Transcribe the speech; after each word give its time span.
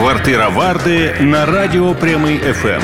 Квартира 0.00 0.48
Варди 0.48 1.14
на 1.20 1.46
радіо 1.46 1.94
Прямий 1.94 2.38
ФМ. 2.38 2.80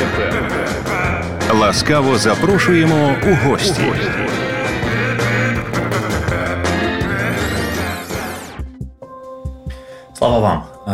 Ласкаво 1.58 2.18
запрошуємо 2.18 3.14
у 3.26 3.48
гості. 3.48 3.92
Слава 10.14 10.38
вам! 10.38 10.62
Е, 10.88 10.92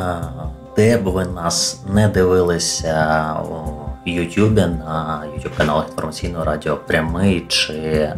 де 0.77 0.99
б 0.99 1.03
ви 1.03 1.25
нас 1.25 1.81
не 1.95 2.09
дивилися 2.09 3.35
Ютубі 4.05 4.61
на 4.61 5.23
Ютуб 5.37 5.57
каналах 5.57 5.89
інформаційного 5.89 6.45
радіо 6.45 6.77
Прямий, 6.77 7.45
чи 7.49 7.73
е, 7.73 8.15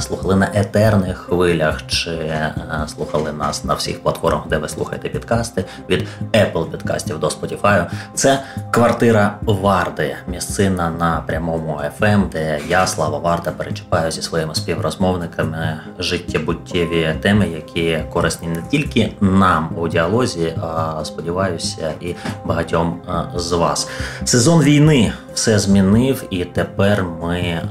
слухали 0.00 0.36
на 0.36 0.50
етерних 0.54 1.18
хвилях, 1.18 1.86
чи 1.86 2.10
е, 2.10 2.54
слухали 2.86 3.32
нас 3.32 3.64
на 3.64 3.74
всіх 3.74 4.02
платформах, 4.02 4.48
де 4.48 4.58
ви 4.58 4.68
слухаєте 4.68 5.08
підкасти 5.08 5.64
від 5.88 6.08
Apple 6.32 6.70
підкастів 6.70 7.18
до 7.18 7.26
Spotify. 7.26 7.86
Це 8.14 8.42
квартира 8.70 9.38
Варди, 9.42 10.16
місцина 10.28 10.90
на 10.90 11.22
прямому 11.26 11.80
FM, 12.00 12.28
де 12.28 12.60
я, 12.68 12.86
Слава 12.86 13.18
Варда, 13.18 13.50
перечіпаю 13.50 14.10
зі 14.10 14.22
своїми 14.22 14.54
співрозмовниками 14.54 15.80
життєбуттєві 15.98 17.14
теми, 17.20 17.48
які 17.48 17.98
корисні 18.12 18.48
не 18.48 18.62
тільки 18.70 19.12
нам 19.20 19.68
у 19.76 19.88
діалозі, 19.88 20.54
а 20.62 21.04
сподіваюся, 21.04 21.92
і 22.00 22.14
багатьом 22.44 23.00
е, 23.08 23.38
з 23.38 23.52
вас. 23.52 23.88
Сезон 24.24 24.62
війни 24.62 25.11
все 25.34 25.58
змінив, 25.58 26.24
і 26.30 26.44
тепер 26.44 27.04
ми 27.22 27.38
е, 27.38 27.62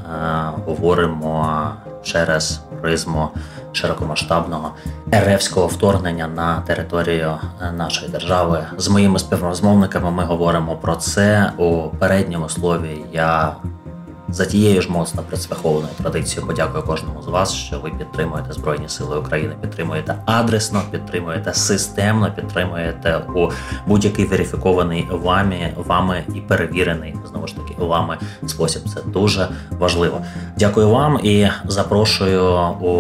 говоримо 0.66 1.68
через 2.04 2.62
призму 2.82 3.30
широкомасштабного 3.72 4.72
РФського 5.16 5.68
вторгнення 5.68 6.28
на 6.28 6.62
територію 6.62 7.34
е, 7.62 7.72
нашої 7.72 8.12
держави. 8.12 8.66
З 8.78 8.88
моїми 8.88 9.20
співрозмовниками 9.20 10.12
ми 10.12 10.24
говоримо 10.24 10.76
про 10.76 10.96
це 10.96 11.52
у 11.58 11.90
передньому 12.00 12.50
слові. 12.50 13.06
Я 13.14 13.54
за 14.32 14.46
тією 14.46 14.82
ж 14.82 14.92
моцно 14.92 15.24
присвяхованою 15.28 15.94
традицією 15.98 16.48
подякую 16.48 16.84
кожному 16.84 17.22
з 17.22 17.28
вас, 17.28 17.54
що 17.54 17.80
ви 17.80 17.90
підтримуєте 17.90 18.54
Збройні 18.54 18.90
Сили 18.90 19.18
України, 19.18 19.56
підтримуєте 19.62 20.16
адресно, 20.26 20.82
підтримуєте 20.92 21.54
системно, 21.54 22.32
підтримуєте 22.36 23.22
у 23.36 23.50
будь-який 23.88 24.26
верифікований 24.26 25.08
вами, 25.12 25.74
вами 25.76 26.24
і 26.36 26.42
перевірений 26.42 27.16
знову 27.32 27.48
ж 27.48 27.56
таки 27.56 27.76
вами 27.84 28.18
спосіб. 28.48 28.82
Це 28.94 29.02
дуже 29.02 29.48
важливо. 29.70 30.22
Дякую 30.58 30.90
вам 30.90 31.20
і 31.24 31.48
запрошую 31.66 32.44
у 32.82 32.96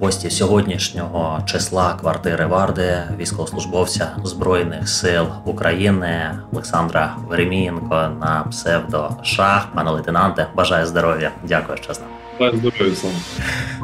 гості 0.00 0.30
сьогоднішнього 0.30 1.38
числа 1.44 1.94
квартири 2.00 2.46
Варди, 2.46 3.02
військовослужбовця 3.18 4.10
Збройних 4.24 4.88
сил 4.88 5.26
України 5.44 6.38
Олександра 6.52 7.16
Веремієнко 7.28 7.94
на 8.20 8.46
псевдо 8.50 9.10
Шах. 9.22 9.66
Пане 9.74 9.90
лейтенанте, 9.90 10.46
бажаю 10.54 10.73
бажаю 10.74 10.86
здоров'я. 10.86 11.32
Дякую, 11.48 11.78
чесно. 11.78 12.06
Здоров'я 12.38 12.94
сам. 12.94 13.10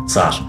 Саш, 0.08 0.42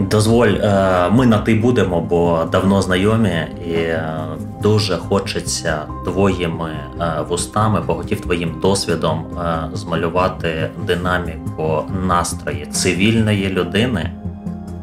дозволь, 0.00 0.48
е, 0.48 1.10
ми 1.10 1.26
на 1.26 1.38
ти 1.38 1.54
будемо, 1.54 2.00
бо 2.00 2.44
давно 2.52 2.82
знайомі, 2.82 3.46
і 3.66 3.72
е, 3.72 4.14
дуже 4.62 4.96
хочеться 4.96 5.82
твоїми 6.04 6.70
е, 7.00 7.24
вустами, 7.28 7.82
поготів 7.82 8.20
твоїм 8.20 8.60
досвідом 8.62 9.24
змалювати 9.72 10.70
динаміку 10.86 11.84
настрої 12.06 12.66
цивільної 12.66 13.48
людини 13.48 14.10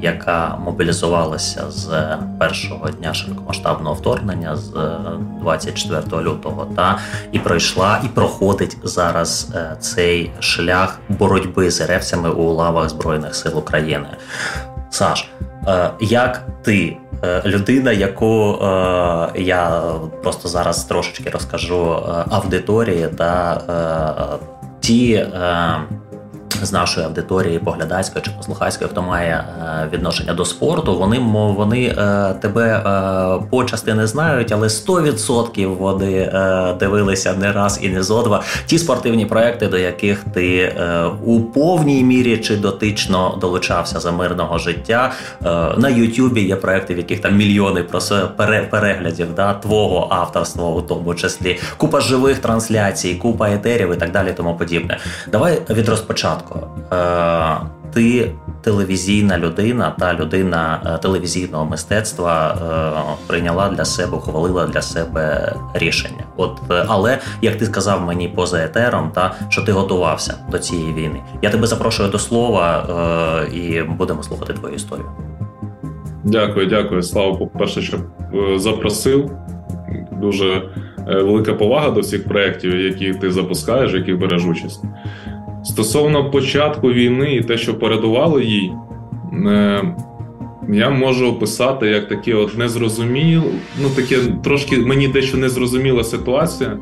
яка 0.04 0.58
мобілізувалася 0.58 1.72
з 1.72 2.18
першого 2.40 2.90
дня 2.90 3.14
широкомасштабного 3.14 3.96
вторгнення 3.96 4.56
з 4.56 4.72
24 5.42 6.22
лютого, 6.22 6.68
та 6.76 7.00
і 7.32 7.40
пройшла 7.40 8.02
і 8.06 8.08
проходить 8.08 8.78
зараз 8.84 9.52
е, 9.56 9.76
цей 9.80 10.32
шлях 10.40 11.00
боротьби 11.10 11.72
з 11.72 11.82
ревцями 11.82 12.30
у 12.30 12.54
лавах 12.54 12.90
збройних 12.90 13.36
сил 13.36 13.58
України. 13.58 14.08
Саш, 14.90 15.30
е, 15.68 15.90
як 16.02 16.48
ти? 16.64 16.98
Е, 17.24 17.42
людина, 17.46 17.92
яку 17.92 18.60
я 19.36 19.82
просто 20.24 20.50
зараз 20.50 20.84
трошечки 20.84 21.30
розкажу 21.30 22.04
аудиторії, 22.30 23.08
та 23.18 24.40
ті 24.80 25.28
з 26.62 26.72
нашої 26.72 27.06
аудиторії 27.06 27.60
поглядацької 27.60 28.26
чи 28.26 28.32
послухацької, 28.32 28.90
хто 28.90 29.02
має 29.02 29.32
е, 29.34 29.90
відношення 29.94 30.34
до 30.34 30.46
спорту, 30.46 30.98
вони 30.98 31.20
вони 31.34 31.86
е, 31.86 32.34
тебе 32.42 32.68
е, 32.70 33.46
почасти 33.50 33.94
не 33.94 34.08
знають, 34.08 34.52
але 34.52 34.68
100% 34.68 35.78
вони 35.78 36.32
дивилися 36.80 37.34
не 37.34 37.52
раз 37.52 37.80
і 37.82 37.90
не 37.90 38.04
зо 38.04 38.22
два 38.22 38.44
ті 38.66 38.80
спортивні 38.80 39.26
проекти, 39.26 39.68
до 39.68 39.78
яких 39.78 40.24
ти 40.34 40.76
у 41.26 41.42
повній 41.42 42.04
мірі 42.04 42.38
чи 42.38 42.58
дотично 42.58 43.38
долучався 43.42 44.00
за 44.00 44.12
мирного 44.12 44.58
життя. 44.58 45.12
На 45.78 45.90
Ютубі 45.90 46.42
є 46.42 46.56
проекти, 46.56 46.94
в 46.94 46.98
яких 46.98 47.20
там 47.20 47.36
мільйони 47.36 47.86
переглядів 48.70 49.28
да, 49.36 49.54
твого 49.54 50.08
авторства, 50.10 50.70
у 50.70 50.82
тому 50.82 51.16
числі 51.16 51.60
купа 51.78 52.02
живих 52.02 52.40
трансляцій, 52.40 53.16
купа 53.16 53.50
етерів 53.50 53.94
і 53.94 53.96
так 53.96 54.12
далі. 54.12 54.34
Тому 54.38 54.56
подібне. 54.56 55.00
Давай 55.32 55.62
від 55.70 55.90
розпочатку. 55.90 56.43
Е, 56.94 57.58
ти 57.94 58.32
телевізійна 58.62 59.38
людина, 59.38 59.96
та 60.00 60.14
людина 60.14 60.82
е, 60.86 60.98
телевізійного 60.98 61.66
мистецтва 61.66 62.56
е, 62.56 63.28
прийняла 63.28 63.70
для 63.70 63.86
себе, 63.86 64.18
ухвалила 64.18 64.68
для 64.68 64.82
себе 64.82 65.56
рішення. 65.74 66.24
От, 66.38 66.60
але 66.88 67.20
як 67.42 67.58
ти 67.58 67.66
сказав 67.66 68.02
мені 68.02 68.28
поза 68.28 68.58
етером, 68.58 69.12
та 69.16 69.36
що 69.50 69.62
ти 69.62 69.72
готувався 69.72 70.36
до 70.52 70.60
цієї 70.60 70.94
війни. 70.94 71.22
Я 71.42 71.50
тебе 71.50 71.68
запрошую 71.68 72.10
до 72.10 72.20
слова 72.20 72.86
і 73.54 73.82
будемо 73.82 74.24
слухати 74.24 74.54
твою 74.54 74.76
історію. 74.76 75.06
Дякую, 76.24 76.66
дякую. 76.66 77.04
Слава 77.04 77.36
по 77.36 77.48
перше, 77.48 77.82
що 77.82 77.98
запросив. 78.56 79.32
Дуже 80.12 80.62
велика 81.08 81.54
повага 81.54 81.90
до 81.90 82.00
всіх 82.00 82.28
проєктів, 82.28 82.80
які 82.80 83.14
ти 83.14 83.32
запускаєш, 83.32 83.94
які 83.94 84.14
береш 84.14 84.46
участь. 84.46 84.84
Стосовно 85.64 86.32
початку 86.32 86.92
війни 86.92 87.36
і 87.36 87.42
те, 87.42 87.58
що 87.58 87.80
передувало 87.80 88.40
їй, 88.40 88.74
е, 89.48 89.84
я 90.70 90.90
можу 90.90 91.28
описати 91.28 91.88
як 91.88 92.08
таке 92.08 92.34
от 92.34 92.58
незрозуміло, 92.58 93.52
ну 93.82 93.90
таке 93.96 94.18
трошки 94.44 94.78
мені 94.78 95.08
дещо 95.08 95.38
незрозуміла 95.38 96.04
ситуація, 96.04 96.78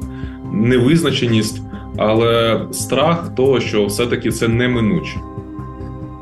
невизначеність, 0.54 1.62
але 1.98 2.62
страх 2.72 3.36
того, 3.36 3.60
що 3.60 3.86
все-таки 3.86 4.32
це 4.32 4.48
неминуче. 4.48 5.18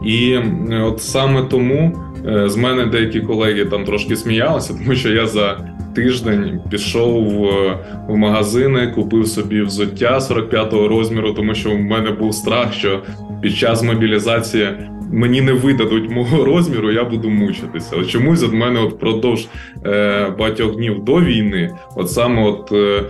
І 0.05 0.31
е, 0.31 0.81
от 0.85 1.01
саме 1.01 1.41
тому 1.41 1.97
е, 2.27 2.49
з 2.49 2.57
мене 2.57 2.85
деякі 2.85 3.21
колеги 3.21 3.65
там 3.65 3.85
трошки 3.85 4.15
сміялися, 4.15 4.73
тому 4.83 4.95
що 4.95 5.09
я 5.09 5.27
за 5.27 5.57
тиждень 5.99 6.61
пішов 6.71 7.23
в 8.07 8.15
магазини, 8.15 8.87
купив 8.87 9.27
собі 9.27 9.61
взуття 9.61 10.19
45-го 10.19 10.87
розміру, 10.87 11.33
тому 11.33 11.55
що 11.55 11.69
в 11.69 11.79
мене 11.79 12.11
був 12.11 12.33
страх, 12.33 12.73
що 12.73 12.99
під 13.41 13.55
час 13.55 13.83
мобілізації 13.83 14.67
мені 15.11 15.41
не 15.41 15.53
видадуть 15.53 16.09
мого 16.09 16.45
розміру, 16.55 16.91
я 16.91 17.03
буду 17.03 17.29
мучитися. 17.29 17.95
От 17.95 18.07
чомусь 18.07 18.43
від 18.43 18.53
мене 18.53 18.81
впродовж 18.83 19.47
е, 19.85 20.33
багатьох 20.39 20.75
днів 20.75 21.03
до 21.03 21.21
війни, 21.21 21.71
от 21.95 22.11
саме 22.11 22.43
от 22.43 22.71
е, 22.71 23.03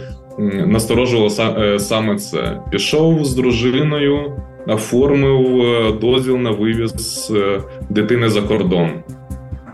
насторожувало 0.67 1.59
е, 1.59 1.79
саме 1.79 2.15
це. 2.15 2.59
Пішов 2.71 3.25
з 3.25 3.35
дружиною, 3.35 4.31
оформив 4.67 5.61
е, 5.61 5.91
дозвіл 6.01 6.37
на 6.37 6.51
вивіз 6.51 7.31
е, 7.35 7.61
дитини 7.89 8.29
за 8.29 8.41
кордон 8.41 8.89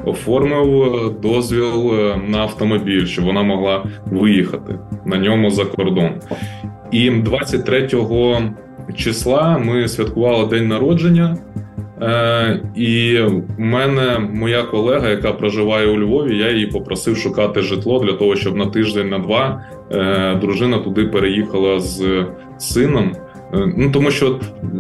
оформив 0.06 0.84
е, 0.84 1.10
дозвіл 1.22 1.94
е, 1.96 2.22
на 2.28 2.38
автомобіль, 2.38 3.06
щоб 3.06 3.26
вона 3.26 3.44
могла 3.44 3.84
виїхати 4.06 4.80
на 5.06 5.18
ньому 5.18 5.50
за 5.50 5.66
кордон. 5.66 6.10
І 6.92 7.10
23 7.10 7.90
числа 8.96 9.58
ми 9.58 9.88
святкували 9.88 10.46
день 10.46 10.68
народження. 10.68 11.38
Е, 12.02 12.60
І 12.76 13.20
в 13.20 13.60
мене 13.60 14.20
моя 14.20 14.64
колега, 14.64 15.10
яка 15.10 15.32
проживає 15.32 15.88
у 15.88 16.00
Львові, 16.00 16.38
я 16.38 16.52
її 16.52 16.68
попросив 16.68 17.18
шукати 17.18 17.62
житло 17.62 18.00
для 18.00 18.14
того, 18.14 18.36
щоб 18.36 18.56
на 18.56 18.66
тиждень 18.66 19.10
на 19.10 19.20
два 19.20 19.62
е, 19.92 20.36
дружина 20.36 20.78
туди 20.80 21.06
переїхала 21.06 21.80
з 21.80 22.26
сином. 22.58 23.12
Е, 23.56 23.74
ну 23.78 23.92
тому 23.92 24.12
що 24.12 24.40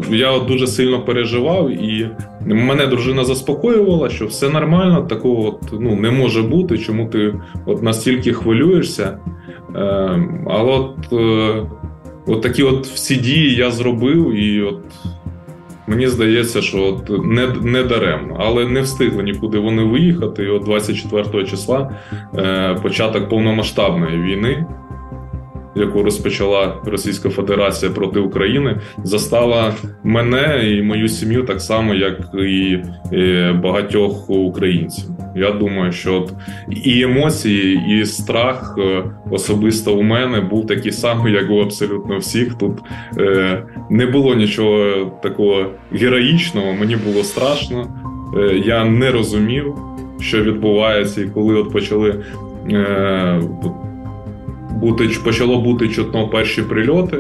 я 0.09 0.39
дуже 0.39 0.67
сильно 0.67 1.01
переживав, 1.01 1.71
і 1.71 2.09
мене 2.45 2.87
дружина 2.87 3.25
заспокоювала, 3.25 4.09
що 4.09 4.25
все 4.25 4.49
нормально, 4.49 5.01
такого 5.01 5.47
от, 5.47 5.61
ну 5.79 5.95
не 5.95 6.11
може 6.11 6.41
бути. 6.41 6.77
Чому 6.77 7.05
ти 7.05 7.35
от 7.65 7.83
настільки 7.83 8.33
хвилюєшся? 8.33 9.17
Е, 9.75 10.29
Але 10.47 10.71
от 10.71 11.13
е, 11.13 11.65
от 12.27 12.41
такі 12.41 12.63
от 12.63 12.87
всі 12.87 13.15
дії 13.15 13.55
я 13.55 13.71
зробив, 13.71 14.33
і 14.33 14.61
от 14.61 14.81
мені 15.87 16.07
здається, 16.07 16.61
що 16.61 16.83
от 16.83 17.25
не 17.25 17.47
не 17.61 17.83
даремно, 17.83 18.37
але 18.39 18.67
не 18.67 18.81
встигли 18.81 19.23
нікуди 19.23 19.59
вони 19.59 19.83
виїхати. 19.83 20.43
І 20.43 20.47
от 20.47 20.63
24 20.63 21.45
числа 21.45 21.89
початок 22.83 23.29
повномасштабної 23.29 24.21
війни. 24.21 24.65
Яку 25.75 26.03
розпочала 26.03 26.77
Російська 26.85 27.29
Федерація 27.29 27.91
проти 27.91 28.19
України, 28.19 28.79
застала 29.03 29.73
мене 30.03 30.69
і 30.69 30.81
мою 30.81 31.07
сім'ю 31.07 31.43
так 31.43 31.61
само, 31.61 31.93
як 31.93 32.19
і 32.33 32.77
багатьох 33.53 34.29
українців. 34.29 35.05
Я 35.35 35.51
думаю, 35.51 35.91
що 35.91 36.15
от 36.15 36.33
і 36.85 37.01
емоції, 37.01 37.81
і 37.89 38.05
страх 38.05 38.75
е, 38.77 39.03
особисто 39.31 39.95
у 39.95 40.01
мене 40.01 40.41
був 40.41 40.67
такий 40.67 40.91
самий, 40.91 41.33
як 41.33 41.49
у 41.49 41.59
абсолютно 41.59 42.17
всіх. 42.17 42.53
Тут 42.53 42.79
е, 43.17 43.63
не 43.89 44.05
було 44.05 44.35
нічого 44.35 45.05
такого 45.23 45.65
героїчного, 45.91 46.73
мені 46.73 46.95
було 46.95 47.23
страшно. 47.23 47.87
Е, 48.37 48.61
я 48.65 48.85
не 48.85 49.11
розумів, 49.11 49.75
що 50.19 50.41
відбувається, 50.41 51.21
і 51.21 51.25
коли 51.25 51.55
от 51.55 51.71
почали 51.71 52.23
е, 52.71 53.41
бути 54.85 55.09
почало 55.23 55.61
бути 55.61 55.89
чутно 55.89 56.27
перші 56.27 56.61
прильоти. 56.61 57.17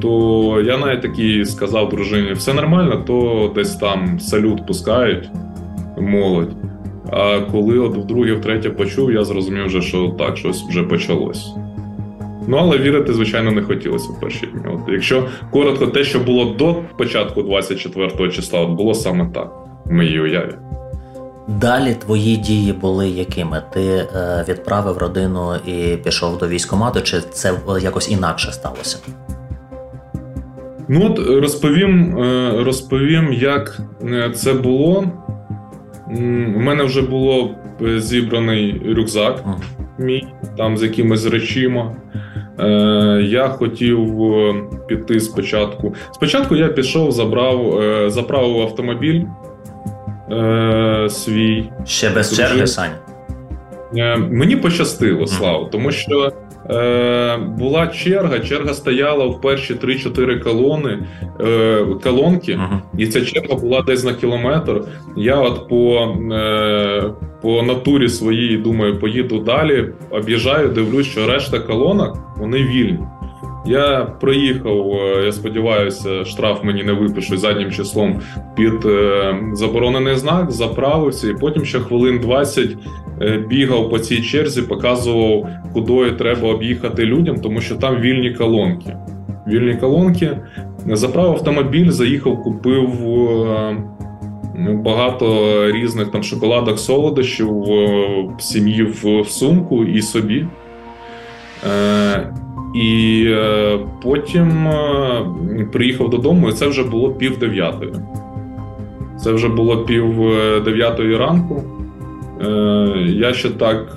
То 0.00 0.62
я 0.66 0.78
навіть 0.78 1.02
такий 1.02 1.44
сказав 1.44 1.88
дружині: 1.88 2.32
все 2.32 2.54
нормально, 2.54 3.04
то 3.06 3.50
десь 3.54 3.76
там 3.76 4.20
салют 4.20 4.66
пускають 4.66 5.28
молодь. 6.00 6.52
А 7.10 7.40
коли 7.40 7.78
от 7.78 7.96
вдруге, 7.96 8.32
втретє 8.32 8.70
почув, 8.70 9.12
я 9.12 9.24
зрозумів, 9.24 9.66
вже, 9.66 9.82
що 9.82 10.08
так, 10.08 10.36
щось 10.36 10.62
вже 10.62 10.82
почалось. 10.82 11.54
Ну, 12.48 12.56
але 12.56 12.78
вірити, 12.78 13.12
звичайно, 13.12 13.50
не 13.52 13.62
хотілося 13.62 14.12
в 14.12 14.20
перші 14.20 14.46
дні. 14.46 14.74
От, 14.74 14.92
Якщо 14.92 15.28
коротко, 15.50 15.86
те, 15.86 16.04
що 16.04 16.20
було 16.20 16.44
до 16.44 16.76
початку 16.98 17.42
24 17.42 18.30
числа, 18.30 18.60
от 18.60 18.70
було 18.70 18.94
саме 18.94 19.30
так 19.34 19.52
в 19.84 19.92
моїй 19.92 20.20
уяві. 20.20 20.52
Далі 21.60 21.94
твої 21.94 22.36
дії 22.36 22.72
були 22.72 23.08
якими? 23.08 23.62
Ти 23.72 23.80
е, 23.80 24.44
відправив 24.48 24.98
родину 24.98 25.54
і 25.66 25.96
пішов 25.96 26.38
до 26.38 26.48
військкомату, 26.48 27.00
чи 27.00 27.20
це 27.20 27.52
якось 27.80 28.10
інакше 28.10 28.52
сталося? 28.52 28.98
Ну 30.88 31.06
от 31.06 31.18
розповім, 31.18 32.18
е, 32.18 32.52
розповім, 32.64 33.32
як 33.32 33.80
е, 34.04 34.30
це 34.30 34.52
було. 34.52 35.04
У 36.56 36.60
мене 36.60 36.84
вже 36.84 37.02
було 37.02 37.50
е, 37.82 38.00
зібраний 38.00 38.82
рюкзак 38.96 39.44
мій 39.98 40.26
там 40.56 40.76
з 40.76 40.82
якимись 40.82 41.26
речима. 41.26 41.96
Я 43.20 43.48
хотів 43.48 44.14
піти 44.88 45.20
спочатку. 45.20 45.94
Спочатку 46.12 46.56
я 46.56 46.68
пішов, 46.68 47.12
забрав, 47.12 47.82
заправив 48.10 48.60
автомобіль 48.60 49.22
свій. 51.08 51.70
Ще 51.86 52.10
без 52.10 52.36
черги, 52.36 52.66
Сань? 52.66 52.92
Мені 54.30 54.56
пощастило, 54.56 55.26
Слава, 55.26 55.68
тому 55.72 55.90
що 55.90 56.32
Е, 56.70 57.36
Була 57.36 57.86
черга, 57.86 58.38
черга 58.38 58.74
стояла 58.74 59.26
в 59.26 59.40
перші 59.40 59.74
3-4 59.74 60.42
колони 60.42 60.98
е, 61.40 61.86
колонки, 62.02 62.52
uh-huh. 62.52 62.78
і 62.98 63.06
ця 63.06 63.24
черга 63.24 63.54
була 63.54 63.82
десь 63.82 64.04
на 64.04 64.14
кілометр. 64.14 64.84
Я 65.16 65.36
от 65.36 65.68
по 65.68 66.16
е, 66.32 67.10
по 67.42 67.62
натурі 67.62 68.08
своїй 68.08 68.56
думаю, 68.56 68.98
поїду 68.98 69.38
далі, 69.38 69.88
об'їжджаю, 70.10 70.68
дивлюсь, 70.68 71.06
що 71.06 71.26
решта 71.26 71.58
колонок 71.58 72.18
вони 72.36 72.58
вільні. 72.58 72.98
Я 73.66 74.04
проїхав, 74.20 74.92
е, 74.92 75.24
я 75.24 75.32
сподіваюся, 75.32 76.24
штраф 76.24 76.64
мені 76.64 76.82
не 76.82 76.92
випишуть 76.92 77.40
заднім 77.40 77.70
числом 77.70 78.20
під 78.56 78.84
е, 78.84 79.34
заборонений 79.52 80.16
знак, 80.16 80.50
заправився, 80.50 81.30
і 81.30 81.34
потім 81.34 81.64
ще 81.64 81.80
хвилин 81.80 82.18
20 82.18 82.76
е, 83.20 83.44
бігав 83.48 83.90
по 83.90 83.98
цій 83.98 84.22
черзі, 84.22 84.62
показував, 84.62 85.48
куди 85.72 86.10
треба 86.10 86.48
об'їхати 86.48 87.04
людям, 87.04 87.40
тому 87.40 87.60
що 87.60 87.76
там 87.76 88.00
вільні 88.00 88.30
колонки. 88.34 88.96
Вільні 89.48 89.74
колонки. 89.74 90.38
Заправив 90.86 91.32
автомобіль, 91.32 91.90
заїхав, 91.90 92.42
купив 92.42 92.88
багато 94.84 95.56
різних 95.72 96.10
там 96.10 96.22
шоколадок, 96.22 96.78
солодощів 96.78 97.64
сім'ї 98.38 98.82
в 98.82 99.28
сумку 99.28 99.84
і 99.84 100.02
собі. 100.02 100.46
І 102.74 103.24
е, 103.28 103.78
потім 104.02 104.68
е, 104.68 105.66
приїхав 105.72 106.10
додому, 106.10 106.48
і 106.48 106.52
це 106.52 106.66
вже 106.66 106.82
було 106.82 107.10
пів 107.10 107.38
дев'ятої. 107.38 107.92
Це 109.20 109.32
вже 109.32 109.48
було 109.48 109.84
пів 109.84 110.22
е, 110.22 110.60
дев'ятої 110.60 111.16
ранку. 111.16 111.62
Я 113.06 113.32
ще 113.32 113.50
так 113.50 113.96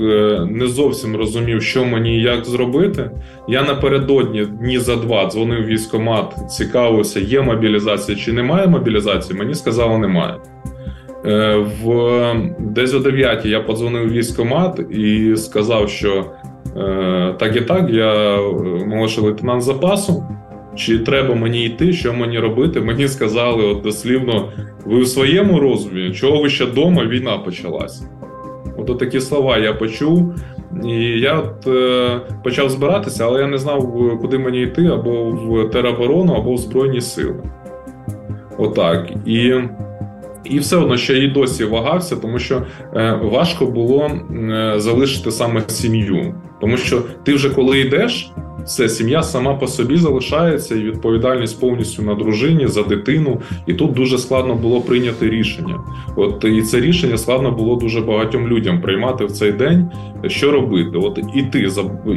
не 0.49 0.67
зовсім 0.67 1.15
розумів, 1.15 1.63
що 1.63 1.85
мені 1.85 2.17
і 2.17 2.21
як 2.21 2.45
зробити. 2.45 3.11
Я 3.47 3.63
напередодні 3.63 4.45
дні 4.45 4.79
за 4.79 4.95
два 4.95 5.29
дзвонив 5.29 5.63
в 5.63 5.65
військкомат, 5.65 6.51
цікавився, 6.51 7.19
є 7.19 7.41
мобілізація 7.41 8.17
чи 8.17 8.33
немає 8.33 8.67
мобілізації. 8.67 9.39
Мені 9.39 9.55
сказали, 9.55 9.97
немає. 9.97 10.35
В 11.83 12.33
десь 12.59 12.93
о 12.93 12.99
9 12.99 13.45
я 13.45 13.59
подзвонив 13.59 14.07
в 14.07 14.11
військкомат 14.11 14.79
і 14.91 15.35
сказав, 15.35 15.89
що 15.89 16.25
так 17.39 17.55
і 17.55 17.61
так, 17.61 17.89
я 17.89 18.35
е, 18.35 18.85
молодший 18.85 19.23
лейтенант 19.23 19.61
запасу. 19.61 20.23
Чи 20.75 20.99
треба 20.99 21.35
мені 21.35 21.65
йти, 21.65 21.93
що 21.93 22.13
мені 22.13 22.39
робити? 22.39 22.81
Мені 22.81 23.07
сказали 23.07 23.63
от 23.63 23.81
дослівно: 23.81 24.49
ви 24.85 25.01
в 25.01 25.07
своєму 25.07 25.59
розумі, 25.59 26.11
чого 26.11 26.41
ви 26.41 26.49
ще 26.49 26.65
вдома, 26.65 27.05
війна 27.05 27.37
почалась. 27.37 28.03
От 28.77 28.99
такі 28.99 29.21
слова 29.21 29.57
я 29.57 29.73
почув, 29.73 30.35
і 30.85 30.95
я 31.19 31.39
от 31.39 31.67
е, 31.67 32.19
почав 32.43 32.69
збиратися, 32.69 33.25
але 33.25 33.41
я 33.41 33.47
не 33.47 33.57
знав, 33.57 33.93
куди 34.21 34.37
мені 34.37 34.61
йти 34.61 34.85
або 34.85 35.31
в 35.31 35.69
тероборону, 35.69 36.33
або 36.33 36.53
в 36.53 36.57
Збройні 36.57 37.01
Сили. 37.01 37.43
Отак. 38.57 39.09
І 39.25 39.53
і 40.49 40.59
все 40.59 40.77
одно 40.77 40.97
ще 40.97 41.17
і 41.17 41.27
досі 41.27 41.65
вагався, 41.65 42.15
тому 42.15 42.39
що 42.39 42.61
е, 42.95 43.19
важко 43.23 43.65
було 43.65 44.05
е, 44.05 44.73
залишити 44.77 45.31
саме 45.31 45.63
сім'ю. 45.67 46.35
Тому 46.61 46.77
що 46.77 47.01
ти 47.23 47.33
вже 47.33 47.49
коли 47.49 47.79
йдеш, 47.79 48.31
все, 48.65 48.89
сім'я 48.89 49.23
сама 49.23 49.53
по 49.53 49.67
собі 49.67 49.97
залишається, 49.97 50.75
і 50.75 50.83
відповідальність 50.83 51.59
повністю 51.59 52.01
на 52.01 52.15
дружині 52.15 52.67
за 52.67 52.83
дитину. 52.83 53.41
І 53.67 53.73
тут 53.73 53.91
дуже 53.91 54.17
складно 54.17 54.55
було 54.55 54.81
прийняти 54.81 55.29
рішення. 55.29 55.79
От 56.15 56.43
і 56.43 56.61
це 56.61 56.79
рішення 56.79 57.17
складно 57.17 57.51
було 57.51 57.75
дуже 57.75 58.01
багатьом 58.01 58.47
людям 58.47 58.81
приймати 58.81 59.25
в 59.25 59.31
цей 59.31 59.51
день, 59.51 59.89
що 60.27 60.51
робити. 60.51 60.97
От 60.97 61.19
іти 61.35 61.69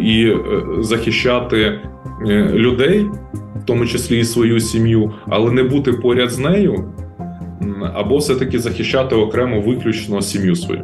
і 0.03 0.25
е, 0.25 0.37
захищати 0.81 1.81
людей, 2.53 3.07
в 3.57 3.65
тому 3.65 3.87
числі 3.87 4.21
і 4.21 4.25
свою 4.25 4.61
сім'ю, 4.61 5.13
але 5.27 5.51
не 5.51 5.63
бути 5.63 5.93
поряд 5.93 6.31
з 6.31 6.39
нею 6.39 6.85
або 7.95 8.17
все-таки 8.17 8.59
захищати 8.59 9.17
окремо 9.17 9.61
виключно 9.61 10.23
сім'ю 10.23 10.57
свою. 10.57 10.83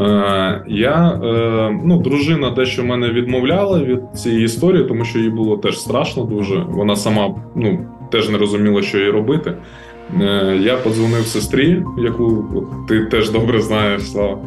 Е, 0.00 0.62
я, 0.68 1.20
е, 1.24 1.80
ну, 1.84 1.98
Дружина 1.98 2.50
дещо 2.50 2.84
мене 2.84 3.08
відмовляла 3.08 3.78
від 3.78 4.00
цієї 4.14 4.44
історії, 4.44 4.84
тому 4.84 5.04
що 5.04 5.18
їй 5.18 5.30
було 5.30 5.56
теж 5.56 5.80
страшно 5.80 6.24
дуже. 6.24 6.64
Вона 6.68 6.96
сама 6.96 7.34
ну, 7.56 7.86
теж 8.12 8.28
не 8.30 8.38
розуміла, 8.38 8.82
що 8.82 8.98
їй 8.98 9.10
робити. 9.10 9.52
Е, 10.20 10.58
я 10.62 10.76
подзвонив 10.76 11.26
сестрі, 11.26 11.82
яку 11.98 12.44
ти 12.88 13.04
теж 13.04 13.30
добре 13.30 13.60
знаєш, 13.60 14.10
Слава. 14.10 14.38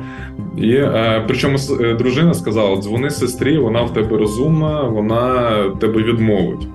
І, 0.57 0.79
Причому 1.27 1.57
дружина 1.99 2.33
сказала: 2.33 2.77
дзвони 2.77 3.09
сестрі, 3.09 3.57
вона 3.57 3.81
в 3.81 3.93
тебе 3.93 4.17
розумна, 4.17 4.83
вона 4.83 5.51
тебе 5.79 6.03
відмовить. 6.03 6.67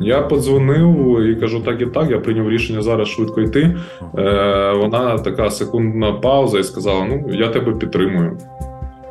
Я 0.00 0.22
подзвонив 0.22 1.20
і 1.30 1.34
кажу, 1.34 1.60
так 1.60 1.82
і 1.82 1.86
так. 1.86 2.10
Я 2.10 2.18
прийняв 2.18 2.50
рішення 2.50 2.82
зараз 2.82 3.08
швидко 3.08 3.40
йти. 3.40 3.76
Е, 4.18 4.72
Вона 4.72 5.18
така 5.18 5.50
секундна 5.50 6.12
пауза 6.12 6.58
і 6.58 6.64
сказала: 6.64 7.04
Ну, 7.04 7.24
я 7.32 7.48
тебе 7.48 7.72
підтримую. 7.72 8.38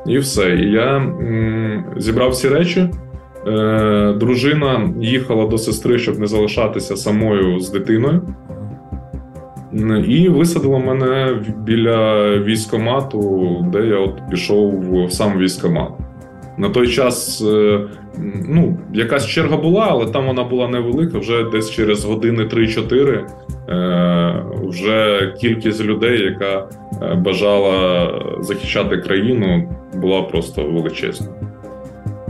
І 0.07 0.17
все. 0.17 0.55
І 0.55 0.71
я 0.71 0.95
м, 0.97 1.83
зібрав 1.97 2.29
всі 2.29 2.49
речі. 2.49 2.89
Е, 3.47 4.13
Дружина 4.19 4.89
їхала 5.01 5.47
до 5.47 5.57
сестри, 5.57 5.99
щоб 5.99 6.19
не 6.19 6.27
залишатися 6.27 6.95
самою 6.95 7.59
з 7.59 7.69
дитиною. 7.71 8.21
І 10.07 10.29
висадила 10.29 10.79
мене 10.79 11.37
біля 11.65 12.29
військомату, 12.39 13.47
де 13.71 13.85
я 13.87 13.97
от 13.99 14.21
пішов 14.31 14.81
в 15.05 15.11
сам 15.11 15.37
військомат. 15.37 15.89
На 16.57 16.69
той 16.69 16.87
час 16.87 17.43
е, 17.47 17.79
ну, 18.47 18.77
якась 18.93 19.25
черга 19.25 19.57
була, 19.57 19.87
але 19.89 20.05
там 20.05 20.25
вона 20.27 20.43
була 20.43 20.67
невелика. 20.67 21.19
Вже 21.19 21.43
десь 21.43 21.71
через 21.71 22.05
години 22.05 22.43
3-4 22.43 23.25
е, 23.69 24.43
вже 24.63 25.33
кількість 25.41 25.83
людей, 25.83 26.21
яка 26.21 26.69
е, 27.01 27.15
бажала 27.15 28.11
захищати 28.39 28.97
країну, 28.97 29.73
була 29.93 30.21
просто 30.21 30.63
величезна. 30.63 31.27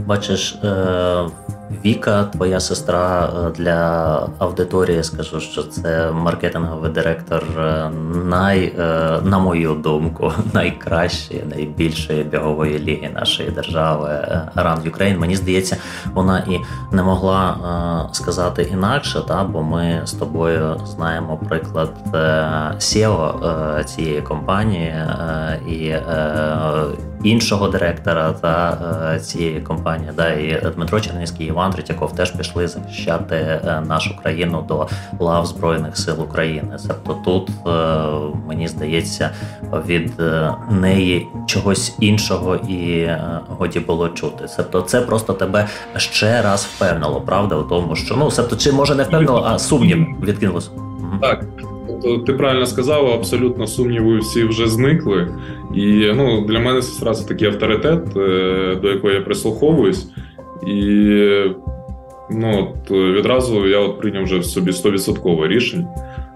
Бачиш, 0.06 0.58
Віка, 1.84 2.24
твоя 2.24 2.60
сестра 2.60 3.28
е, 3.46 3.50
для 3.50 4.28
аудиторії, 4.38 5.04
скажу, 5.04 5.40
що 5.40 5.62
це 5.62 6.12
маркетинговий 6.12 6.90
директор 6.90 7.44
е, 7.58 7.90
най, 8.24 8.64
е, 8.78 9.18
на 9.22 9.38
мою 9.38 9.74
думку, 9.74 10.32
найкращої, 10.52 11.44
найбільшої 11.50 12.22
бігової 12.22 12.78
ліги 12.78 13.10
нашої 13.14 13.50
держави 13.50 14.08
Run 14.56 14.92
Ukraine. 14.92 15.18
Мені 15.18 15.36
здається, 15.36 15.76
вона 16.14 16.38
і 16.38 16.58
не 16.92 17.02
могла 17.02 17.56
сказати 18.12 18.62
інакше, 18.72 19.20
та, 19.28 19.44
бо 19.44 19.62
ми 19.62 20.00
з 20.04 20.12
тобою 20.12 20.80
знаємо 20.86 21.40
приклад 21.48 21.92
SEO 22.78 23.84
цієї 23.84 24.22
компанії 24.22 24.94
і 25.68 25.94
іншого 27.24 27.68
директора 27.68 28.32
та 28.32 29.18
цієї 29.18 29.60
компанії. 29.60 30.10
Да, 30.16 30.28
І 30.28 30.72
Дмитро 30.74 31.00
Чернівський 31.00 31.46
і 31.46 31.48
Іван 31.48 31.72
Третьяков 31.72 32.14
теж 32.14 32.30
пішли 32.30 32.68
захищати 32.68 33.36
е, 33.36 33.82
нашу 33.88 34.16
країну 34.22 34.64
до 34.68 34.88
лав 35.18 35.46
Збройних 35.46 35.96
сил 35.96 36.22
України. 36.22 36.76
Тобто 36.88 37.14
тут 37.24 37.50
е, 37.66 37.70
мені 38.46 38.68
здається 38.68 39.30
від 39.86 40.20
е, 40.20 40.54
неї 40.70 41.26
чогось 41.46 41.96
іншого 42.00 42.56
і 42.56 43.10
годі 43.48 43.80
було 43.80 44.08
чути. 44.08 44.44
Тобто 44.56 44.80
це 44.80 45.00
просто 45.00 45.32
тебе 45.32 45.68
ще 45.96 46.42
раз 46.42 46.64
впевнило, 46.64 47.20
правда, 47.20 47.56
у 47.56 47.62
тому, 47.62 47.96
що 47.96 48.16
ну 48.16 48.30
тобто, 48.36 48.56
чи 48.56 48.72
може 48.72 48.94
не 48.94 49.02
впевнило, 49.02 49.44
а 49.46 49.58
сумнів 49.58 50.06
відкинулося. 50.22 50.70
Так. 51.20 51.44
Тобто 52.02 52.18
ти 52.18 52.32
правильно 52.32 52.66
сказав, 52.66 53.06
абсолютно 53.06 53.66
сумніви 53.66 54.18
всі 54.18 54.44
вже 54.44 54.68
зникли. 54.68 55.28
І 55.74 56.12
ну, 56.16 56.46
для 56.46 56.58
мене 56.58 56.82
сестра 56.82 57.14
це 57.14 57.28
такий 57.28 57.48
авторитет, 57.48 58.04
до 58.82 58.88
якого 58.88 59.12
я 59.12 59.20
прислуховуюсь. 59.20 60.08
І 60.66 60.74
ну, 62.30 62.68
от 62.72 62.90
відразу 62.90 63.66
я 63.66 63.78
от 63.78 64.00
прийняв 64.00 64.24
вже 64.24 64.38
в 64.38 64.44
собі 64.44 64.70
100% 64.70 65.48
рішень. 65.48 65.86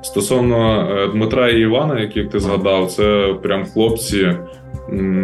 Стосовно 0.03 0.89
е, 0.91 1.09
Дмитра 1.09 1.49
і 1.49 1.61
Івана, 1.61 2.01
яких 2.01 2.29
ти 2.29 2.41
згадав, 2.41 2.87
це 2.87 3.35
прям 3.43 3.65
хлопці, 3.65 4.37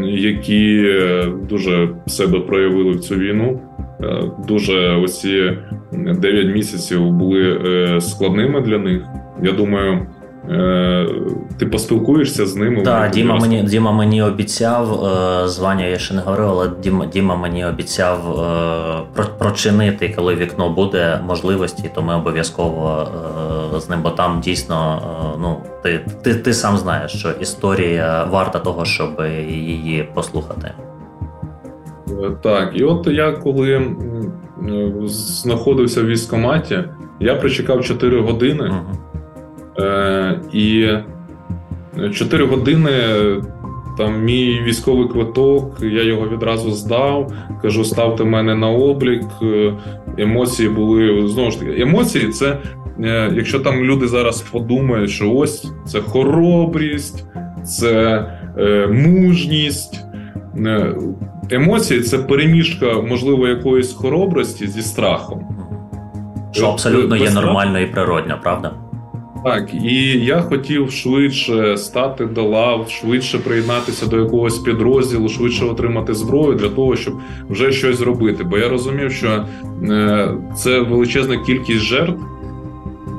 які 0.05 0.95
дуже 1.49 1.89
себе 2.07 2.41
проявили 2.41 2.91
в 2.91 3.01
цю 3.01 3.15
війну. 3.15 3.61
Е, 4.03 4.23
дуже 4.49 4.97
оці 4.97 5.53
9 5.93 6.55
місяців 6.55 7.11
були 7.11 7.61
е, 7.67 8.01
складними 8.01 8.61
для 8.61 8.79
них. 8.79 9.03
Я 9.43 9.53
думаю. 9.53 10.07
Е, 10.51 11.07
ти 11.59 11.67
поспілкуєшся 11.67 12.47
з 12.47 12.57
ними. 12.57 12.83
Так, 12.83 13.11
Діма 13.11 13.37
мені 13.37 13.63
Діма 13.63 13.93
мені 13.93 14.23
обіцяв, 14.23 15.05
е, 15.05 15.49
з 15.49 15.59
Ваню 15.59 15.91
я 15.91 15.99
ще 15.99 16.15
не 16.15 16.21
говорив, 16.21 16.49
але 16.49 16.71
Діма 16.83 17.07
Діма 17.07 17.37
мені 17.37 17.65
обіцяв 17.65 18.41
е, 19.19 19.23
прочинити, 19.39 20.15
коли 20.17 20.35
вікно 20.35 20.71
буде 20.71 21.21
можливості, 21.27 21.91
то 21.95 22.03
ми 22.03 22.15
обов'язково 22.15 23.09
з 23.77 23.89
ним, 23.89 24.03
бо 24.03 24.11
там 24.11 24.41
дійсно 24.41 25.03
ну, 25.41 25.57
ти, 25.83 26.01
ти, 26.23 26.35
ти 26.35 26.53
сам 26.53 26.77
знаєш, 26.77 27.13
що 27.13 27.31
історія 27.41 28.25
варта 28.25 28.59
того, 28.59 28.85
щоб 28.85 29.23
її 29.49 30.09
послухати. 30.15 30.73
Так, 32.43 32.71
і 32.75 32.85
от 32.85 33.07
я 33.07 33.33
коли 33.33 33.97
знаходився 35.07 36.03
в 36.03 36.07
військкоматі, 36.07 36.85
я 37.21 37.35
прочекав 37.35 37.85
4 37.85 38.21
години. 38.21 38.69
Угу. 38.69 38.99
Е, 39.81 40.41
і 40.53 40.89
4 42.13 42.47
години 42.47 42.91
там 43.99 44.25
мій 44.25 44.61
військовий 44.65 45.09
квиток, 45.09 45.77
я 45.83 46.03
його 46.03 46.29
відразу 46.29 46.71
здав. 46.71 47.33
Кажу, 47.63 47.85
ставте 47.85 48.25
мене 48.25 48.55
на 48.55 48.69
облік. 48.69 49.25
Е, 49.43 49.73
емоції 50.19 50.69
були 50.69 51.29
знову 51.29 51.51
ж 51.51 51.61
таки. 51.61 51.83
Емоції 51.83 52.29
це 52.29 52.59
е, 53.01 53.33
якщо 53.35 53.61
там 53.61 53.85
люди 53.85 54.09
зараз 54.09 54.41
подумають, 54.41 55.11
що 55.11 55.33
ось 55.33 55.73
це 55.87 56.01
хоробрість, 56.01 57.25
це 57.65 58.25
мужність. 58.91 60.05
Емоції 61.51 62.01
це 62.01 62.19
переміжка, 62.19 62.87
можливо, 63.09 63.49
якоїсь 63.49 63.93
хоробрості 63.93 64.67
зі 64.67 64.83
страхом. 64.83 65.43
Що 66.53 66.67
абсолютно 66.67 67.17
є 67.17 67.31
нормально 67.31 67.79
і 67.79 67.87
природньо, 67.87 68.39
правда? 68.43 68.73
Так, 69.45 69.75
і 69.75 70.25
я 70.25 70.41
хотів 70.41 70.91
швидше 70.93 71.77
стати 71.77 72.27
до 72.27 72.43
лав, 72.45 72.91
швидше 72.91 73.39
приєднатися 73.39 74.07
до 74.07 74.19
якогось 74.19 74.59
підрозділу, 74.59 75.29
швидше 75.29 75.65
отримати 75.65 76.15
зброю 76.15 76.55
для 76.55 76.69
того, 76.69 76.97
щоб 76.97 77.15
вже 77.49 77.73
щось 77.73 77.97
зробити. 77.97 78.45
Бо 78.45 78.59
я 78.59 78.69
розумів, 78.69 79.13
що 79.13 79.45
е, 79.91 80.35
це 80.57 80.81
величезна 80.81 81.37
кількість 81.37 81.81
жертв 81.81 82.23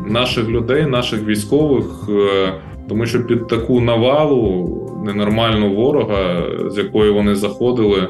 наших 0.08 0.50
людей, 0.50 0.86
наших 0.86 1.26
військових, 1.26 1.86
е, 2.10 2.54
тому 2.90 3.06
що 3.06 3.26
під 3.26 3.48
таку 3.48 3.82
навалу 3.82 5.02
ненормальну 5.06 5.76
ворога, 5.76 6.44
з 6.70 6.78
якої 6.78 7.12
вони 7.12 7.36
заходили. 7.36 8.08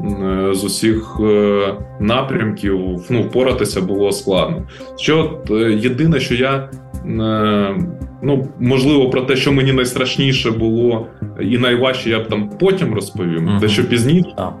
Е, 0.00 0.54
з 0.54 0.64
усіх 0.64 1.20
напрямків 2.00 2.80
ну, 3.10 3.22
впоратися 3.22 3.80
було 3.80 4.12
складно. 4.12 4.62
Що 4.96 5.38
єдине, 5.80 6.20
що 6.20 6.34
я 6.34 6.68
ну, 8.22 8.48
можливо, 8.60 9.10
про 9.10 9.20
те, 9.20 9.36
що 9.36 9.52
мені 9.52 9.72
найстрашніше 9.72 10.50
було, 10.50 11.06
і 11.40 11.58
найважче 11.58 12.10
я 12.10 12.20
б 12.20 12.28
там 12.28 12.50
потім 12.60 12.94
розповім, 12.94 13.48
uh-huh. 13.48 13.60
дещо 13.60 13.84
пізніше. 13.84 14.34
Uh-huh. 14.36 14.52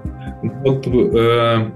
От 0.64 0.88
е, 1.16 1.66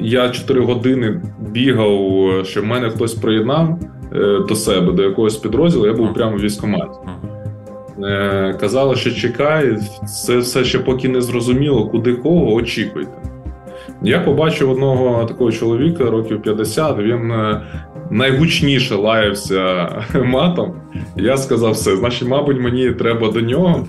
я 0.00 0.28
4 0.28 0.60
години 0.60 1.20
бігав, 1.50 2.30
щоб 2.44 2.64
мене 2.64 2.90
хтось 2.90 3.14
приєднав 3.14 3.78
е, 4.12 4.40
до 4.48 4.54
себе, 4.54 4.92
до 4.92 5.02
якогось 5.02 5.36
підрозділу, 5.36 5.86
я 5.86 5.92
був 5.92 6.06
uh-huh. 6.06 6.14
прямо 6.14 6.36
в 6.36 6.40
військкоматі. 6.40 6.98
Е, 8.02 8.56
Казали, 8.60 8.96
що 8.96 9.10
чекай, 9.10 9.78
це 10.06 10.38
все 10.38 10.64
ще 10.64 10.78
поки 10.78 11.08
не 11.08 11.20
зрозуміло, 11.20 11.86
куди 11.86 12.12
кого 12.12 12.54
очікуйте. 12.54 13.12
Я 14.02 14.20
побачив 14.20 14.70
одного 14.70 15.24
такого 15.24 15.52
чоловіка, 15.52 16.04
років 16.04 16.42
50, 16.42 16.98
він 16.98 17.30
е, 17.30 17.60
найгучніше 18.10 18.94
лаявся 18.94 19.88
матом. 20.24 20.72
Я 21.16 21.36
сказав, 21.36 21.72
все, 21.72 21.96
значить, 21.96 22.28
мабуть, 22.28 22.60
мені 22.60 22.90
треба 22.90 23.30
до 23.30 23.40
нього. 23.40 23.86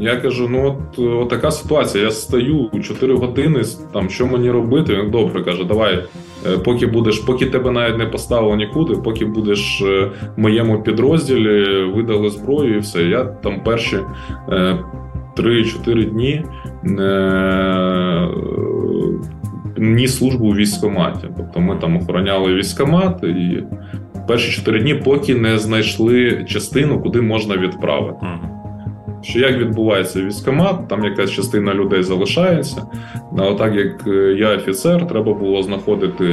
Я 0.00 0.16
кажу: 0.16 0.48
ну 0.48 0.66
от, 0.66 0.98
от 0.98 1.28
така 1.28 1.50
ситуація. 1.50 2.04
Я 2.04 2.10
стою 2.10 2.70
4 2.82 3.14
години, 3.14 3.62
там 3.92 4.10
що 4.10 4.26
мені 4.26 4.50
робити? 4.50 4.96
Він 4.96 5.10
добре 5.10 5.42
каже, 5.42 5.64
давай, 5.64 6.04
е, 6.46 6.58
поки 6.58 6.86
будеш, 6.86 7.18
поки 7.18 7.46
тебе 7.46 7.70
навіть 7.70 7.98
не 7.98 8.06
поставило 8.06 8.56
нікуди, 8.56 8.94
поки 8.94 9.24
будеш 9.24 9.82
е, 9.82 10.10
в 10.36 10.40
моєму 10.40 10.82
підрозділі, 10.82 11.84
видали 11.84 12.30
зброю, 12.30 12.76
і 12.76 12.78
все. 12.78 13.02
Я 13.02 13.24
там 13.24 13.60
перші 13.64 13.98
3-4 15.36 16.10
дні 16.10 16.44
ні 19.78 20.08
службу 20.08 20.46
у 20.46 20.54
військкоматі. 20.54 21.26
Тобто 21.36 21.60
ми 21.60 21.76
там 21.76 21.96
охороняли 21.96 22.54
військкомат 22.54 23.24
і 23.24 23.64
перші 24.28 24.52
чотири 24.52 24.80
дні, 24.80 24.94
поки 24.94 25.34
не 25.34 25.58
знайшли 25.58 26.44
частину, 26.48 27.00
куди 27.00 27.20
можна 27.20 27.56
відправити. 27.56 28.26
Що 29.22 29.38
як 29.38 29.58
відбувається 29.58 30.22
військкомат, 30.22 30.88
там 30.88 31.04
якась 31.04 31.30
частина 31.30 31.74
людей 31.74 32.02
залишається. 32.02 32.82
А 33.38 33.42
отак 33.42 33.74
як 33.74 34.06
е, 34.06 34.36
я 34.38 34.56
офіцер, 34.56 35.06
треба 35.06 35.34
було 35.34 35.62
знаходити 35.62 36.24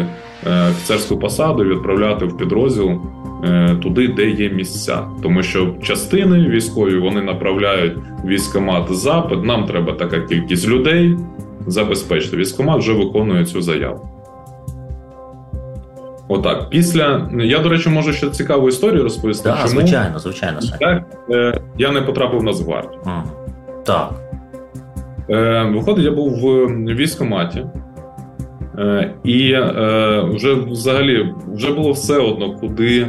е, 0.48 0.70
офіцерську 0.70 1.18
посаду, 1.18 1.64
відправляти 1.64 2.26
в 2.26 2.38
підрозділ 2.38 3.02
е, 3.44 3.76
туди, 3.84 4.08
де 4.08 4.30
є 4.30 4.50
місця. 4.50 5.08
Тому 5.24 5.44
що 5.44 5.76
частини 5.84 6.50
військові 6.50 6.98
вони 6.98 7.22
направляють 7.22 7.94
військкомат 8.26 8.94
запит. 8.96 9.44
Нам 9.44 9.66
треба 9.66 9.94
така 9.94 10.20
кількість 10.20 10.68
людей 10.68 11.18
забезпечити. 11.68 12.38
Військкомат 12.38 12.80
вже 12.80 12.94
виконує 12.94 13.46
цю 13.46 13.62
заяву. 13.62 14.10
Отак. 16.28 16.70
Після. 16.70 17.30
Я, 17.40 17.60
до 17.60 17.70
речі, 17.70 17.90
можу 17.90 18.14
ще 18.14 18.30
цікаву 18.30 18.70
історію 18.70 19.04
розповісти. 19.04 19.50
Так, 19.50 19.58
Чому? 19.58 19.70
Звичайно, 19.70 20.20
звичайно. 20.20 20.60
Так, 20.80 21.04
е, 21.32 21.62
Я 21.78 21.92
не 21.92 22.02
потрапив 22.02 22.44
на 22.44 22.52
Нацгвардію. 22.52 23.02
Mm. 23.06 23.22
Так. 23.86 24.14
Е, 25.30 25.64
Виходить, 25.64 26.06
я 26.06 26.12
був 26.12 26.40
в 26.40 26.68
військкоматі. 26.96 27.66
Е, 28.78 29.14
І 29.24 29.52
е, 29.52 30.22
вже 30.34 30.54
взагалі 30.54 31.34
вже 31.54 31.74
було 31.74 31.92
все 31.92 32.18
одно, 32.18 32.56
куди 32.56 33.08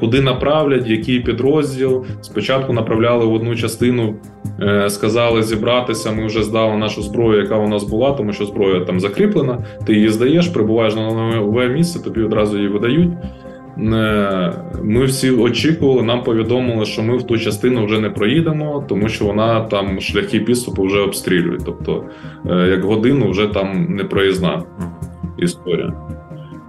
куди 0.00 0.20
направлять, 0.20 0.86
який 0.86 1.20
підрозділ. 1.20 2.04
Спочатку 2.20 2.72
направляли 2.72 3.26
в 3.26 3.32
одну 3.32 3.56
частину, 3.56 4.14
е, 4.60 4.90
сказали 4.90 5.42
зібратися. 5.42 6.12
Ми 6.12 6.26
вже 6.26 6.42
здали 6.42 6.76
нашу 6.76 7.02
зброю, 7.02 7.42
яка 7.42 7.56
у 7.56 7.68
нас 7.68 7.84
була, 7.84 8.12
тому 8.12 8.32
що 8.32 8.44
зброя 8.44 8.80
там 8.80 9.00
закріплена. 9.00 9.58
Ти 9.86 9.94
її 9.94 10.08
здаєш, 10.08 10.48
прибуваєш 10.48 10.94
на 10.94 11.10
нове 11.10 11.68
місце, 11.68 12.04
тобі 12.04 12.22
одразу 12.22 12.56
її 12.56 12.68
видають. 12.68 13.12
Е, 13.78 14.52
ми 14.82 15.04
всі 15.04 15.30
очікували, 15.30 16.02
нам 16.02 16.22
повідомили, 16.22 16.84
що 16.84 17.02
ми 17.02 17.16
в 17.16 17.22
ту 17.22 17.38
частину 17.38 17.84
вже 17.84 18.00
не 18.00 18.10
проїдемо, 18.10 18.84
тому 18.88 19.08
що 19.08 19.24
вона 19.24 19.60
там 19.60 20.00
шляхи 20.00 20.40
підступу 20.40 20.82
вже 20.82 20.98
обстрілюють. 20.98 21.62
Тобто, 21.66 22.04
як 22.46 22.84
годину 22.84 23.30
вже 23.30 23.46
там 23.46 23.86
не 23.88 24.04
проїзна. 24.04 24.62
історія. 25.38 25.92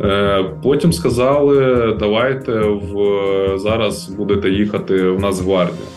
Е, 0.04 0.46
потім 0.64 0.94
сказали, 0.94 1.88
давайте 2.00 2.52
в 2.62 2.98
зараз 3.58 4.10
будете 4.10 4.50
їхати 4.50 5.10
в 5.10 5.20
Нацгвардію. 5.20 5.88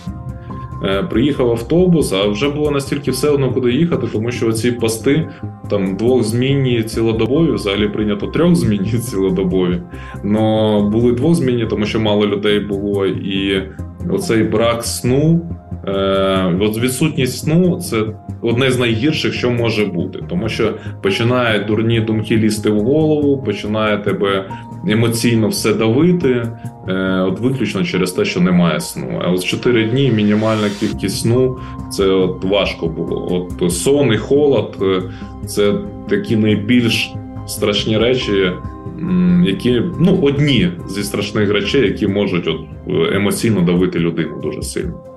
Е, 0.85 1.03
приїхав 1.03 1.51
автобус, 1.51 2.13
а 2.13 2.29
вже 2.29 2.49
було 2.49 2.71
настільки 2.71 3.11
все 3.11 3.29
одно 3.29 3.53
куди 3.53 3.73
їхати, 3.73 4.07
тому 4.13 4.31
що 4.31 4.53
ці 4.53 4.73
пости 4.73 5.29
там 5.71 5.97
двохзмінні 5.97 6.83
цілодобові, 6.83 7.51
взагалі 7.51 7.89
прийнято 7.89 8.27
трьохзмінні 8.27 8.91
цілодобові. 9.11 9.83
але 10.25 10.91
були 10.91 11.13
двохзмінні, 11.13 11.67
тому 11.67 11.87
що 11.87 12.01
мало 12.01 12.27
людей 12.27 12.61
було, 12.61 13.07
і 13.07 13.63
оцей 14.11 14.43
брак 14.43 14.85
сну. 14.85 15.51
Е, 15.89 16.59
от 16.61 16.79
Відсутність 16.79 17.39
сну 17.39 17.81
це 17.81 18.05
одне 18.43 18.71
з 18.71 18.79
найгірших, 18.79 19.35
що 19.35 19.51
може 19.51 19.85
бути, 19.87 20.19
тому 20.29 20.49
що 20.49 20.75
починає 21.03 21.65
дурні 21.65 22.01
думки 22.01 22.37
лізти 22.37 22.71
в 22.71 22.81
голову, 22.81 23.43
починає 23.43 23.99
тебе 23.99 24.49
емоційно 24.89 25.49
все 25.49 25.75
давити, 25.75 26.49
е, 26.89 27.21
от 27.29 27.41
виключно 27.41 27.85
через 27.85 28.13
те, 28.13 28.25
що 28.25 28.41
немає 28.41 28.81
сну. 28.81 29.21
А 29.25 29.31
от 29.31 29.45
4 29.45 29.85
дні 29.85 30.11
мінімальна 30.11 30.69
кількість 30.81 31.21
сну 31.21 31.57
це 31.91 32.07
от 32.07 32.45
важко 32.45 32.87
було. 32.87 33.49
От 33.61 33.73
сон 33.73 34.13
і 34.13 34.17
холод 34.17 34.77
е, 34.83 35.03
це 35.47 35.75
такі 36.09 36.37
найбільш 36.37 37.15
страшні 37.47 37.99
речі. 37.99 38.53
Які 39.45 39.83
ну 40.01 40.19
одні 40.23 40.71
зі 40.89 41.03
страшних 41.03 41.51
речей, 41.51 41.83
які 41.83 42.09
можуть 42.09 42.49
от 42.49 42.61
емоційно 43.13 43.61
давити 43.61 43.99
людину 43.99 44.41
дуже 44.43 44.63
сильно. 44.63 45.16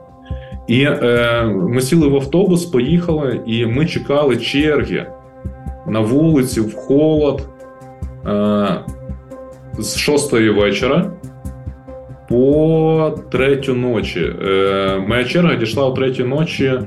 І 0.70 0.84
е, 0.84 1.44
ми 1.46 1.82
сіли 1.82 2.08
в 2.08 2.16
автобус, 2.16 2.66
поїхали, 2.66 3.42
і 3.46 3.66
ми 3.66 3.86
чекали 3.86 4.38
черги 4.38 5.06
на 5.88 6.00
вулиці 6.00 6.62
в 6.62 6.76
холод 6.76 7.48
е, 8.28 8.68
з 9.80 9.98
шостої 9.98 10.50
вечора 10.50 11.12
по 12.30 13.18
третю 13.32 13.74
ночі. 13.74 14.34
Е, 14.44 15.04
Моя 15.08 15.24
черга 15.24 15.56
дійшла 15.56 15.86
о 15.86 15.92
третій 15.92 16.24
ночі. 16.24 16.66
Е, 16.66 16.84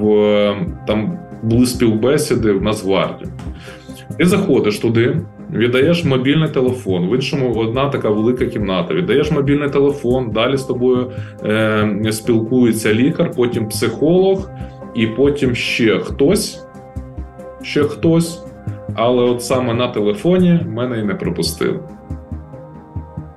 в 0.00 0.56
Там 0.86 1.18
були 1.42 1.66
співбесіди 1.66 2.52
в 2.52 2.62
Нацгвардії. 2.62 3.30
Ти 4.18 4.24
заходиш 4.24 4.78
туди, 4.78 5.20
віддаєш 5.52 6.04
мобільний 6.04 6.48
телефон. 6.48 7.08
В 7.08 7.14
іншому 7.14 7.54
одна 7.54 7.88
така 7.88 8.10
велика 8.10 8.46
кімната. 8.46 8.94
Віддаєш 8.94 9.30
мобільний 9.30 9.68
телефон, 9.68 10.30
далі 10.30 10.56
з 10.56 10.62
тобою 10.62 11.10
е, 11.44 12.12
спілкується 12.12 12.94
лікар, 12.94 13.30
потім 13.36 13.68
психолог, 13.68 14.50
і 14.94 15.06
потім 15.06 15.54
ще 15.54 15.98
хтось. 15.98 16.66
Ще 17.62 17.84
хтось. 17.84 18.44
Але 18.94 19.22
от 19.22 19.42
саме 19.42 19.74
на 19.74 19.88
телефоні 19.88 20.60
мене 20.66 20.98
і 20.98 21.04
не 21.04 21.14
пропустили. 21.14 21.80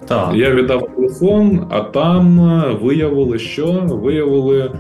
Так. 0.07 0.31
Я 0.35 0.51
віддав 0.51 0.89
телефон, 0.95 1.67
а 1.69 1.81
там 1.81 2.39
виявили, 2.81 3.39
що 3.39 3.71
виявили 3.87 4.71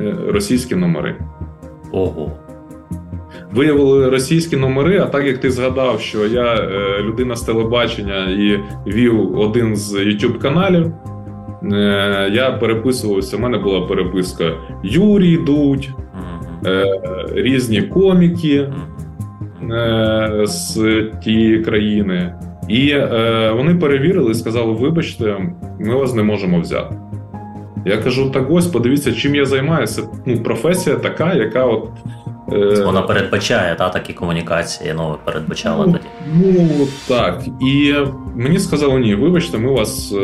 е, 0.00 0.14
російські 0.28 0.74
номери. 0.74 1.16
Ого 1.92 2.32
виявили 3.52 4.08
російські 4.08 4.56
номери. 4.56 4.98
А 4.98 5.06
так 5.06 5.26
як 5.26 5.38
ти 5.38 5.50
згадав, 5.50 6.00
що 6.00 6.26
я 6.26 6.54
е, 6.54 7.02
людина 7.02 7.36
з 7.36 7.42
телебачення 7.42 8.30
і 8.30 8.60
вів 8.86 9.38
один 9.38 9.76
з 9.76 9.94
youtube 9.94 10.38
каналів, 10.38 10.92
е, 11.72 12.30
я 12.32 12.50
переписувався. 12.50 13.36
У 13.36 13.40
мене 13.40 13.58
була 13.58 13.80
переписка 13.80 14.52
Юрій 14.82 15.36
Дудь, 15.36 15.88
е, 16.66 17.00
різні 17.34 17.82
коміки 17.82 18.72
з 20.44 20.80
тієї 21.24 21.64
країни. 21.64 22.32
І 22.68 22.90
е, 22.90 23.52
вони 23.56 23.74
перевірили 23.74 24.30
і 24.30 24.34
сказали: 24.34 24.72
вибачте, 24.72 25.36
ми 25.80 25.94
вас 25.94 26.14
не 26.14 26.22
можемо 26.22 26.60
взяти. 26.60 26.94
Я 27.86 27.96
кажу: 27.96 28.30
так 28.30 28.50
ось 28.50 28.66
подивіться, 28.66 29.12
чим 29.12 29.34
я 29.34 29.44
займаюся. 29.44 30.02
Ну, 30.26 30.42
професія 30.42 30.96
така, 30.96 31.34
яка 31.34 31.64
от 31.64 31.88
Вона 32.84 33.02
передбачає 33.02 33.74
та, 33.74 33.88
такі 33.88 34.12
комунікації, 34.12 34.94
ну 34.96 35.16
передбачала 35.24 35.86
ну, 35.86 35.92
тоді. 35.92 36.04
Ну 36.34 36.88
так. 37.08 37.42
І 37.60 37.94
мені 38.36 38.58
сказали, 38.58 39.00
ні, 39.00 39.14
вибачте, 39.14 39.58
ми 39.58 39.72
вас 39.72 40.12
е, 40.12 40.16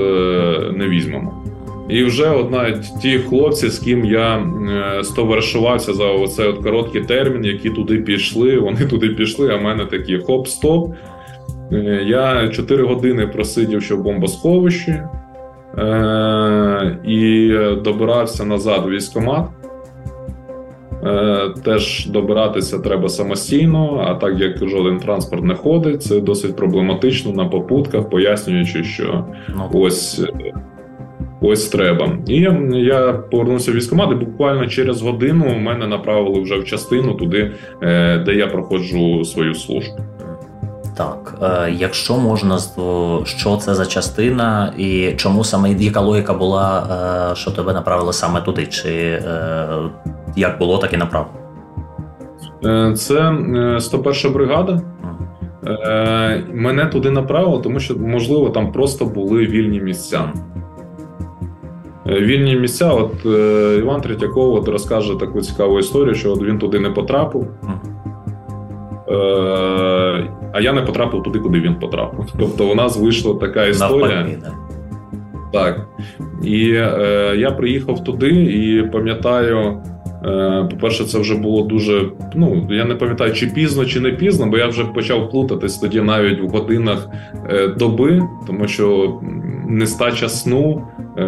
не 0.77 0.89
візьмемо. 0.89 1.45
І 1.89 2.05
вже 2.05 2.29
одна 2.29 2.73
ті 3.03 3.19
хлопці, 3.19 3.69
з 3.69 3.79
ким 3.79 4.05
я 4.05 4.37
е, 4.37 5.05
стоваришувався 5.05 5.93
за 5.93 6.05
оцей 6.05 6.49
от 6.49 6.59
короткий 6.59 7.01
термін, 7.01 7.45
які 7.45 7.71
туди 7.71 7.99
пішли, 7.99 8.59
вони 8.59 8.85
туди 8.91 9.09
пішли, 9.09 9.55
а 9.55 9.57
в 9.57 9.63
мене 9.63 9.87
такі 9.87 10.19
хоп-стоп. 10.19 10.95
Е, 11.73 12.05
я 12.07 12.49
4 12.49 12.85
години 12.85 13.27
просидів, 13.27 13.83
що 13.83 13.97
в 13.97 14.03
бомбосховищі, 14.03 15.03
е, 15.79 16.99
і 17.05 17.49
добирався 17.85 18.45
назад 18.45 18.87
у 18.87 18.91
військкомат. 18.91 19.47
Е, 21.07 21.51
теж 21.64 22.07
добиратися 22.07 22.79
треба 22.79 23.09
самостійно, 23.09 24.05
а 24.09 24.14
так 24.14 24.40
як 24.40 24.69
жоден 24.69 24.99
транспорт 24.99 25.45
не 25.45 25.55
ходить, 25.55 26.03
це 26.03 26.21
досить 26.21 26.57
проблематично 26.57 27.33
на 27.33 27.45
попутках, 27.45 28.11
пояснюючи, 28.11 28.85
що 28.85 29.25
ну. 29.49 29.71
ось 29.73 30.23
ось 31.40 31.69
треба. 31.69 32.19
І 32.27 32.40
я 32.73 33.12
повернувся 33.31 33.73
в 33.73 33.75
військкомат, 33.75 34.12
і 34.12 34.14
буквально 34.14 34.67
через 34.67 35.03
годину 35.03 35.59
мене 35.59 35.87
направили 35.87 36.40
вже 36.40 36.59
в 36.59 36.64
частину 36.64 37.14
туди, 37.14 37.51
е, 37.83 38.19
де 38.19 38.35
я 38.35 38.47
проходжу 38.47 39.25
свою 39.25 39.55
службу. 39.55 39.97
Так, 40.97 41.35
е, 41.43 41.71
якщо 41.71 42.17
можна, 42.17 42.59
що 43.25 43.57
це 43.57 43.75
за 43.75 43.87
частина, 43.87 44.73
і 44.77 45.13
чому 45.17 45.45
саме 45.45 45.73
яка 45.73 46.01
логіка 46.01 46.35
була, 46.35 46.87
е, 47.33 47.37
що 47.37 47.51
тебе 47.51 47.73
направили 47.73 48.13
саме 48.13 48.41
туди? 48.41 48.67
Чи 48.67 48.91
е, 48.91 49.69
як 50.37 50.59
було, 50.59 50.79
так 50.79 50.93
і 50.93 50.97
направили? 50.97 51.35
Це 52.97 53.37
101 53.81 54.31
е, 54.31 54.35
бригада. 54.35 54.83
Е, 55.67 56.45
мене 56.53 56.87
туди 56.87 57.11
направили, 57.11 57.61
тому 57.63 57.81
що, 57.81 57.97
можливо, 57.99 58.51
там 58.51 58.73
просто 58.73 59.05
були 59.05 59.47
вільні 59.47 59.81
місця. 59.81 60.33
Вільні 62.07 62.57
місця, 62.57 62.93
от 62.93 63.25
Іван 63.79 64.01
Третьяков 64.01 64.55
от 64.55 64.69
розкаже 64.69 65.15
таку 65.21 65.41
цікаву 65.41 65.79
історію, 65.79 66.15
що 66.15 66.33
от 66.33 66.43
він 66.43 66.59
туди 66.59 66.81
не 66.81 66.91
потрапив. 66.91 67.47
А 70.53 70.61
я 70.61 70.73
не 70.73 70.83
потрапив 70.83 71.23
туди, 71.23 71.38
куди 71.38 71.61
він 71.61 71.75
потрапив. 71.75 72.27
Тобто, 72.38 72.71
у 72.71 72.75
нас 72.75 72.97
вийшла 72.97 73.35
така 73.35 73.67
історія. 73.67 74.27
Так. 75.53 75.87
І 76.43 76.71
е, 76.73 77.35
я 77.37 77.51
приїхав 77.51 78.05
туди 78.05 78.29
і 78.31 78.83
пам'ятаю. 78.83 79.83
Е, 80.27 80.69
по-перше, 80.71 81.05
це 81.05 81.19
вже 81.19 81.35
було 81.35 81.62
дуже. 81.62 82.07
Ну 82.35 82.67
я 82.71 82.85
не 82.85 82.95
пам'ятаю, 82.95 83.33
чи 83.33 83.47
пізно, 83.47 83.85
чи 83.85 84.01
не 84.01 84.11
пізно, 84.11 84.47
бо 84.47 84.59
я 84.59 84.67
вже 84.67 84.85
почав 84.85 85.31
плутатись 85.31 85.79
тоді 85.79 86.01
навіть 86.01 86.43
в 86.43 86.47
годинах 86.47 87.09
е, 87.51 87.69
доби, 87.69 88.23
тому 88.47 88.69
що 88.69 89.14
нестача 89.69 90.29
сну, 90.29 90.87
е, 91.19 91.23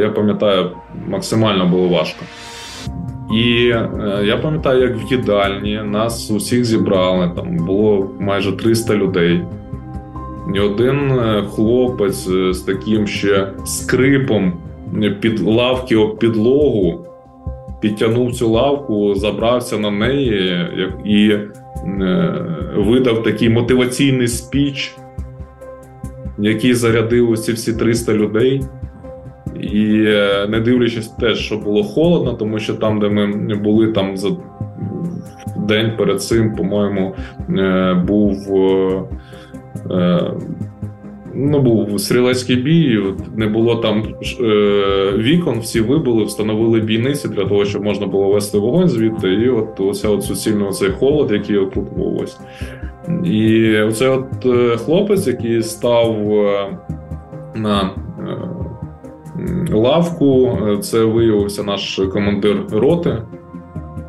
я 0.00 0.08
пам'ятаю, 0.08 0.70
максимально 1.06 1.66
було 1.66 1.88
важко. 1.88 2.24
І 3.34 3.44
я 4.24 4.38
пам'ятаю, 4.42 4.82
як 4.82 4.96
в 4.96 5.12
їдальні 5.12 5.82
нас 5.84 6.30
усіх 6.30 6.64
зібрали. 6.64 7.30
Там 7.36 7.56
було 7.56 8.10
майже 8.20 8.52
300 8.52 8.94
людей. 8.96 9.40
І 10.54 10.60
один 10.60 11.20
хлопець 11.50 12.28
з 12.50 12.60
таким 12.66 13.06
ще 13.06 13.48
скрипом 13.64 14.52
під 15.20 15.40
лавки 15.40 15.96
об 15.96 16.18
підлогу 16.18 17.08
підтягнув 17.80 18.34
цю 18.34 18.48
лавку, 18.48 19.14
забрався 19.14 19.78
на 19.78 19.90
неї 19.90 20.66
і 21.04 21.30
е, 21.30 21.48
видав 22.76 23.22
такий 23.22 23.48
мотиваційний 23.48 24.28
спіч, 24.28 24.96
який 26.38 26.74
зарядив 26.74 27.30
усі 27.30 27.52
всі 27.52 27.72
300 27.72 28.14
людей. 28.14 28.62
І 29.60 30.04
е, 30.06 30.46
не 30.48 30.60
дивлячись 30.60 31.08
те, 31.08 31.34
що 31.34 31.56
було 31.56 31.84
холодно, 31.84 32.32
тому 32.32 32.58
що 32.58 32.74
там, 32.74 33.00
де 33.00 33.08
ми 33.08 33.54
були, 33.54 33.92
там 33.92 34.16
за 34.16 34.28
день 35.56 35.92
перед 35.98 36.22
цим, 36.22 36.56
по-моєму, 36.56 37.14
е, 37.58 37.94
був 38.06 38.48
ну, 41.38 41.60
був 41.60 42.00
стрілецький 42.00 42.56
бій, 42.56 43.02
не 43.36 43.46
було 43.46 43.76
там 43.76 44.02
е, 44.40 45.12
вікон, 45.16 45.58
всі 45.58 45.80
вибули, 45.80 46.24
встановили 46.24 46.80
бійниці 46.80 47.28
для 47.28 47.44
того, 47.44 47.64
щоб 47.64 47.84
можна 47.84 48.06
було 48.06 48.32
вести 48.32 48.58
вогонь 48.58 48.88
звідти. 48.88 49.28
І 49.28 49.48
от 49.48 49.80
оця 49.80 50.08
от 50.08 50.24
суцільний 50.24 50.68
оцей 50.68 50.90
холод, 50.90 51.32
який 51.32 51.56
отут 51.56 51.84
ось. 52.22 52.38
І 53.24 53.72
оцей 53.78 54.08
от 54.08 54.46
е, 54.46 54.76
хлопець, 54.76 55.26
який 55.26 55.62
став 55.62 56.32
е, 56.32 56.76
на 57.54 57.80
е, 57.82 58.07
лавку, 59.72 60.58
це 60.80 61.04
виявився 61.04 61.62
наш 61.62 62.00
командир 62.12 62.56
роти. 62.72 63.22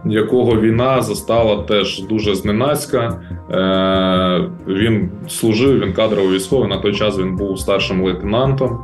якого 0.06 0.62
війна 0.62 1.02
застала 1.02 1.64
теж 1.64 2.04
дуже 2.04 2.36
зненацька. 2.36 3.22
Е, 3.52 4.50
Він 4.68 5.10
служив, 5.28 5.80
він 5.80 5.94
кадровий 5.94 6.36
військовий. 6.36 6.70
На 6.70 6.78
той 6.78 6.96
час 6.96 7.20
він 7.20 7.36
був 7.36 7.60
старшим 7.60 8.04
лейтенантом, 8.04 8.80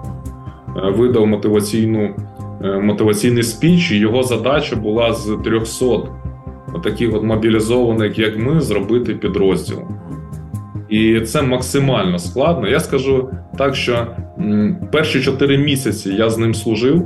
е, 0.78 0.90
видав 0.90 1.28
мотиваційну, 1.28 2.16
е, 2.64 2.80
мотиваційний 2.80 3.44
спіч. 3.44 3.92
Його 3.92 4.24
задача 4.24 4.76
була 4.76 5.14
з 5.14 5.38
300 5.44 5.86
таких 6.84 7.16
от 7.16 7.24
мобілізованих, 7.24 8.20
як 8.20 8.38
ми, 8.38 8.62
зробити 8.62 9.14
підрозділ. 9.14 9.78
І 10.96 11.22
це 11.22 11.42
максимально 11.42 12.20
складно. 12.20 12.68
Я 12.68 12.80
скажу 12.80 13.30
так, 13.58 13.76
що 13.76 14.08
перші 14.92 15.22
4 15.22 15.58
місяці 15.58 16.10
я 16.10 16.30
з 16.30 16.38
ним 16.38 16.54
служив, 16.54 17.04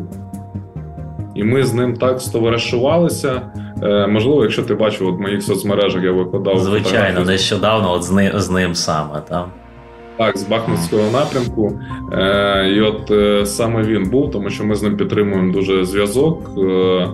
і 1.35 1.43
ми 1.43 1.63
з 1.63 1.73
ним 1.73 1.97
так 1.97 2.21
стоваришувалися. 2.21 3.41
Е, 3.83 4.07
можливо, 4.07 4.43
якщо 4.43 4.63
ти 4.63 4.75
бачив 4.75 5.07
от 5.07 5.17
в 5.17 5.21
моїх 5.21 5.43
соцмережах, 5.43 6.03
я 6.03 6.11
викладав. 6.11 6.59
Звичайно, 6.59 6.97
фотографії. 6.97 7.25
нещодавно 7.25 7.91
от 7.91 8.03
з 8.03 8.11
ним, 8.11 8.31
з 8.35 8.49
ним 8.49 8.75
саме. 8.75 9.21
Там. 9.29 9.45
Так, 10.17 10.37
з 10.37 10.43
Бахмутського 10.43 11.11
напрямку. 11.11 11.79
Е, 12.13 12.73
і 12.75 12.81
от 12.81 13.11
е, 13.11 13.45
саме 13.45 13.83
він 13.83 14.09
був, 14.09 14.31
тому 14.31 14.49
що 14.49 14.65
ми 14.65 14.75
з 14.75 14.83
ним 14.83 14.97
підтримуємо 14.97 15.53
дуже 15.53 15.85
зв'язок. 15.85 16.51
Е, 16.57 17.07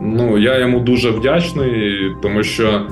ну, 0.00 0.38
я 0.38 0.58
йому 0.58 0.80
дуже 0.80 1.10
вдячний, 1.10 2.00
тому 2.22 2.42
що 2.42 2.86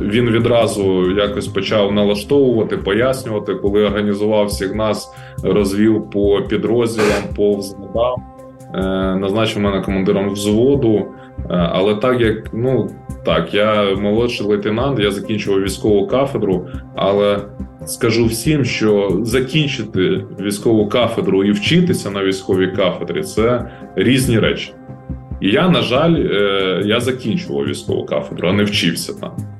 він 0.00 0.30
відразу 0.30 1.10
якось 1.10 1.48
почав 1.48 1.92
налаштовувати, 1.92 2.76
пояснювати, 2.76 3.54
коли 3.54 3.84
організував 3.84 4.46
всіх 4.46 4.74
нас, 4.74 5.14
розвів 5.42 6.10
по 6.10 6.42
підрозділам, 6.48 7.22
по 7.36 7.56
взводам, 7.56 8.22
е, 8.74 8.80
назначив 9.16 9.62
мене 9.62 9.80
командиром 9.80 10.30
взводу. 10.30 10.96
Е, 10.96 11.04
Але 11.48 11.94
так 11.94 12.20
як 12.20 12.50
ну 12.52 12.90
так, 13.24 13.54
я 13.54 13.96
молодший 13.96 14.46
лейтенант, 14.46 14.98
я 14.98 15.10
закінчував 15.10 15.62
військову 15.62 16.06
кафедру, 16.06 16.66
але 16.96 17.38
скажу 17.86 18.26
всім, 18.26 18.64
що 18.64 19.18
закінчити 19.22 20.24
військову 20.40 20.88
кафедру 20.88 21.44
і 21.44 21.50
вчитися 21.50 22.10
на 22.10 22.24
військовій 22.24 22.66
кафедрі 22.66 23.22
це 23.22 23.70
різні 23.96 24.38
речі. 24.38 24.72
І 25.40 25.50
я, 25.50 25.68
на 25.68 25.82
жаль, 25.82 26.14
е, 26.14 26.82
я 26.84 27.00
закінчував 27.00 27.66
військову 27.66 28.04
кафедру, 28.04 28.48
а 28.48 28.52
не 28.52 28.64
вчився 28.64 29.12
там. 29.20 29.53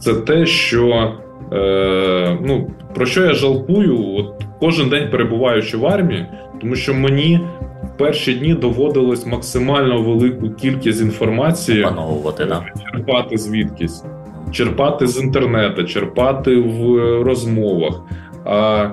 Це 0.00 0.14
те, 0.14 0.46
що 0.46 1.12
е, 1.52 2.38
ну, 2.42 2.70
про 2.94 3.06
що 3.06 3.24
я 3.24 3.34
жалкую, 3.34 4.14
от 4.16 4.44
кожен 4.60 4.88
день 4.88 5.10
перебуваючи 5.10 5.76
в 5.76 5.86
армії, 5.86 6.26
тому 6.60 6.74
що 6.74 6.94
мені 6.94 7.40
в 7.82 7.98
перші 7.98 8.34
дні 8.34 8.54
доводилось 8.54 9.26
максимально 9.26 10.02
велику 10.02 10.50
кількість 10.50 11.00
інформації 11.00 11.84
Опановувати, 11.84 12.44
да? 12.44 12.64
черпати 12.92 13.38
звідкись, 13.38 14.04
черпати 14.52 15.06
з 15.06 15.22
інтернету, 15.22 15.84
черпати 15.84 16.56
в 16.56 16.82
розмовах. 17.22 18.02
А 18.44 18.88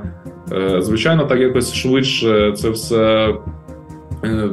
е, 0.51 0.81
звичайно, 0.81 1.25
так 1.25 1.39
якось 1.39 1.73
швидше 1.73 2.51
це 2.51 2.69
все 2.69 3.33
е, 4.23 4.49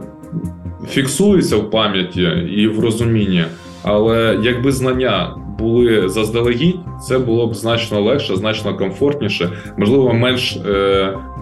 фіксується 0.88 1.56
в 1.56 1.70
пам'яті 1.70 2.22
і 2.56 2.68
в 2.68 2.80
розумінні. 2.80 3.44
Але 3.82 4.38
якби 4.42 4.72
знання 4.72 5.34
були 5.58 6.08
заздалегідь, 6.08 6.76
це 7.02 7.18
було 7.18 7.46
б 7.46 7.54
значно 7.54 8.00
легше, 8.00 8.36
значно 8.36 8.76
комфортніше, 8.76 9.50
можливо, 9.76 10.14
менш 10.14 10.56
е, 10.56 10.70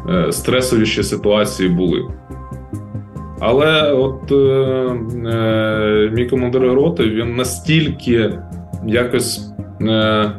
е, 0.08 0.32
стресовіші 0.32 1.02
ситуації 1.02 1.68
були. 1.68 2.08
Але 3.44 3.92
от 3.92 4.32
е, 4.32 4.34
е, 5.28 6.10
мій 6.12 6.26
командир 6.26 6.62
роти 6.62 7.02
він 7.04 7.36
настільки 7.36 8.38
якось, 8.86 9.52
е, 9.82 10.30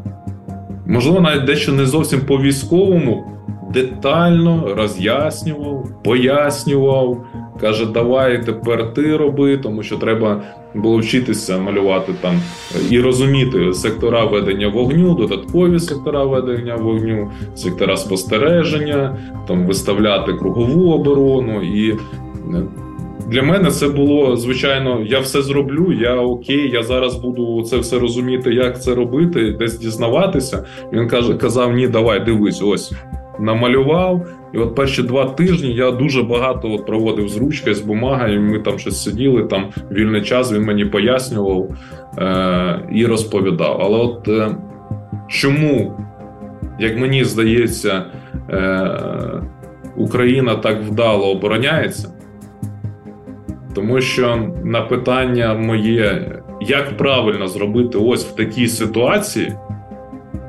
можливо, 0.87 1.21
навіть 1.21 1.45
дещо 1.45 1.71
не 1.71 1.85
зовсім 1.85 2.21
по 2.21 2.37
військовому, 2.37 3.23
детально 3.73 4.73
роз'яснював, 4.77 6.03
пояснював. 6.03 7.25
Каже, 7.61 7.85
давай 7.85 8.45
тепер 8.45 8.93
ти 8.93 9.17
роби, 9.17 9.57
тому 9.57 9.83
що 9.83 9.97
треба 9.97 10.41
було 10.75 10.97
вчитися 10.97 11.57
малювати 11.57 12.13
там 12.21 12.41
і 12.89 12.99
розуміти 12.99 13.73
сектора 13.73 14.25
ведення 14.25 14.67
вогню, 14.67 15.13
додаткові 15.13 15.79
сектора 15.79 16.23
ведення 16.23 16.75
вогню, 16.75 17.31
сектора 17.55 17.97
спостереження, 17.97 19.17
там 19.47 19.67
виставляти 19.67 20.33
кругову 20.33 20.93
оборону. 20.93 21.61
І 21.61 21.91
е, 21.91 21.97
для 23.27 23.43
мене 23.43 23.71
це 23.71 23.89
було 23.89 24.35
звичайно, 24.37 25.01
я 25.05 25.19
все 25.19 25.41
зроблю. 25.41 25.93
Я 25.93 26.15
окей, 26.15 26.71
я 26.71 26.83
зараз 26.83 27.15
буду 27.15 27.63
це 27.63 27.77
все 27.77 27.99
розуміти, 27.99 28.53
як 28.53 28.83
це 28.83 28.95
робити, 28.95 29.51
десь 29.51 29.79
дізнаватися. 29.79 30.65
Він 30.93 31.07
каже, 31.07 31.33
казав: 31.33 31.73
Ні, 31.73 31.87
давай, 31.87 32.25
дивись, 32.25 32.61
ось 32.61 32.93
намалював. 33.39 34.27
І 34.53 34.57
от 34.57 34.75
перші 34.75 35.03
два 35.03 35.25
тижні 35.25 35.73
я 35.73 35.91
дуже 35.91 36.23
багато 36.23 36.71
от 36.71 36.85
проводив 36.85 37.29
з 37.29 37.37
ручкою, 37.37 37.75
з 37.75 37.81
бумагою. 37.81 38.41
Ми 38.41 38.59
там 38.59 38.79
щось 38.79 39.03
сиділи. 39.03 39.43
Там 39.43 39.65
вільний 39.91 40.21
час 40.21 40.53
він 40.53 40.61
мені 40.63 40.85
пояснював 40.85 41.69
е- 42.17 42.79
і 42.91 43.05
розповідав. 43.05 43.77
Але 43.81 43.97
от 43.97 44.27
е- 44.27 44.55
чому, 45.27 45.93
як 46.79 46.97
мені 46.99 47.23
здається, 47.23 48.05
е- 48.49 49.41
Україна 49.97 50.55
так 50.55 50.81
вдало 50.83 51.31
обороняється? 51.31 52.09
Тому 53.75 54.01
що 54.01 54.49
на 54.63 54.81
питання 54.81 55.53
моє, 55.53 56.31
як 56.61 56.97
правильно 56.97 57.47
зробити 57.47 57.97
ось 57.97 58.25
в 58.25 58.35
такій 58.35 58.67
ситуації, 58.67 59.53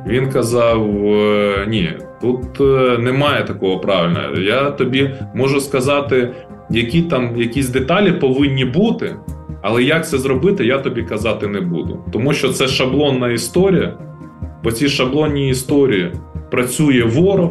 він 0.06 0.30
казав: 0.30 1.04
«Е, 1.06 1.64
ні, 1.68 1.92
тут 2.24 2.60
е, 2.60 2.98
немає 2.98 3.44
такого 3.44 3.78
правильного. 3.78 4.36
Я 4.36 4.70
тобі 4.70 5.10
можу 5.34 5.60
сказати, 5.60 6.34
які 6.70 7.02
там 7.02 7.36
якісь 7.36 7.68
деталі 7.68 8.12
повинні 8.12 8.64
бути, 8.64 9.16
але 9.62 9.82
як 9.82 10.08
це 10.08 10.18
зробити, 10.18 10.66
я 10.66 10.78
тобі 10.78 11.02
казати 11.02 11.46
не 11.46 11.60
буду. 11.60 12.04
Тому 12.12 12.32
що 12.32 12.48
це 12.48 12.68
шаблонна 12.68 13.32
історія. 13.32 13.98
По 14.62 14.72
цій 14.72 14.88
шаблонній 14.88 15.48
історії 15.48 16.12
працює 16.50 17.02
ворог. 17.02 17.50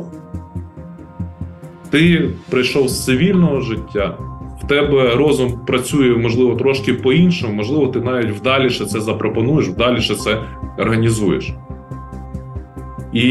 Ти 1.90 2.30
прийшов 2.50 2.90
з 2.90 3.06
цивільного 3.06 3.62
життя, 3.62 4.18
в 4.64 4.68
тебе 4.68 5.16
розум 5.16 5.60
працює, 5.68 6.18
можливо, 6.18 6.56
трошки 6.56 6.94
по-іншому, 6.94 7.54
можливо, 7.54 7.88
ти 7.88 8.00
навіть 8.02 8.32
вдаліше 8.32 8.86
це 8.86 9.02
запропонуєш, 9.02 9.68
вдаліше 9.68 10.16
це 10.16 10.38
організуєш. 10.78 11.54
І 13.14 13.24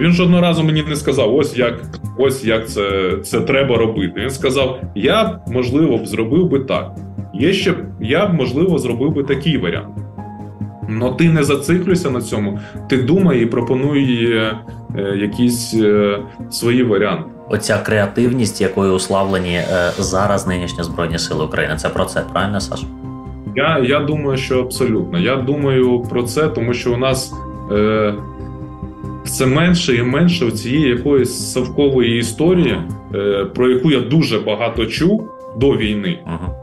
він 0.00 0.12
жодного 0.12 0.42
разу 0.42 0.62
мені 0.62 0.84
не 0.88 0.96
сказав: 0.96 1.34
ось 1.34 1.56
як 1.56 1.74
ось 2.18 2.44
як 2.44 2.68
це 2.68 3.16
це 3.24 3.40
треба 3.40 3.76
робити. 3.76 4.20
Він 4.20 4.30
сказав: 4.30 4.80
я 4.94 5.24
б, 5.24 5.38
можливо, 5.52 5.98
б 5.98 6.06
зробив 6.06 6.48
би 6.48 6.60
так. 6.60 6.96
Є 7.34 7.52
ще 7.52 7.74
я 8.00 8.26
б, 8.26 8.34
можливо, 8.34 8.78
зробив 8.78 9.12
би 9.12 9.24
такий 9.24 9.58
варіант. 9.58 9.98
Но 10.88 11.12
ти 11.12 11.28
не 11.28 11.44
зациклюйся 11.44 12.10
на 12.10 12.20
цьому, 12.20 12.58
ти 12.88 13.02
думай 13.02 13.42
і 13.42 13.46
пропонуй 13.46 14.32
е, 14.32 14.58
е, 14.98 15.16
якісь 15.16 15.74
е, 15.74 16.18
свої 16.50 16.82
варіанти. 16.82 17.24
Оця 17.48 17.78
креативність, 17.78 18.60
якою 18.60 18.92
уславлені 18.92 19.60
зараз 19.98 20.46
нинішні 20.46 20.84
Збройні 20.84 21.18
Сили 21.18 21.44
України. 21.44 21.76
Це 21.76 21.88
про 21.88 22.04
це, 22.04 22.22
правильно, 22.32 22.60
Саш? 22.60 22.80
Я 23.56 23.78
я 23.78 24.00
думаю, 24.00 24.36
що 24.36 24.60
абсолютно. 24.60 25.18
Я 25.18 25.36
думаю 25.36 26.00
про 26.10 26.22
це, 26.22 26.48
тому 26.48 26.74
що 26.74 26.94
у 26.94 26.96
нас 26.96 27.34
е, 27.72 28.14
все 29.24 29.46
менше 29.46 29.96
і 29.96 30.02
менше 30.02 30.50
цієї 30.50 30.88
якоїсь 30.88 31.52
совкової 31.52 32.18
історії, 32.18 32.76
е, 33.14 33.44
про 33.54 33.70
яку 33.70 33.90
я 33.90 34.00
дуже 34.00 34.38
багато 34.38 34.86
чув 34.86 35.30
до 35.58 35.76
війни. 35.76 36.18
Угу. 36.26 36.54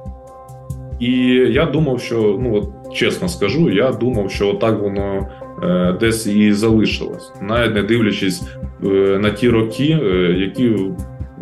І 1.00 1.12
я 1.52 1.66
думав, 1.66 2.02
що 2.02 2.40
ну 2.42 2.56
от 2.56 2.96
чесно 2.96 3.28
скажу, 3.28 3.70
я 3.70 3.92
думав, 3.92 4.32
що 4.32 4.54
так 4.54 4.82
воно 4.82 5.28
е, 5.64 5.98
десь 6.00 6.28
і 6.28 6.52
залишилось, 6.52 7.32
навіть 7.42 7.76
не 7.76 7.84
дивлячись 7.84 8.44
е, 8.84 8.88
на 9.22 9.30
ті 9.30 9.50
роки, 9.50 10.00
е, 10.04 10.36
які 10.38 10.76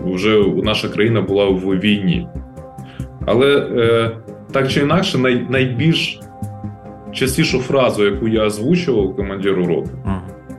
вже 0.05 0.43
наша 0.63 0.89
країна 0.89 1.21
була 1.21 1.45
в 1.49 1.79
війні. 1.79 2.27
Але 3.25 3.57
е, 3.57 4.11
так 4.51 4.67
чи 4.67 4.79
інакше, 4.79 5.17
най, 5.17 5.45
найбільш 5.49 6.19
частішу 7.13 7.59
фразу, 7.59 8.05
яку 8.05 8.27
я 8.27 8.45
озвучував 8.45 9.15
командиру 9.15 9.65
роти, 9.65 9.89
Угу. 10.05 10.15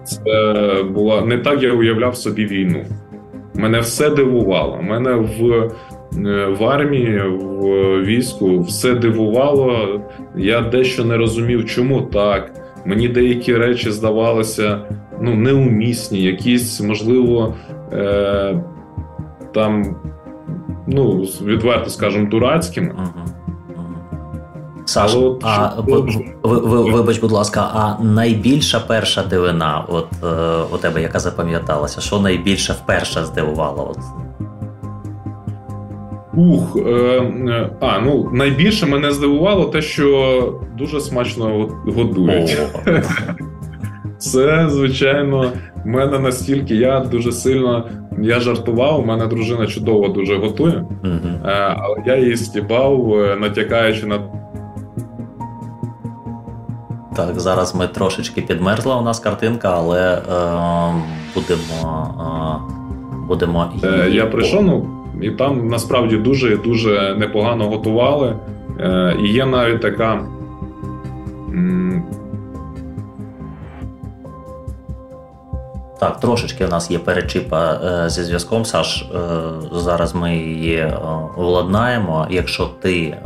Це 0.06 0.64
була 0.94 1.20
не 1.20 1.38
так, 1.38 1.62
я 1.62 1.72
уявляв 1.72 2.16
собі 2.16 2.46
війну. 2.46 2.84
Мене 3.54 3.80
все 3.80 4.10
дивувало. 4.10 4.78
Мене 4.82 5.14
в 5.14 5.70
в 6.58 6.64
армії, 6.64 7.22
в 7.28 8.04
війську 8.04 8.60
все 8.60 8.94
дивувало. 8.94 10.00
Я 10.36 10.60
дещо 10.60 11.04
не 11.04 11.16
розумів, 11.16 11.66
чому 11.66 12.02
так. 12.02 12.52
Мені 12.84 13.08
деякі 13.08 13.56
речі 13.56 13.90
здавалися 13.90 14.80
ну, 15.20 15.34
неумісні, 15.34 16.22
якісь, 16.22 16.80
можливо, 16.80 17.54
е- 17.92 18.60
там, 19.54 19.96
ну, 20.86 21.20
відверто 21.44 21.90
скажемо, 21.90 22.30
дурацькими. 22.30 22.94
Угу. 22.98 23.35
Саш, 24.86 25.14
от, 25.14 25.44
а 25.44 25.72
ви, 25.80 26.00
ви, 26.42 26.92
вибач, 26.92 27.18
будь 27.18 27.32
ласка, 27.32 27.60
а 27.74 28.02
найбільша 28.02 28.80
перша 28.80 29.22
дивина, 29.22 29.84
от 29.88 30.06
е, 30.24 30.26
у 30.74 30.76
тебе, 30.76 31.02
яка 31.02 31.18
запам'яталася, 31.18 32.00
що 32.00 32.20
найбільше 32.20 32.72
вперше 32.72 33.24
здивувало? 33.24 33.90
От? 33.90 33.98
Ух, 36.36 36.76
е, 36.76 36.80
е, 36.80 37.70
а 37.80 37.98
ну 37.98 38.30
найбільше 38.32 38.86
мене 38.86 39.12
здивувало 39.12 39.64
те, 39.64 39.82
що 39.82 40.60
дуже 40.78 41.00
смачно 41.00 41.68
готують. 41.86 42.58
Це, 44.18 44.66
звичайно, 44.70 45.52
в 45.84 45.86
мене 45.86 46.18
настільки 46.18 46.74
я 46.74 47.00
дуже 47.00 47.32
сильно 47.32 47.84
я 48.18 48.40
жартував. 48.40 49.00
У 49.00 49.04
мене 49.04 49.26
дружина 49.26 49.66
чудово 49.66 50.08
дуже 50.08 50.36
готує, 50.36 50.84
mm-hmm. 51.04 51.38
але 51.78 51.96
я 52.06 52.16
її 52.16 52.36
стібав, 52.36 53.14
е, 53.14 53.36
натякаючи 53.36 54.06
на. 54.06 54.20
Так, 57.16 57.40
зараз 57.40 57.74
ми 57.74 57.88
трошечки 57.88 58.42
підмерзла 58.42 58.96
у 58.96 59.02
нас 59.02 59.20
картинка, 59.20 59.72
але 59.76 60.14
е, 60.14 60.22
будемо. 61.34 62.14
Е, 62.20 63.26
будемо 63.26 63.72
її... 63.74 64.14
Я 64.14 64.26
прийшов, 64.26 64.62
ну 64.62 64.88
і 65.22 65.30
там 65.30 65.68
насправді 65.68 66.16
дуже 66.16 66.56
дуже 66.56 67.14
непогано 67.18 67.68
готували. 67.68 68.36
Е, 68.80 69.16
І 69.20 69.28
є 69.28 69.46
навіть 69.46 69.82
така. 69.82 70.26
Так, 76.00 76.20
трошечки 76.20 76.66
у 76.66 76.68
нас 76.68 76.90
є 76.90 76.98
перечіпа 76.98 77.72
е, 77.74 78.08
зі 78.10 78.22
зв'язком. 78.22 78.64
Саш, 78.64 79.02
е, 79.02 79.18
зараз 79.72 80.14
ми 80.14 80.36
її 80.36 80.76
е, 80.76 80.98
владнаємо. 81.36 82.26
Якщо 82.30 82.70
ти 82.82 83.00
е, 83.02 83.22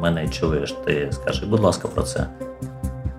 мене 0.00 0.28
чуєш, 0.28 0.72
ти 0.72 1.08
скажи, 1.12 1.46
будь 1.46 1.60
ласка, 1.60 1.88
про 1.88 2.02
це. 2.02 2.26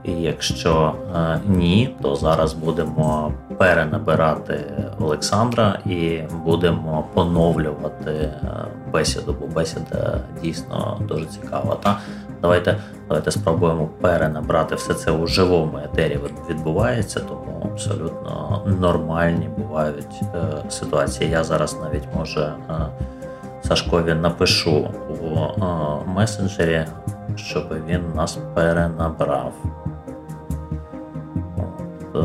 І 0.04 0.12
якщо 0.12 0.94
е, 1.16 1.39
ні, 1.46 1.96
то 2.02 2.16
зараз 2.16 2.54
будемо 2.54 3.34
перенабирати 3.58 4.60
Олександра 5.00 5.80
і 5.86 6.20
будемо 6.46 7.06
поновлювати 7.13 8.12
е, 8.12 8.39
бесіду, 8.92 9.36
бо 9.39 9.48
бесіда 9.48 10.20
дійсно 10.42 11.00
дуже 11.08 11.26
цікава. 11.26 11.76
Та 11.84 12.00
давайте 12.42 12.78
давайте 13.08 13.32
спробуємо 13.32 13.89
перенабрати 14.02 14.76
все 14.76 14.94
це 14.94 15.12
у 15.12 15.28
живому 15.28 15.80
етері. 15.86 16.20
Відбувається, 16.50 17.20
тому 17.20 17.70
абсолютно 17.72 18.62
нормальні 18.80 19.50
бувають 19.58 20.22
е, 20.36 20.70
ситуації. 20.70 21.30
Я 21.30 21.44
зараз 21.44 21.78
навіть 21.84 22.08
може 22.16 22.54
Сашкові 23.63 24.13
напишу 24.13 24.88
у 25.10 26.10
месенджері, 26.10 26.86
щоб 27.36 27.63
він 27.88 28.02
нас 28.16 28.38
перенабрав. 28.54 29.54
Е, 32.15 32.19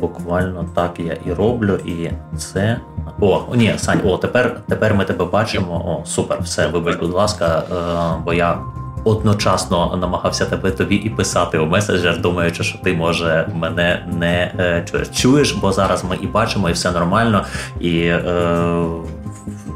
буквально 0.00 0.64
так 0.74 0.90
я 0.98 1.16
і 1.26 1.32
роблю, 1.32 1.74
і 1.84 2.10
це. 2.36 2.80
О, 3.20 3.42
ні, 3.54 3.74
Сань, 3.76 4.00
о, 4.04 4.16
тепер 4.16 4.60
тепер 4.68 4.94
ми 4.94 5.04
тебе 5.04 5.24
бачимо. 5.24 5.82
О, 5.86 6.06
супер, 6.06 6.38
все, 6.42 6.66
вибач, 6.66 6.96
будь 6.96 7.12
ласка, 7.12 7.62
е, 7.72 8.22
бо 8.24 8.32
я 8.32 8.58
одночасно 9.04 9.96
намагався 10.00 10.46
тебе 10.46 10.70
тобі 10.70 10.94
і 10.94 11.10
писати 11.10 11.58
у 11.58 11.66
меседжер, 11.66 12.20
думаючи, 12.20 12.64
що 12.64 12.78
ти 12.78 12.94
може 12.94 13.48
мене 13.54 14.06
не 14.12 14.52
е, 14.58 14.84
чуєш. 14.90 15.08
Чуєш, 15.08 15.52
бо 15.52 15.72
зараз 15.72 16.04
ми 16.04 16.18
і 16.20 16.26
бачимо, 16.26 16.68
і 16.68 16.72
все 16.72 16.90
нормально. 16.90 17.44
І 17.80 18.00
е, 18.00 18.84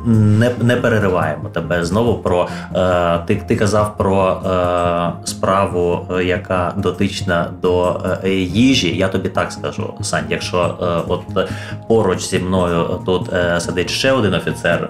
не 0.05 0.51
не 0.61 0.77
перериваємо 0.77 1.49
тебе. 1.49 1.85
Знову 1.85 2.15
про 2.15 2.49
е, 2.75 3.19
ти 3.27 3.37
ти 3.49 3.57
казав 3.57 3.97
про 3.97 4.29
е, 4.29 5.27
справу, 5.27 6.07
е, 6.11 6.25
яка 6.25 6.75
дотична 6.77 7.51
до 7.63 8.01
е, 8.25 8.31
їжі. 8.35 8.97
Я 8.97 9.09
тобі 9.09 9.29
так 9.29 9.53
скажу, 9.53 9.95
Сань, 10.01 10.25
якщо 10.31 10.59
е, 10.59 10.85
от 11.09 11.49
поруч 11.89 12.21
зі 12.21 12.39
мною 12.39 13.01
тут 13.07 13.33
е, 13.33 13.61
сидить 13.61 13.91
ще 13.91 14.13
один 14.13 14.35
офіцер 14.35 14.89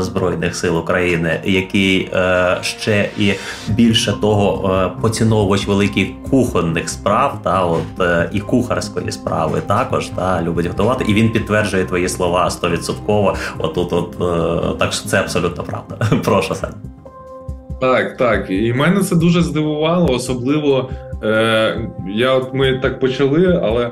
Збройних 0.00 0.56
сил 0.56 0.78
України, 0.78 1.40
який 1.44 2.10
ще 2.62 3.08
і 3.18 3.32
більше 3.68 4.12
того 4.20 4.92
поціновувач 5.00 5.66
великих 5.66 6.08
кухонних 6.30 6.88
справ, 6.88 7.38
та 7.42 7.64
от 7.64 7.82
і 8.32 8.40
кухарської 8.40 9.12
справи 9.12 9.62
також 9.66 10.06
та 10.06 10.42
любить 10.42 10.66
готувати, 10.66 11.04
і 11.08 11.14
він 11.14 11.30
підтверджує 11.30 11.84
твої 11.84 12.08
слова 12.08 12.50
стовідсотково. 12.50 13.34
Отут, 13.58 13.92
от. 13.92 14.16
Е, 14.42 14.74
так 14.78 14.92
що 14.92 15.08
це 15.08 15.20
абсолютно 15.20 15.64
правда. 15.64 16.16
Прошу 16.24 16.54
Сен. 16.54 16.70
Так, 17.80 18.16
так. 18.16 18.50
І 18.50 18.72
мене 18.72 19.00
це 19.00 19.16
дуже 19.16 19.42
здивувало. 19.42 20.14
Особливо 20.14 20.90
е, 21.22 21.88
я 22.14 22.34
от 22.34 22.54
ми 22.54 22.78
так 22.82 23.00
почали, 23.00 23.60
але 23.62 23.90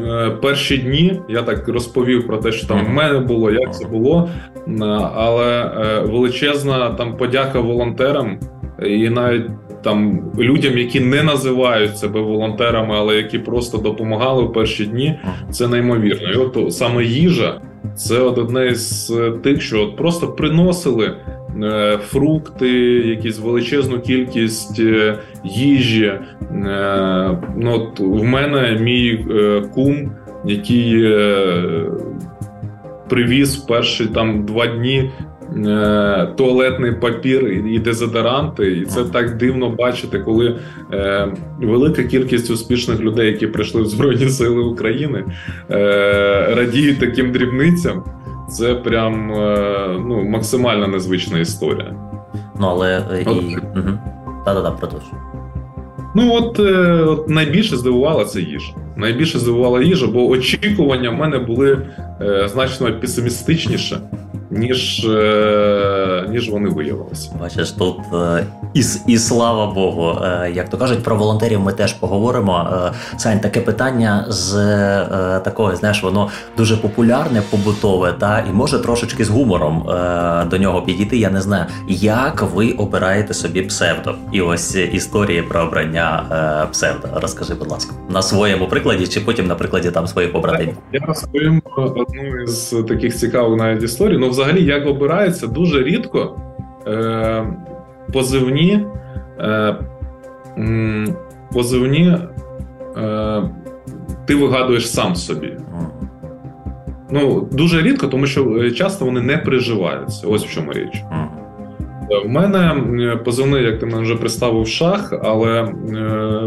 е, 0.00 0.30
перші 0.30 0.78
дні 0.78 1.20
я 1.28 1.42
так 1.42 1.68
розповів 1.68 2.26
про 2.26 2.36
те, 2.36 2.52
що 2.52 2.66
там 2.66 2.86
в 2.86 2.88
мене 2.88 3.18
було, 3.18 3.50
як 3.50 3.74
це 3.74 3.84
було. 3.86 4.28
Але 5.14 5.64
е, 5.64 6.00
величезна 6.00 6.90
там 6.90 7.16
подяка 7.16 7.60
волонтерам 7.60 8.38
і 8.86 9.10
навіть. 9.10 9.46
Там 9.82 10.22
людям, 10.38 10.78
які 10.78 11.00
не 11.00 11.22
називають 11.22 11.98
себе 11.98 12.20
волонтерами, 12.20 12.94
але 12.98 13.16
які 13.16 13.38
просто 13.38 13.78
допомагали 13.78 14.42
в 14.42 14.52
перші 14.52 14.86
дні, 14.86 15.18
це 15.50 15.68
неймовірно. 15.68 16.32
І 16.32 16.36
от 16.36 16.74
саме 16.74 17.04
їжа 17.04 17.60
це 17.96 18.18
от 18.18 18.38
одне 18.38 18.74
з 18.74 19.10
е, 19.10 19.30
тих, 19.30 19.62
що 19.62 19.82
от 19.82 19.96
просто 19.96 20.28
приносили 20.28 21.16
е, 21.62 21.98
фрукти, 22.02 22.70
якісь 23.06 23.38
величезну 23.38 24.00
кількість 24.00 24.80
е, 24.80 25.18
їжі. 25.44 26.12
Ну, 27.56 27.72
от 27.74 28.00
В 28.00 28.22
мене 28.22 28.78
мій 28.80 29.26
кум, 29.74 30.12
який 30.44 31.14
привіз 33.08 33.56
перші 33.56 34.06
там 34.06 34.46
два 34.46 34.66
дні 34.66 35.10
туалетний 36.36 36.92
папір 36.92 37.48
і 37.48 37.78
дезодоранти, 37.78 38.72
і 38.72 38.84
це 38.84 39.04
так 39.04 39.36
дивно 39.36 39.70
бачити, 39.70 40.18
коли 40.18 40.58
е, 40.92 41.28
велика 41.58 42.02
кількість 42.02 42.50
успішних 42.50 43.00
людей, 43.00 43.26
які 43.26 43.46
прийшли 43.46 43.82
в 43.82 43.86
Збройні 43.86 44.28
Сили 44.28 44.62
України, 44.62 45.24
е, 45.70 46.54
радіють 46.54 47.00
таким 47.00 47.32
дрібницям. 47.32 48.04
Це 48.50 48.74
прям 48.74 49.26
ну, 50.08 50.24
максимально 50.24 50.86
незвична 50.86 51.38
історія. 51.38 51.94
Ну, 52.60 52.66
але 52.66 53.02
і. 53.20 53.28
Угу. 53.28 53.98
Та-да-да, 54.44 54.70
продовжуй. 54.70 55.18
Ну, 56.14 56.34
от, 56.34 56.60
от 57.08 57.28
найбільше 57.28 57.76
здивувала 57.76 58.24
це 58.24 58.40
їжа. 58.40 58.72
Найбільше 58.96 59.38
здивувала 59.38 59.82
їжа, 59.82 60.06
бо 60.06 60.28
очікування 60.28 61.10
в 61.10 61.14
мене 61.14 61.38
були 61.38 61.86
е, 62.20 62.48
значно 62.52 63.00
песимістичніше 63.00 64.00
ніж 64.52 65.04
е, 65.04 66.26
ніж 66.28 66.50
вони 66.50 66.68
виявилися. 66.68 67.30
Бачиш, 67.40 67.70
тут 67.70 67.96
е, 68.14 68.46
і 68.74 68.82
і 69.06 69.18
слава 69.18 69.66
Богу. 69.66 70.18
Е, 70.24 70.52
як 70.54 70.68
то 70.68 70.76
кажуть, 70.76 71.02
про 71.02 71.16
волонтерів 71.16 71.60
ми 71.60 71.72
теж 71.72 71.92
поговоримо. 71.92 72.70
Сань, 73.16 73.40
таке 73.40 73.60
питання 73.60 74.24
з 74.28 74.52
такого, 75.44 75.76
знаєш, 75.76 76.02
воно 76.02 76.28
дуже 76.56 76.76
популярне, 76.76 77.42
побутове, 77.50 78.12
та 78.12 78.44
і 78.50 78.52
може 78.52 78.78
трошечки 78.78 79.24
з 79.24 79.28
гумором 79.28 79.82
до 80.50 80.58
нього 80.58 80.82
підійти. 80.82 81.16
Я 81.16 81.30
не 81.30 81.40
знаю, 81.40 81.66
як 81.88 82.42
ви 82.42 82.72
обираєте 82.72 83.34
собі 83.34 83.62
псевдо. 83.62 84.14
І 84.32 84.40
ось 84.40 84.74
історії 84.74 85.42
про 85.42 85.60
обрання 85.60 86.22
псевдо. 86.72 87.08
Розкажи, 87.14 87.54
будь 87.54 87.70
ласка, 87.70 87.94
на 88.10 88.22
своєму 88.22 88.68
прикладі, 88.68 89.06
чи 89.06 89.20
потім 89.20 89.46
на 89.46 89.54
прикладі 89.54 89.90
там 89.90 90.06
своїх 90.06 90.32
побратимів? 90.32 90.74
Я 90.92 91.00
розповім 91.00 91.62
одну 91.76 92.42
із 92.42 92.74
таких 92.88 93.16
цікавих 93.16 93.58
навіть 93.58 93.82
історій. 93.82 94.18
Ну, 94.18 94.28
взагалі, 94.28 94.41
як 94.50 94.86
обирається, 94.86 95.46
дуже 95.46 95.82
рідко 95.82 96.40
е, 96.86 97.46
позивні 98.12 98.86
е, 99.40 99.76
позивні 101.52 102.16
е, 102.96 103.42
ти 104.26 104.34
вигадуєш 104.34 104.90
сам 104.90 105.16
собі. 105.16 105.52
Ну, 107.10 107.48
Дуже 107.52 107.82
рідко, 107.82 108.06
тому 108.06 108.26
що 108.26 108.56
е, 108.56 108.70
часто 108.70 109.04
вони 109.04 109.20
не 109.20 109.38
приживаються. 109.38 110.26
Ось 110.26 110.44
в 110.44 110.50
чому 110.50 110.72
річ. 110.72 111.02
У 112.24 112.28
мене 112.28 112.74
позивний, 113.24 113.64
як 113.64 113.78
ти 113.78 113.86
мене 113.86 114.02
вже 114.02 114.16
представив, 114.16 114.66
шах, 114.66 115.14
але 115.22 115.62
е, 115.62 115.72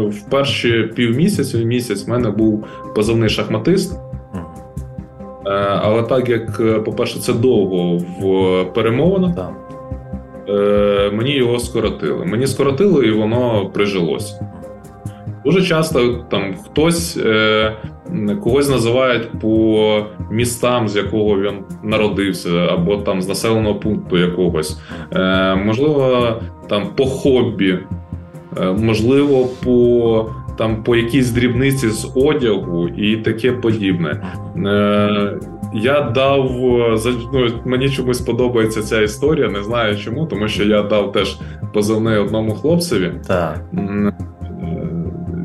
в 0.08 0.30
перші 0.30 0.90
півмісяця 0.96 1.58
місяць 1.58 2.06
в 2.06 2.10
мене 2.10 2.30
був 2.30 2.64
позивний 2.94 3.28
шахматист. 3.28 4.00
Е, 5.46 5.50
але 5.82 6.02
так 6.02 6.28
як, 6.28 6.60
е, 6.60 6.78
по-перше, 6.78 7.18
це 7.18 7.32
довго 7.32 7.96
в 7.96 8.64
перемовинах, 8.74 9.30
е, 10.48 11.10
мені 11.14 11.30
його 11.30 11.58
скоротили. 11.58 12.24
Мені 12.24 12.46
скоротили, 12.46 13.06
і 13.06 13.10
воно 13.10 13.70
прижилося. 13.74 14.46
Дуже 15.44 15.62
часто 15.62 16.14
там 16.30 16.54
хтось 16.64 17.20
когось 18.42 18.70
називають 18.70 19.40
по 19.40 20.04
містам, 20.30 20.88
з 20.88 20.96
якого 20.96 21.40
він 21.40 21.54
народився, 21.82 22.50
або 22.50 22.96
там 22.96 23.22
з 23.22 23.28
населеного 23.28 23.74
пункту 23.74 24.18
якогось. 24.18 24.80
Можливо, 25.64 26.28
там 26.68 26.86
по 26.96 27.06
хобі. 27.06 27.78
можливо, 28.76 29.48
по 29.64 30.26
там 30.58 30.82
по 30.82 30.96
якійсь 30.96 31.30
дрібниці 31.30 31.88
з 31.88 32.12
одягу 32.14 32.88
і 32.88 33.16
таке 33.16 33.52
подібне. 33.52 34.22
Я 35.74 36.00
дав 36.14 36.50
ну, 37.32 37.48
мені 37.64 37.90
чомусь 37.90 38.20
подобається 38.20 38.82
ця 38.82 39.02
історія. 39.02 39.48
Не 39.48 39.62
знаю 39.62 39.96
чому, 39.96 40.26
тому 40.26 40.48
що 40.48 40.64
я 40.64 40.82
дав 40.82 41.12
теж 41.12 41.38
позивний 41.74 42.18
одному 42.18 42.54
хлопцеві. 42.54 43.12
Так. 43.26 43.60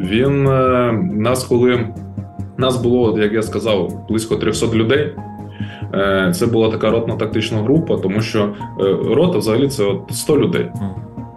Він 0.09 0.43
нас, 1.21 1.43
коли 1.43 1.87
нас 2.57 2.77
було, 2.83 3.19
як 3.19 3.33
я 3.33 3.41
сказав, 3.41 4.05
близько 4.09 4.35
300 4.35 4.75
людей. 4.75 5.15
Е, 5.93 6.33
це 6.35 6.45
була 6.45 6.69
така 6.69 6.91
ротно-тактична 6.91 7.63
група, 7.63 7.97
тому 7.97 8.21
що 8.21 8.43
е, 8.43 8.97
рота 9.15 9.37
взагалі 9.37 9.67
це 9.67 9.83
от 9.83 10.01
100 10.11 10.39
людей. 10.39 10.71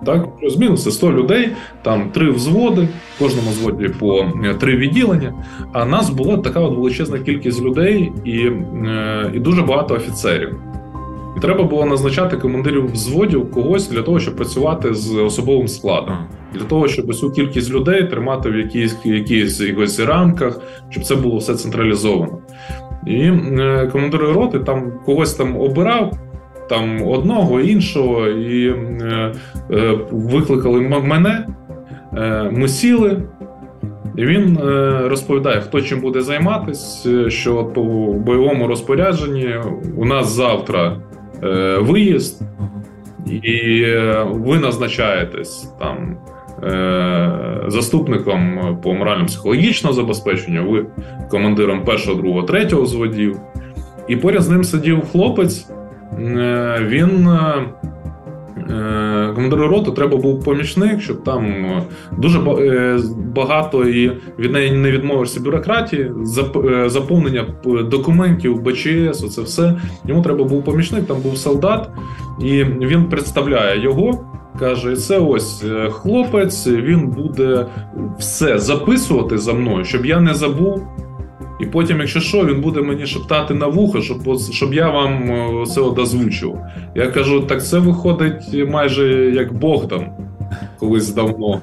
Так, 0.05 0.37
плюс 0.37 0.85
це 0.85 0.91
100 0.91 1.13
людей, 1.13 1.49
там 1.83 2.11
три 2.11 2.31
взводи, 2.31 2.89
в 3.17 3.19
кожному 3.19 3.51
взводі 3.51 3.89
по 3.89 4.27
е, 4.45 4.55
три 4.55 4.77
відділення. 4.77 5.35
А 5.73 5.85
нас 5.85 6.11
була 6.11 6.37
така 6.37 6.61
от 6.61 6.77
величезна 6.77 7.19
кількість 7.19 7.63
людей 7.63 8.13
і, 8.25 8.51
і 9.35 9.39
дуже 9.39 9.63
багато 9.63 9.95
офіцерів. 9.95 10.57
І 11.37 11.41
треба 11.41 11.65
було 11.65 11.85
назначати 11.85 12.37
командирів 12.37 12.93
взводів 12.93 13.51
когось 13.51 13.89
для 13.89 14.03
того, 14.03 14.19
щоб 14.19 14.37
працювати 14.37 14.95
з 14.95 15.15
особовим 15.15 15.69
складом, 15.69 16.17
для 16.55 16.65
того, 16.65 16.89
щоб 16.89 17.15
цю 17.15 17.31
кількість 17.31 17.71
людей 17.71 18.05
тримати 18.05 18.51
в 18.51 18.57
якійсь 18.57 18.97
якійсь 19.05 19.61
якось 19.61 20.01
рамках, 20.01 20.61
щоб 20.91 21.05
це 21.05 21.15
було 21.15 21.37
все 21.37 21.55
централізовано. 21.55 22.39
І 23.07 23.21
е, 23.21 23.89
командир 23.93 24.21
роти 24.21 24.59
там 24.59 24.93
когось 25.07 25.35
там 25.35 25.57
обирав. 25.57 26.19
Там 26.69 27.03
одного, 27.09 27.61
іншого, 27.61 28.27
і 28.27 28.69
е, 28.69 29.33
е, 29.71 29.99
викликали 30.11 30.81
мене, 30.81 31.47
е, 32.17 32.51
ми 32.53 32.69
сіли, 32.69 33.23
і 34.17 34.25
він 34.25 34.59
е, 34.59 35.01
розповідає, 35.09 35.61
хто 35.61 35.81
чим 35.81 36.01
буде 36.01 36.21
займатися, 36.21 37.31
що 37.31 37.65
по 37.65 37.83
бойовому 38.13 38.67
розпорядженні 38.67 39.55
у 39.97 40.05
нас 40.05 40.33
завтра 40.33 40.97
е, 41.43 41.79
виїзд, 41.79 42.43
і 43.43 43.83
е, 43.83 44.27
ви 44.31 44.59
назначаєтесь 44.59 45.75
там 45.81 46.17
Е, 46.63 47.65
заступником 47.67 48.79
по 48.83 48.95
морально-психологічному 48.95 49.95
забезпеченню, 49.95 50.71
ви 50.71 50.87
командиром 51.31 51.85
першого, 51.85 52.21
другого, 52.21 52.43
третього 52.43 52.87
зводів. 52.87 53.41
І 54.09 54.17
поряд 54.17 54.43
з 54.43 54.49
ним 54.49 54.65
сидів 54.65 55.03
хлопець. 55.13 55.67
Е, 56.19 56.87
він 56.89 57.29
е, 57.29 57.67
командир 59.35 59.59
роту 59.59 59.93
треба 59.93 60.17
був 60.17 60.45
помічник, 60.45 61.01
щоб 61.01 61.25
там 61.25 61.67
дуже 62.19 62.41
багато 63.35 63.85
і 63.85 64.13
від 64.39 64.53
неї 64.53 64.73
не 64.73 64.91
відмовишся 64.91 65.41
бюрократії, 65.41 66.13
заповнення 66.87 67.47
документів, 67.65 68.63
БЧС, 68.63 69.25
оце 69.25 69.43
все. 69.43 69.81
Йому 70.05 70.23
треба 70.23 70.45
був 70.45 70.65
помічник, 70.65 71.07
там 71.07 71.21
був 71.21 71.37
солдат, 71.37 71.91
і 72.41 72.65
він 72.65 73.05
представляє 73.05 73.83
його. 73.83 74.25
Каже, 74.59 74.97
це 74.97 75.19
ось 75.19 75.65
е, 75.65 75.91
хлопець, 75.91 76.67
він 76.67 77.09
буде 77.09 77.67
все 78.19 78.59
записувати 78.59 79.39
за 79.39 79.53
мною, 79.53 79.85
щоб 79.85 80.07
я 80.07 80.21
не 80.21 80.35
забув. 80.35 80.83
І 81.61 81.67
потім, 81.67 82.01
якщо 82.01 82.21
що, 82.21 82.47
він 82.47 82.61
буде 82.61 82.81
мені 82.83 83.07
шептати 83.07 83.55
на 83.55 83.67
вухо, 83.67 84.01
щоб 84.01 84.39
щоб 84.51 84.75
я 84.75 84.91
вам 84.91 85.31
це 85.67 85.81
озвучив. 85.81 86.59
Я 86.95 87.07
кажу: 87.07 87.41
так 87.41 87.65
це 87.65 87.79
виходить 87.79 88.69
майже 88.69 89.31
як 89.35 89.53
Богдан 89.53 90.07
колись 90.79 91.15
давно 91.15 91.61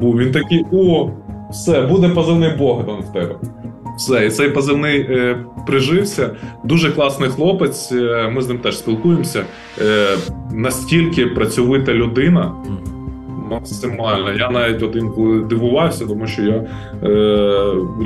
був. 0.00 0.18
Він 0.18 0.32
такий: 0.32 0.64
о, 0.72 1.10
все, 1.50 1.82
буде 1.82 2.08
позивний 2.08 2.56
Богдан 2.56 3.00
в 3.00 3.12
тебе. 3.12 3.36
Все, 3.96 4.26
і 4.26 4.30
цей 4.30 4.50
позивний 4.50 5.00
е, 5.00 5.38
прижився. 5.66 6.30
Дуже 6.64 6.90
класний 6.90 7.28
хлопець. 7.28 7.92
Е, 7.92 8.30
ми 8.34 8.42
з 8.42 8.48
ним 8.48 8.58
теж 8.58 8.78
спілкуємося. 8.78 9.44
Е, 9.80 10.16
Настільки 10.52 11.26
працьовита 11.26 11.94
людина. 11.94 12.54
Максимально. 13.52 14.32
Я 14.32 14.50
навіть 14.50 14.82
один 14.82 15.10
коли 15.10 15.40
дивувався, 15.40 16.06
тому 16.06 16.26
що 16.26 16.42
я 16.42 16.64
е, 17.02 17.08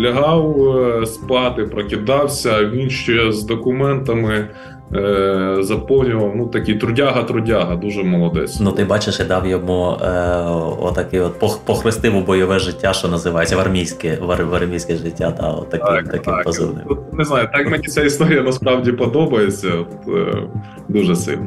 лягав 0.00 0.76
е, 0.76 1.06
спати, 1.06 1.62
прокидався, 1.62 2.64
він 2.64 2.90
ще 2.90 3.32
з 3.32 3.42
документами 3.42 4.48
е, 4.94 5.56
заповнював. 5.60 6.32
Ну 6.36 6.46
такий 6.46 6.74
трудяга-трудяга, 6.74 7.76
дуже 7.76 8.02
молодець. 8.02 8.60
Ну 8.60 8.72
ти 8.72 8.84
бачиш, 8.84 9.20
я 9.20 9.24
дав 9.24 9.46
йому 9.46 9.96
е, 10.02 10.40
отакий 10.80 11.20
от 11.20 11.64
похрестив 11.64 12.16
у 12.16 12.20
бойове 12.20 12.58
життя, 12.58 12.92
що 12.92 13.08
називається 13.08 13.56
в 13.56 13.60
армійське 13.60 14.18
в 14.20 14.54
армійське 14.54 14.96
життя. 14.96 15.30
Та 15.30 15.50
отакий, 15.50 15.96
так, 15.96 16.04
таким 16.04 16.34
так. 16.34 16.44
позивним. 16.44 16.98
Не 17.12 17.24
знаю, 17.24 17.48
так 17.52 17.70
мені 17.70 17.84
ця 17.84 18.02
історія 18.02 18.42
насправді 18.42 18.92
подобається. 18.92 19.68
От, 19.80 20.14
е, 20.16 20.42
дуже 20.88 21.16
сильно. 21.16 21.46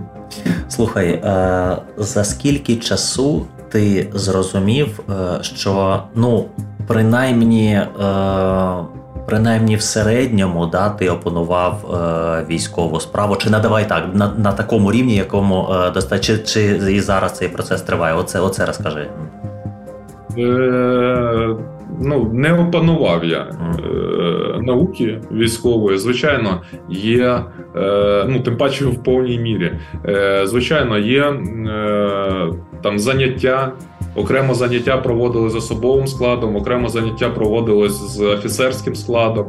Слухай, 0.68 1.08
е, 1.08 1.78
за 1.98 2.24
скільки 2.24 2.76
часу 2.76 3.46
ти 3.72 4.08
зрозумів, 4.14 5.00
е, 5.10 5.44
що 5.44 6.04
ну 6.16 6.46
принаймні. 6.88 7.72
Е, 7.74 7.86
принаймні 9.26 9.76
в 9.76 9.82
середньому 9.82 10.66
да, 10.66 10.90
ти 10.90 11.10
опанував 11.10 11.86
е, 11.94 12.46
військову 12.50 13.00
справу, 13.00 13.36
чи 13.36 13.50
надавай 13.50 13.90
так 13.90 14.04
на 14.14 14.34
на 14.38 14.52
такому 14.52 14.92
рівні, 14.92 15.16
якому 15.16 15.70
чи, 16.22 16.38
чи 16.38 16.62
і 16.92 17.02
зараз 17.02 17.32
цей 17.32 17.50
процес 17.50 17.82
триває? 17.82 18.16
Оце 18.16 18.40
оце 18.40 18.66
розкажи. 18.66 19.08
Ну, 22.02 22.30
не 22.34 22.54
опанував 22.54 23.26
я 23.26 23.40
е, 23.40 24.62
науки 24.62 25.22
військової. 25.32 25.98
Звичайно, 25.98 26.62
є, 26.90 27.42
е, 27.76 28.26
ну 28.28 28.40
тим 28.40 28.58
паче 28.58 28.86
в 28.86 29.04
повній 29.04 29.40
мірі. 29.40 29.72
Е, 30.06 30.48
Звичайно, 30.48 30.98
є 30.98 31.24
е, 31.24 32.54
там 32.82 33.00
заняття 33.00 33.74
Окремо 34.16 34.54
заняття 34.54 34.98
проводили 34.98 35.50
з 35.50 35.56
особовим 35.56 36.08
складом, 36.08 36.56
окремо 36.56 36.90
заняття 36.90 37.30
проводилось 37.30 38.16
з 38.16 38.22
офіцерським 38.22 38.96
складом, 38.96 39.46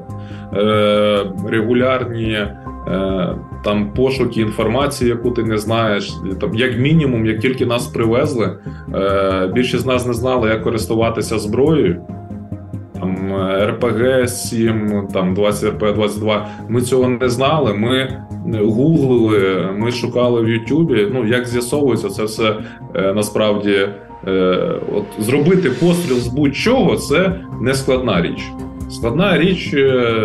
е, 0.57 1.27
регулярні 1.49 2.33
е, 2.33 2.57
там 3.65 3.93
пошуки 3.93 4.41
інформації, 4.41 5.11
яку 5.11 5.31
ти 5.31 5.43
не 5.43 5.59
знаєш. 5.59 6.15
Там, 6.41 6.55
Як 6.55 6.79
мінімум, 6.79 7.27
як 7.27 7.41
тільки 7.41 7.67
нас 7.67 7.87
привезли, 7.87 8.59
е, 8.95 9.51
більшість 9.55 9.83
з 9.83 9.87
нас 9.87 10.07
не 10.07 10.13
знали, 10.13 10.49
як 10.49 10.63
користуватися 10.63 11.39
зброєю. 11.39 12.03
Там 13.01 13.33
РПГ 13.63 14.29
7, 14.29 15.09
там 15.13 15.35
20 15.35 15.71
РП 15.71 15.95
22 15.95 16.49
Ми 16.69 16.83
цього 16.83 17.09
не 17.09 17.29
знали. 17.29 17.75
Ми 17.75 18.23
гуглили, 18.59 19.69
ми 19.79 19.93
шукали 19.93 20.43
в 20.43 20.49
Ютубі. 20.49 21.09
Ну 21.13 21.27
як 21.27 21.47
з'ясовується, 21.49 22.09
це 22.09 22.25
все 22.25 22.57
е, 22.95 23.13
насправді. 23.13 23.89
Е, 24.27 24.59
от 24.93 25.05
Зробити 25.19 25.71
постріл 25.71 26.17
з 26.17 26.29
будь-чого 26.29 26.97
це 26.97 27.41
не 27.61 27.75
складна 27.75 28.23
річ. 28.23 28.43
Складна 28.91 29.39
річ 29.39 29.75
е, 29.75 30.25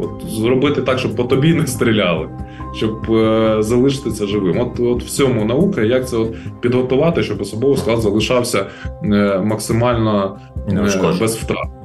от, 0.00 0.30
зробити 0.30 0.82
так, 0.82 0.98
щоб 0.98 1.16
по 1.16 1.24
тобі 1.24 1.54
не 1.54 1.66
стріляли, 1.66 2.28
щоб 2.76 3.10
е, 3.10 3.56
залишитися 3.62 4.26
живим. 4.26 4.58
От 4.58 4.80
от 4.80 5.02
в 5.02 5.10
цьому 5.10 5.44
наука, 5.44 5.82
як 5.82 6.08
це 6.08 6.16
от 6.16 6.34
підготувати, 6.60 7.22
щоб 7.22 7.40
особовий 7.40 7.76
склад 7.76 8.00
залишався 8.00 8.66
е, 9.04 9.40
максимально 9.44 10.38
е, 10.68 11.16
без 11.20 11.36
втрат. 11.36 11.77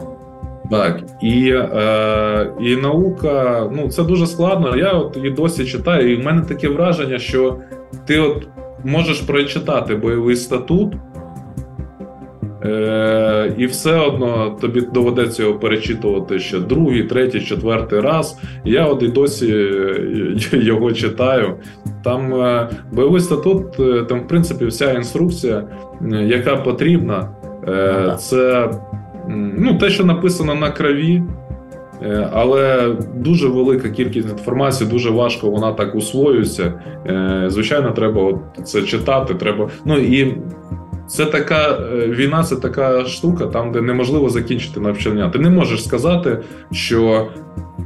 Так, 0.74 1.04
і 1.22 1.50
е, 1.50 2.52
і 2.62 2.76
наука, 2.76 3.70
ну 3.76 3.90
це 3.90 4.04
дуже 4.04 4.28
складно. 4.28 4.78
Я 4.78 4.92
от 4.92 5.18
і 5.24 5.30
досі 5.30 5.66
читаю, 5.66 6.14
і 6.14 6.16
в 6.16 6.26
мене 6.26 6.42
таке 6.42 6.70
враження, 6.70 7.20
що 7.20 7.58
ти 8.06 8.20
от 8.20 8.48
можеш 8.84 9.22
прочитати 9.22 9.96
бойовий 9.96 10.36
статут. 10.36 10.94
Е, 12.66 13.54
І 13.58 13.66
все 13.66 13.96
одно 13.96 14.58
тобі 14.62 14.82
доведеться 14.82 15.44
його 15.44 15.60
перечитувати 15.60 16.40
ще 16.40 16.60
другий, 16.60 17.04
третій, 17.04 17.42
четвертий 17.42 18.00
раз. 18.00 18.38
Я 18.66 18.86
от 18.86 19.04
і 19.04 19.08
досі 19.08 19.54
е, 19.54 20.38
його 20.58 20.92
читаю. 20.92 21.56
Там 22.04 22.34
е, 22.34 22.70
бойовий 22.92 23.22
статут, 23.22 23.80
е, 23.80 24.04
там, 24.04 24.20
в 24.20 24.28
принципі, 24.28 24.66
вся 24.66 24.94
інструкція, 24.94 25.64
яка 26.26 26.56
потрібна, 26.56 27.30
це 28.20 28.70
ну, 29.58 29.78
те, 29.78 29.90
що 29.90 30.06
написано 30.06 30.56
на 30.56 30.72
крові. 30.72 31.24
Але 32.32 32.96
дуже 33.16 33.48
велика 33.48 33.90
кількість 33.90 34.30
інформації, 34.30 34.90
дуже 34.90 35.10
важко 35.10 35.50
вона 35.50 35.72
так 35.72 35.96
усвоюється. 35.96 36.74
Звичайно, 37.48 37.92
треба 37.92 38.40
це 38.64 38.82
читати. 38.82 39.34
Треба. 39.34 39.70
Ну 39.86 39.98
і 39.98 40.38
це 41.08 41.26
така 41.26 41.78
е, 41.94 42.08
війна, 42.08 42.44
це 42.44 42.56
така 42.56 43.06
штука, 43.06 43.46
там, 43.46 43.72
де 43.72 43.82
неможливо 43.82 44.30
закінчити 44.30 44.80
навчання. 44.80 45.30
Ти 45.30 45.40
не 45.40 45.50
можеш 45.50 45.84
сказати, 45.84 46.38
що 46.72 47.28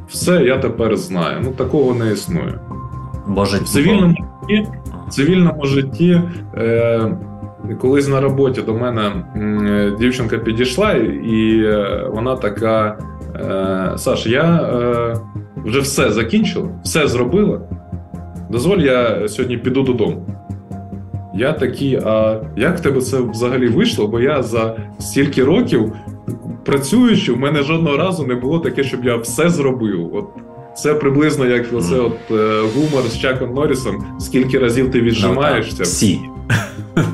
все 0.10 0.44
я 0.44 0.58
тепер 0.58 0.98
знаю. 0.98 1.38
Ну 1.44 1.52
такого 1.52 1.94
не 1.94 2.12
існує. 2.12 2.60
Боже, 3.28 3.58
в 3.58 3.64
цивільному 3.64 4.16
житті, 4.50 4.68
в 5.08 5.10
цивільному 5.10 5.66
житті 5.66 6.22
е, 6.56 7.18
колись 7.76 8.08
на 8.08 8.22
роботі 8.22 8.62
до 8.62 8.74
мене 8.74 9.12
дівчинка 10.00 10.38
підійшла, 10.38 10.94
і 10.94 11.66
вона 12.10 12.36
така: 12.36 12.98
Саш, 13.98 14.28
я 14.28 14.70
вже 15.66 15.80
все 15.80 16.12
закінчила, 16.12 16.68
все 16.84 17.08
зробила. 17.08 17.62
Дозволь, 18.50 18.78
я 18.78 19.28
сьогодні 19.28 19.58
піду 19.58 19.84
додому. 19.84 20.26
Я 21.36 21.54
такий, 21.54 22.00
а 22.06 22.42
як 22.56 22.78
в 22.78 22.82
тебе 22.82 23.02
це 23.02 23.18
взагалі 23.22 23.68
вийшло? 23.68 24.08
Бо 24.08 24.20
я 24.20 24.44
за 24.44 24.76
стільки 25.00 25.44
років 25.44 25.94
працюючи, 26.68 27.34
в 27.34 27.38
мене 27.38 27.64
жодного 27.64 27.98
разу 27.98 28.28
не 28.28 28.36
було 28.36 28.60
таке, 28.60 28.84
щоб 28.84 29.06
я 29.06 29.16
все 29.16 29.50
зробив. 29.50 30.16
От 30.16 30.26
це 30.76 30.94
приблизно 30.94 31.46
як 31.46 31.66
оце 31.74 31.96
от 31.96 32.18
е, 32.32 32.62
гумор 32.76 33.04
з 33.10 33.20
Чаком 33.20 33.54
Норрісом. 33.54 34.06
Скільки 34.20 34.60
разів 34.60 34.92
ти 34.92 35.02
віджимаєшся? 35.02 35.76
Ну, 35.80 35.84
всі. 35.84 36.20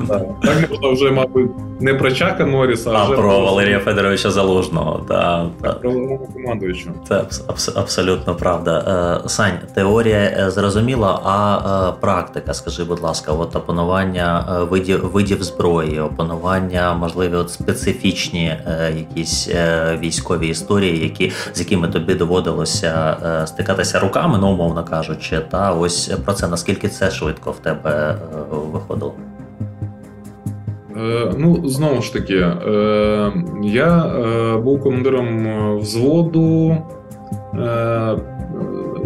Так 0.08 0.70
можна 0.70 0.88
вже, 0.88 1.10
мабуть, 1.10 1.50
не 1.80 1.94
про 1.94 2.10
Чака 2.10 2.44
Норріса, 2.44 2.90
а, 2.90 2.94
а 2.94 3.04
вже 3.04 3.16
про 3.16 3.40
Валерія 3.40 3.78
Федоровича 3.78 4.30
Залужного. 4.30 5.04
Та, 5.08 5.46
та. 5.62 5.72
Про 5.72 5.92
командуючого. 6.34 6.94
Це 7.08 7.14
абс- 7.48 7.78
абсолютно 7.78 8.34
правда. 8.34 9.20
Е, 9.24 9.28
Сань, 9.28 9.58
теорія 9.74 10.16
е, 10.16 10.50
зрозуміла, 10.50 11.20
а 11.24 11.58
е, 11.88 12.00
практика, 12.00 12.54
скажи, 12.54 12.84
будь 12.84 13.00
ласка, 13.00 13.32
от 13.32 13.56
опанування 13.56 14.44
видів 14.70 15.10
видів 15.12 15.42
зброї, 15.42 16.00
опанування, 16.00 16.94
можливі, 16.94 17.34
от 17.34 17.50
специфічні 17.50 18.56
якісь 18.96 19.48
військові 19.98 20.48
історії, 20.48 20.98
які 21.02 21.32
з 21.54 21.60
якими 21.60 21.88
тобі 21.88 22.14
доводилося 22.14 23.16
стикатися 23.46 24.00
руками, 24.00 24.38
ну 24.40 24.48
умовно 24.50 24.84
кажучи, 24.84 25.40
та 25.50 25.72
ось 25.72 26.12
про 26.24 26.32
це 26.34 26.48
наскільки 26.48 26.88
це 26.88 27.10
швидко 27.10 27.50
в 27.50 27.58
тебе 27.58 28.16
виходило. 28.50 29.14
Е, 30.96 31.30
ну, 31.38 31.60
знову 31.64 32.02
ж 32.02 32.12
таки, 32.12 32.34
е, 32.34 33.32
я 33.62 34.06
е, 34.06 34.56
був 34.56 34.80
командиром 34.80 35.46
взводу 35.78 36.76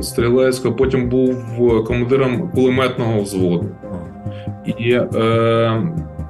стрілецького, 0.01 0.75
потім 0.75 1.09
був 1.09 1.45
командиром 1.87 2.51
кулеметного 2.55 3.21
взводу. 3.21 3.67
І 4.67 4.99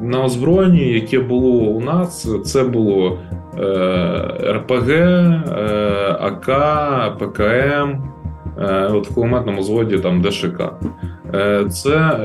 на 0.01 0.25
озброєнні, 0.25 0.93
яке 0.93 1.19
було 1.19 1.51
у 1.51 1.81
нас, 1.81 2.29
це 2.45 2.65
було 2.65 3.19
РПГ, 4.51 4.91
АК, 6.21 6.49
ПКМ. 7.19 8.03
От 8.91 9.11
в 9.11 9.15
кулеметному 9.15 9.61
взводі 9.61 9.99
там 9.99 10.23
ДШК. 10.23 10.63
Це 11.69 12.17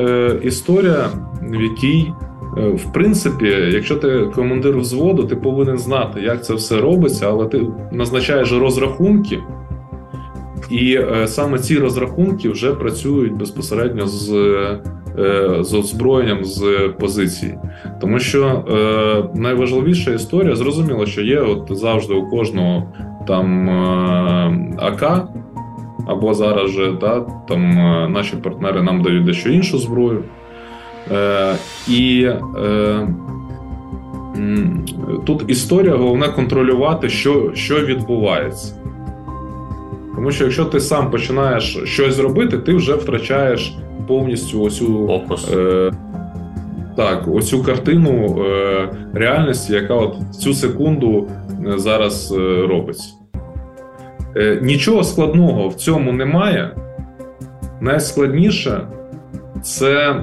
історія, 0.44 1.06
в 1.42 1.62
якій 1.62 2.12
в 2.56 2.94
принципі, 2.94 3.46
якщо 3.72 3.96
ти 3.96 4.32
командир 4.36 4.78
взводу, 4.78 5.24
ти 5.24 5.36
повинен 5.36 5.78
знати, 5.78 6.22
як 6.22 6.46
це 6.46 6.54
все 6.54 6.82
робиться, 6.82 7.30
але 7.30 7.46
ти 7.46 7.62
назначаєш 7.92 8.52
розрахунки, 8.52 9.40
і 10.70 10.96
е, 10.96 11.28
саме 11.28 11.60
ці 11.60 11.78
розрахунки 11.78 12.50
вже 12.50 12.74
працюють 12.74 13.34
безпосередньо 13.34 14.08
з 14.08 14.34
е, 15.20 15.58
з 15.64 15.74
озброєнням 15.74 16.46
з 16.46 16.90
позиції. 17.00 17.58
Тому 18.02 18.20
що 18.20 18.46
е, 18.46 19.40
найважливіша 19.40 20.12
історія, 20.12 20.56
зрозуміло, 20.56 21.06
що 21.06 21.22
є 21.22 21.40
от 21.40 21.68
завжди 21.70 22.14
у 22.14 22.30
кожного 22.30 22.84
там 23.28 23.70
е, 23.70 24.76
АК, 24.78 25.28
або 26.08 26.34
зараз 26.34 26.72
же 26.72 26.92
да, 26.92 27.26
там 27.48 27.70
наші 28.14 28.36
партнери 28.36 28.82
нам 28.82 29.02
дають 29.02 29.26
дещо 29.26 29.50
іншу 29.50 29.78
зброю. 29.78 30.24
Е, 31.12 31.56
І 31.88 32.30
е, 32.58 33.08
тут 35.26 35.44
історія 35.48 35.96
головне 35.96 36.28
контролювати, 36.28 37.10
що, 37.10 37.52
що 37.54 37.86
відбувається. 37.86 38.76
Тому 40.16 40.32
що 40.32 40.44
якщо 40.44 40.66
ти 40.66 40.80
сам 40.80 41.12
починаєш 41.12 41.78
щось 41.84 42.20
робити, 42.20 42.58
ти 42.58 42.74
вже 42.74 42.96
втрачаєш 42.96 43.76
повністю 44.08 44.62
оцю 44.62 45.22
Е, 45.54 45.92
так, 46.98 47.28
оцю 47.28 47.64
картину 47.64 48.46
е, 48.46 48.90
реальності, 49.14 49.74
яка 49.74 49.94
от 49.94 50.16
цю 50.40 50.54
секунду 50.54 51.28
е, 51.68 51.78
зараз 51.78 52.32
е, 52.32 52.68
робиться. 52.68 53.10
Е, 54.36 54.60
Нічого 54.62 55.04
складного 55.04 55.68
в 55.68 55.74
цьому 55.74 56.12
немає. 56.12 56.76
Найскладніше 57.82 58.88
це 59.62 60.16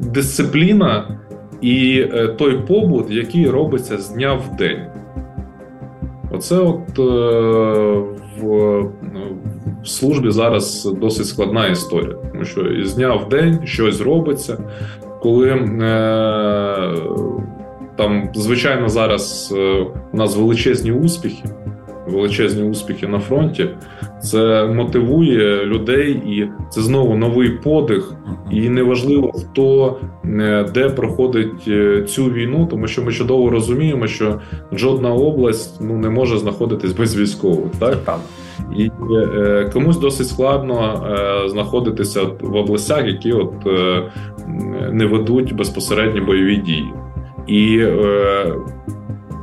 дисципліна 0.00 1.18
і 1.60 2.06
е, 2.12 2.28
той 2.28 2.58
побут, 2.58 3.10
який 3.10 3.50
робиться 3.50 3.98
з 3.98 4.10
дня 4.10 4.34
в 4.34 4.56
день. 4.56 4.80
Оце 6.30 6.58
от 6.58 6.98
е, 6.98 7.02
в, 8.40 8.80
в 9.82 9.88
службі 9.88 10.30
зараз 10.30 10.84
досить 11.00 11.26
складна 11.26 11.66
історія, 11.66 12.14
тому 12.32 12.44
що 12.44 12.84
з 12.84 12.94
дня 12.94 13.14
в 13.14 13.28
день 13.28 13.58
щось 13.64 14.00
робиться, 14.00 14.58
коли 15.20 15.48
е, 15.48 15.60
там, 17.96 18.28
звичайно, 18.34 18.88
зараз 18.88 19.54
е, 19.56 19.86
у 20.12 20.16
нас 20.16 20.36
величезні 20.36 20.92
успіхи, 20.92 21.44
величезні 22.10 22.62
успіхи 22.62 23.06
на 23.06 23.18
фронті. 23.18 23.68
Це 24.22 24.66
мотивує 24.66 25.64
людей, 25.64 26.12
і 26.12 26.48
це 26.70 26.82
знову 26.82 27.16
новий 27.16 27.50
подих. 27.50 28.12
І 28.50 28.68
неважливо 28.68 29.32
хто 29.32 29.96
е, 30.24 30.66
де 30.74 30.88
проходить 30.88 31.68
е, 31.68 32.02
цю 32.02 32.24
війну, 32.24 32.66
тому 32.70 32.86
що 32.86 33.02
ми 33.02 33.12
чудово 33.12 33.50
розуміємо, 33.50 34.06
що 34.06 34.40
жодна 34.72 35.12
область 35.12 35.80
ну 35.80 35.98
не 35.98 36.10
може 36.10 36.38
знаходитись 36.38 36.92
без 36.92 37.16
військових. 37.16 37.72
Так 37.78 38.20
і 38.76 38.90
е, 39.16 39.70
комусь 39.72 39.98
досить 39.98 40.28
складно 40.28 41.06
е, 41.44 41.48
знаходитися 41.48 42.22
в 42.40 42.56
областях, 42.56 43.06
які 43.06 43.32
от 43.32 43.52
е, 43.66 44.02
не 44.92 45.06
ведуть 45.06 45.56
безпосередні 45.56 46.20
бойові 46.20 46.56
дії. 46.56 46.92
І 47.46 47.78
е, 47.78 48.54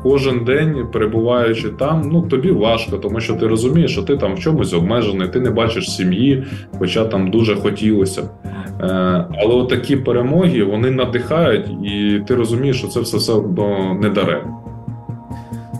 кожен 0.03 0.43
день 0.45 0.87
перебуваючи 0.93 1.69
там, 1.69 2.01
ну 2.11 2.21
тобі 2.21 2.51
важко, 2.51 2.97
тому 2.97 3.19
що 3.19 3.33
ти 3.33 3.47
розумієш, 3.47 3.91
що 3.91 4.03
ти 4.03 4.17
там 4.17 4.35
в 4.35 4.39
чомусь 4.39 4.73
обмежений, 4.73 5.27
ти 5.27 5.39
не 5.39 5.51
бачиш 5.51 5.91
сім'ї, 5.91 6.43
хоча 6.79 7.05
там 7.05 7.31
дуже 7.31 7.55
хотілося. 7.55 8.29
Е, 8.81 9.25
але 9.43 9.65
такі 9.65 9.95
перемоги 9.95 10.63
вони 10.63 10.91
надихають, 10.91 11.69
і 11.83 12.21
ти 12.27 12.35
розумієш, 12.35 12.77
що 12.77 12.87
це 12.87 12.99
все 12.99 13.17
все 13.17 13.33
одно 13.33 13.97
не 14.01 14.09
даремно. 14.09 14.57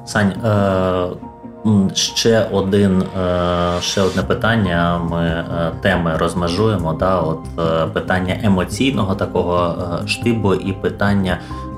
Сань. 0.06 0.34
Е... 0.46 1.28
Ще 1.94 2.48
один, 2.52 3.02
е, 3.02 3.82
ще 3.82 4.02
одне 4.02 4.24
питання. 4.24 4.98
Ми 5.12 5.26
е, 5.26 5.46
теми 5.82 6.12
розмежуємо. 6.18 6.94
Да, 6.94 7.20
от 7.20 7.40
питання 7.94 8.40
емоційного 8.44 9.16
такого 9.16 9.76
штибу 10.06 10.54
і 10.54 10.74
питання 10.74 11.38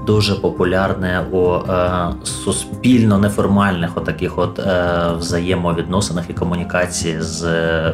дуже 0.09 0.35
популярне 0.35 1.25
у 1.31 1.53
е, 1.53 2.07
суспільно 2.23 3.17
неформальних 3.17 3.97
отаких 3.97 4.37
от 4.37 4.59
е, 4.59 4.91
взаємовідносинах 5.17 6.29
і 6.29 6.33
комунікації 6.33 7.15
з 7.21 7.43
е, 7.43 7.93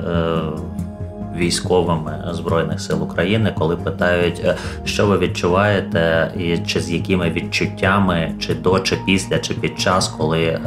військовими 1.37 2.23
збройних 2.31 2.81
сил 2.81 3.03
України, 3.03 3.53
коли 3.57 3.75
питають, 3.75 4.41
е, 4.45 4.55
що 4.85 5.07
ви 5.07 5.17
відчуваєте, 5.17 6.31
і 6.39 6.57
чи 6.57 6.79
з 6.79 6.91
якими 6.91 7.29
відчуттями, 7.29 8.31
чи 8.39 8.55
до, 8.55 8.79
чи 8.79 8.97
після, 9.05 9.39
чи 9.39 9.53
під 9.53 9.79
час, 9.79 10.07
коли 10.07 10.43
е, 10.43 10.59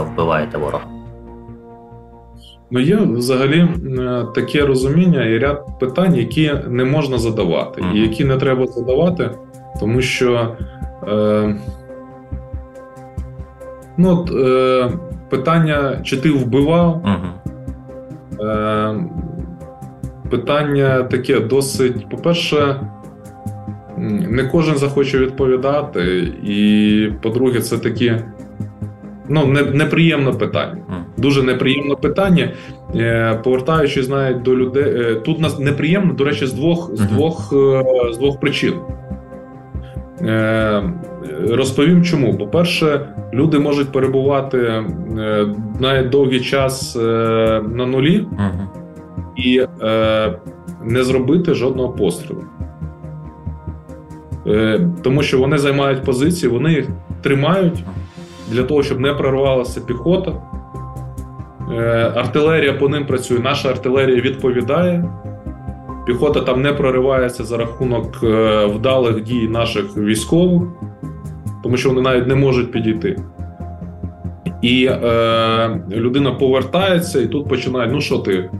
вбиваєте 0.00 0.58
ворога. 0.58 0.84
Ну, 2.70 2.80
є 2.80 2.96
взагалі 2.96 3.60
е, 3.60 4.24
таке 4.34 4.66
розуміння 4.66 5.24
і 5.24 5.38
ряд 5.38 5.78
питань, 5.80 6.14
які 6.14 6.52
не 6.68 6.84
можна 6.84 7.18
задавати, 7.18 7.84
і 7.94 8.00
які 8.00 8.24
не 8.24 8.36
треба 8.36 8.66
задавати, 8.66 9.30
тому 9.80 10.02
що 10.02 10.56
Е, 11.08 11.54
ну, 13.96 14.10
от, 14.10 14.30
е, 14.30 14.90
Питання, 15.28 16.00
чи 16.04 16.16
ти 16.16 16.30
вбивав? 16.30 17.04
Угу. 17.04 17.56
Е, 18.48 18.94
Питання 20.30 21.02
таке 21.02 21.40
досить, 21.40 22.08
по-перше, 22.08 22.80
не 24.28 24.44
кожен 24.44 24.76
захоче 24.76 25.18
відповідати, 25.18 26.32
і 26.42 27.10
по-друге, 27.22 27.60
це 27.60 27.78
таке 27.78 28.24
ну, 29.28 29.46
не, 29.46 29.62
неприємне 29.62 30.32
питання. 30.32 30.76
Дуже 31.16 31.42
неприємне 31.42 31.94
питання. 31.94 32.52
Е, 32.96 33.40
повертаючись 33.44 34.08
навіть 34.08 34.42
до 34.42 34.56
людей, 34.56 34.84
е, 34.84 35.14
тут 35.14 35.40
нас 35.40 35.58
неприємно, 35.58 36.12
до 36.12 36.24
речі, 36.24 36.46
з 36.46 36.52
двох, 36.52 36.90
з 36.96 37.00
двох, 37.00 37.52
з 38.12 38.18
двох 38.18 38.40
причин. 38.40 38.74
Е, 40.22 40.82
розповім 41.50 42.04
чому. 42.04 42.38
По-перше, 42.38 43.08
люди 43.32 43.58
можуть 43.58 43.92
перебувати 43.92 44.58
е, 44.58 44.84
навіть 45.80 46.10
довгий 46.10 46.40
час 46.40 46.96
е, 46.96 47.00
на 47.74 47.86
нулі 47.86 48.26
і 49.36 49.62
не 50.84 51.04
зробити 51.04 51.54
жодного 51.54 51.88
пострілу. 51.88 52.44
тому 55.02 55.22
що 55.22 55.38
вони 55.38 55.58
займають 55.58 56.02
позиції, 56.04 56.52
вони 56.52 56.72
їх 56.72 56.88
тримають 57.22 57.84
для 58.50 58.62
того, 58.62 58.82
щоб 58.82 59.00
не 59.00 59.14
прорвалася 59.14 59.80
піхота. 59.80 60.32
Артилерія 62.14 62.72
по 62.72 62.88
ним 62.88 63.06
працює, 63.06 63.38
наша 63.38 63.68
артилерія 63.68 64.20
відповідає. 64.20 65.04
Піхота 66.06 66.40
там 66.40 66.62
не 66.62 66.72
проривається 66.72 67.44
за 67.44 67.56
рахунок 67.56 68.22
вдалих 68.74 69.22
дій 69.22 69.48
наших 69.48 69.96
військових, 69.96 70.62
тому 71.62 71.76
що 71.76 71.88
вони 71.88 72.00
навіть 72.00 72.26
не 72.26 72.34
можуть 72.34 72.72
підійти. 72.72 73.16
І 74.62 74.86
е, 74.86 75.80
людина 75.90 76.32
повертається, 76.32 77.20
і 77.20 77.26
тут 77.26 77.48
починає: 77.48 77.90
ну 77.92 78.00
що 78.00 78.18
ти, 78.18 78.50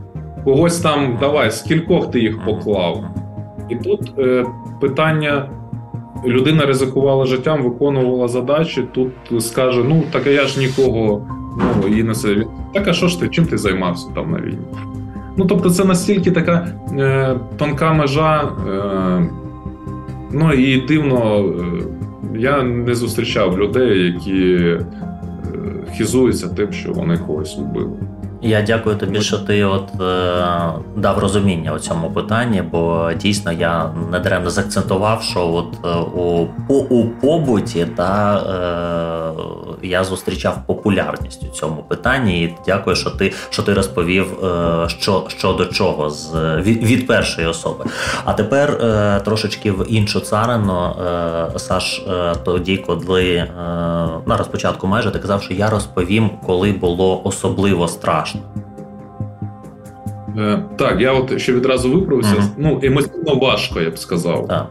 когось 0.43 0.79
там 0.79 1.17
давай, 1.19 1.51
скількох 1.51 2.11
ти 2.11 2.19
їх 2.19 2.45
поклав? 2.45 3.03
І 3.69 3.75
тут 3.75 4.13
е, 4.19 4.45
питання: 4.81 5.49
людина 6.25 6.65
ризикувала 6.65 7.25
життям, 7.25 7.63
виконувала 7.63 8.27
задачі. 8.27 8.87
Тут 8.93 9.11
скаже: 9.39 9.83
ну 9.83 10.03
так 10.11 10.27
я 10.27 10.47
ж 10.47 10.59
нікого 10.59 11.27
ну, 11.81 11.87
її 11.87 12.03
не 12.03 12.13
це. 12.13 12.45
Так, 12.73 12.87
а 12.87 12.93
що 12.93 13.07
ж 13.07 13.19
ти? 13.19 13.29
Чим 13.29 13.45
ти 13.45 13.57
займався 13.57 14.07
там 14.15 14.31
на 14.31 14.37
війні? 14.37 14.65
Ну 15.37 15.45
тобто, 15.45 15.69
це 15.69 15.85
настільки 15.85 16.31
така 16.31 16.67
е, 16.99 17.35
тонка 17.57 17.93
межа, 17.93 18.43
е, 18.43 19.29
ну 20.31 20.53
і 20.53 20.81
дивно, 20.87 21.39
е, 21.39 21.63
я 22.35 22.63
не 22.63 22.95
зустрічав 22.95 23.59
людей, 23.59 24.05
які 24.05 24.77
хізуються 25.97 26.47
тим, 26.47 26.71
що 26.71 26.91
вони 26.91 27.17
когось 27.17 27.57
вбили. 27.57 27.97
Я 28.41 28.61
дякую 28.61 28.95
тобі, 28.95 29.21
що 29.21 29.37
ти 29.37 29.63
от 29.63 30.01
е, 30.01 30.43
дав 30.95 31.17
розуміння 31.17 31.73
у 31.73 31.79
цьому 31.79 32.09
питанні, 32.09 32.63
бо 32.71 33.09
дійсно 33.21 33.51
я 33.51 33.89
недаремно 34.11 34.49
заакцентував, 34.49 35.21
що 35.21 35.47
от 35.47 35.67
е, 35.85 35.97
у 36.15 36.47
у 36.73 37.09
побуті 37.09 37.87
та 37.95 38.37
е, 38.37 39.66
я 39.83 40.03
зустрічав 40.03 40.57
популярність 40.65 41.43
у 41.43 41.47
цьому 41.47 41.83
питанні. 41.83 42.43
І 42.43 42.55
дякую, 42.65 42.95
що 42.95 43.09
ти 43.09 43.33
що 43.49 43.63
ти 43.63 43.73
розповів, 43.73 44.45
е, 44.45 44.89
що 44.89 45.25
що 45.27 45.53
до 45.53 45.65
чого 45.65 46.09
з 46.09 46.33
від, 46.57 46.83
від 46.83 47.07
першої 47.07 47.47
особи. 47.47 47.85
А 48.25 48.33
тепер 48.33 48.69
е, 48.69 49.21
трошечки 49.25 49.71
в 49.71 49.85
іншу 49.89 50.19
царину, 50.19 50.95
е, 51.55 51.59
Саш, 51.59 52.05
тоді, 52.45 52.77
коли 52.77 53.47
на 54.25 54.37
розпочатку 54.37 54.87
майже 54.87 55.11
ти 55.11 55.19
казав, 55.19 55.43
що 55.43 55.53
я 55.53 55.69
розповім, 55.69 56.29
коли 56.45 56.71
було 56.71 57.21
особливо 57.23 57.87
страшно 57.87 58.41
так, 60.77 61.01
я 61.01 61.13
от 61.13 61.41
ще 61.41 61.53
відразу 61.53 61.91
виправився. 61.91 62.35
Угу. 62.35 62.47
Ну, 62.57 62.79
емоційно 62.83 63.35
важко, 63.35 63.81
я 63.81 63.89
б 63.89 63.97
сказав. 63.97 64.47
Так. 64.47 64.67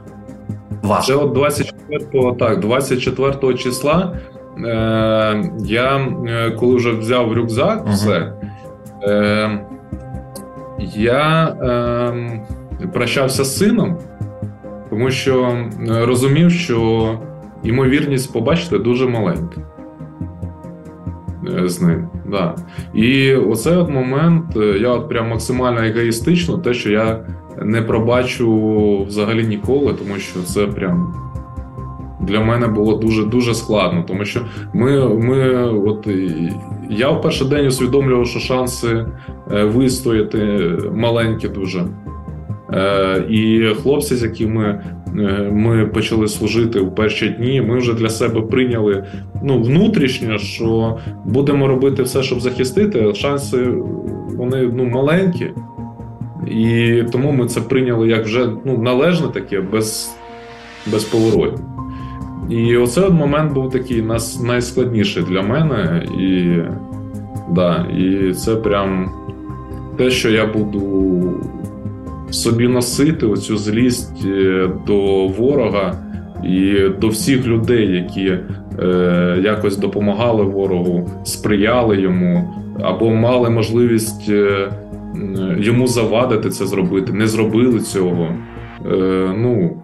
Важко. 0.82 1.12
Це 1.12 1.18
от 1.18 1.32
24 1.32 2.34
так, 2.38 2.60
24 2.60 3.54
числа. 3.54 4.16
Е, 4.64 5.50
Я 5.64 5.96
е, 6.26 6.50
коли 6.50 6.76
вже 6.76 6.90
взяв 6.90 7.32
рюкзак, 7.32 7.82
угу. 7.84 7.92
все. 7.92 8.32
Е, 9.02 9.60
Я 10.94 11.44
е, 11.62 12.88
прощався 12.92 13.44
з 13.44 13.58
сином, 13.58 13.98
тому 14.90 15.10
що 15.10 15.58
е, 15.88 16.06
розумів, 16.06 16.50
що 16.50 17.10
ймовірність 17.62 18.32
побачити 18.32 18.78
дуже 18.78 19.08
маленька. 19.08 19.60
З 21.64 21.82
ним. 21.82 22.08
Да. 22.30 22.54
І 22.94 23.34
оцей 23.34 23.76
от 23.76 23.90
момент 23.90 24.56
я 24.80 24.88
от 24.88 25.08
прям 25.08 25.28
максимально 25.28 25.80
егоїстично, 25.84 26.58
те, 26.58 26.74
що 26.74 26.90
я 26.90 27.18
не 27.62 27.82
пробачу 27.82 29.04
взагалі 29.04 29.46
ніколи, 29.46 29.94
тому 29.94 30.18
що 30.18 30.42
це 30.42 30.66
прям. 30.66 31.25
Для 32.20 32.40
мене 32.40 32.66
було 32.66 32.96
дуже 32.96 33.24
дуже 33.24 33.54
складно, 33.54 34.04
тому 34.08 34.24
що 34.24 34.40
ми 34.74 35.08
ми 35.08 35.64
от 35.64 36.08
я 36.90 37.10
в 37.10 37.22
перший 37.22 37.48
день 37.48 37.66
усвідомлював, 37.66 38.26
що 38.26 38.38
шанси 38.38 39.06
е, 39.52 39.64
вистояти 39.64 40.72
маленькі 40.94 41.48
дуже. 41.48 41.84
І 43.30 43.66
хлопці, 43.82 44.16
з 44.16 44.22
якими 44.22 44.80
Е, 45.18 45.50
ми 45.52 45.86
почали 45.86 46.28
служити 46.28 46.80
в 46.80 46.94
перші 46.94 47.28
дні. 47.28 47.62
Ми 47.62 47.78
вже 47.78 47.94
для 47.94 48.08
себе 48.08 48.40
прийняли 48.40 49.04
ну, 49.42 49.62
внутрішньо, 49.62 50.38
що 50.38 50.98
будемо 51.24 51.68
робити 51.68 52.02
все, 52.02 52.22
щоб 52.22 52.40
захистити. 52.40 53.14
Шанси 53.14 53.68
вони 54.36 54.70
ну, 54.74 54.84
маленькі, 54.84 55.50
і 56.46 57.02
тому 57.12 57.32
ми 57.32 57.46
це 57.46 57.60
прийняли 57.60 58.08
як 58.08 58.24
вже 58.24 58.48
ну, 58.64 58.78
належне 58.78 59.28
таке, 59.28 59.60
без 59.60 60.16
без 60.86 61.04
поворотів. 61.04 61.75
І 62.50 62.76
оцей 62.76 63.10
момент 63.10 63.52
був 63.52 63.70
такий 63.70 64.02
нас 64.02 64.42
найскладніший 64.42 65.22
для 65.22 65.42
мене, 65.42 66.06
і 66.18 66.58
да, 67.54 67.86
і 67.98 68.32
це 68.32 68.56
прям 68.56 69.10
те, 69.96 70.10
що 70.10 70.30
я 70.30 70.46
буду 70.46 71.34
собі 72.30 72.68
носити 72.68 73.26
оцю 73.26 73.56
злість 73.56 74.24
е, 74.26 74.70
до 74.86 75.26
ворога 75.26 75.94
і 76.44 76.88
до 77.00 77.08
всіх 77.08 77.46
людей, 77.46 77.92
які 77.92 78.38
е, 78.78 79.40
якось 79.44 79.76
допомагали 79.76 80.42
ворогу, 80.42 81.10
сприяли 81.24 82.00
йому 82.00 82.54
або 82.82 83.10
мали 83.10 83.50
можливість 83.50 84.28
е, 84.28 84.70
йому 85.58 85.86
завадити 85.86 86.50
це 86.50 86.66
зробити, 86.66 87.12
не 87.12 87.26
зробили 87.26 87.80
цього. 87.80 88.28
Е, 88.92 89.34
Ну 89.36 89.76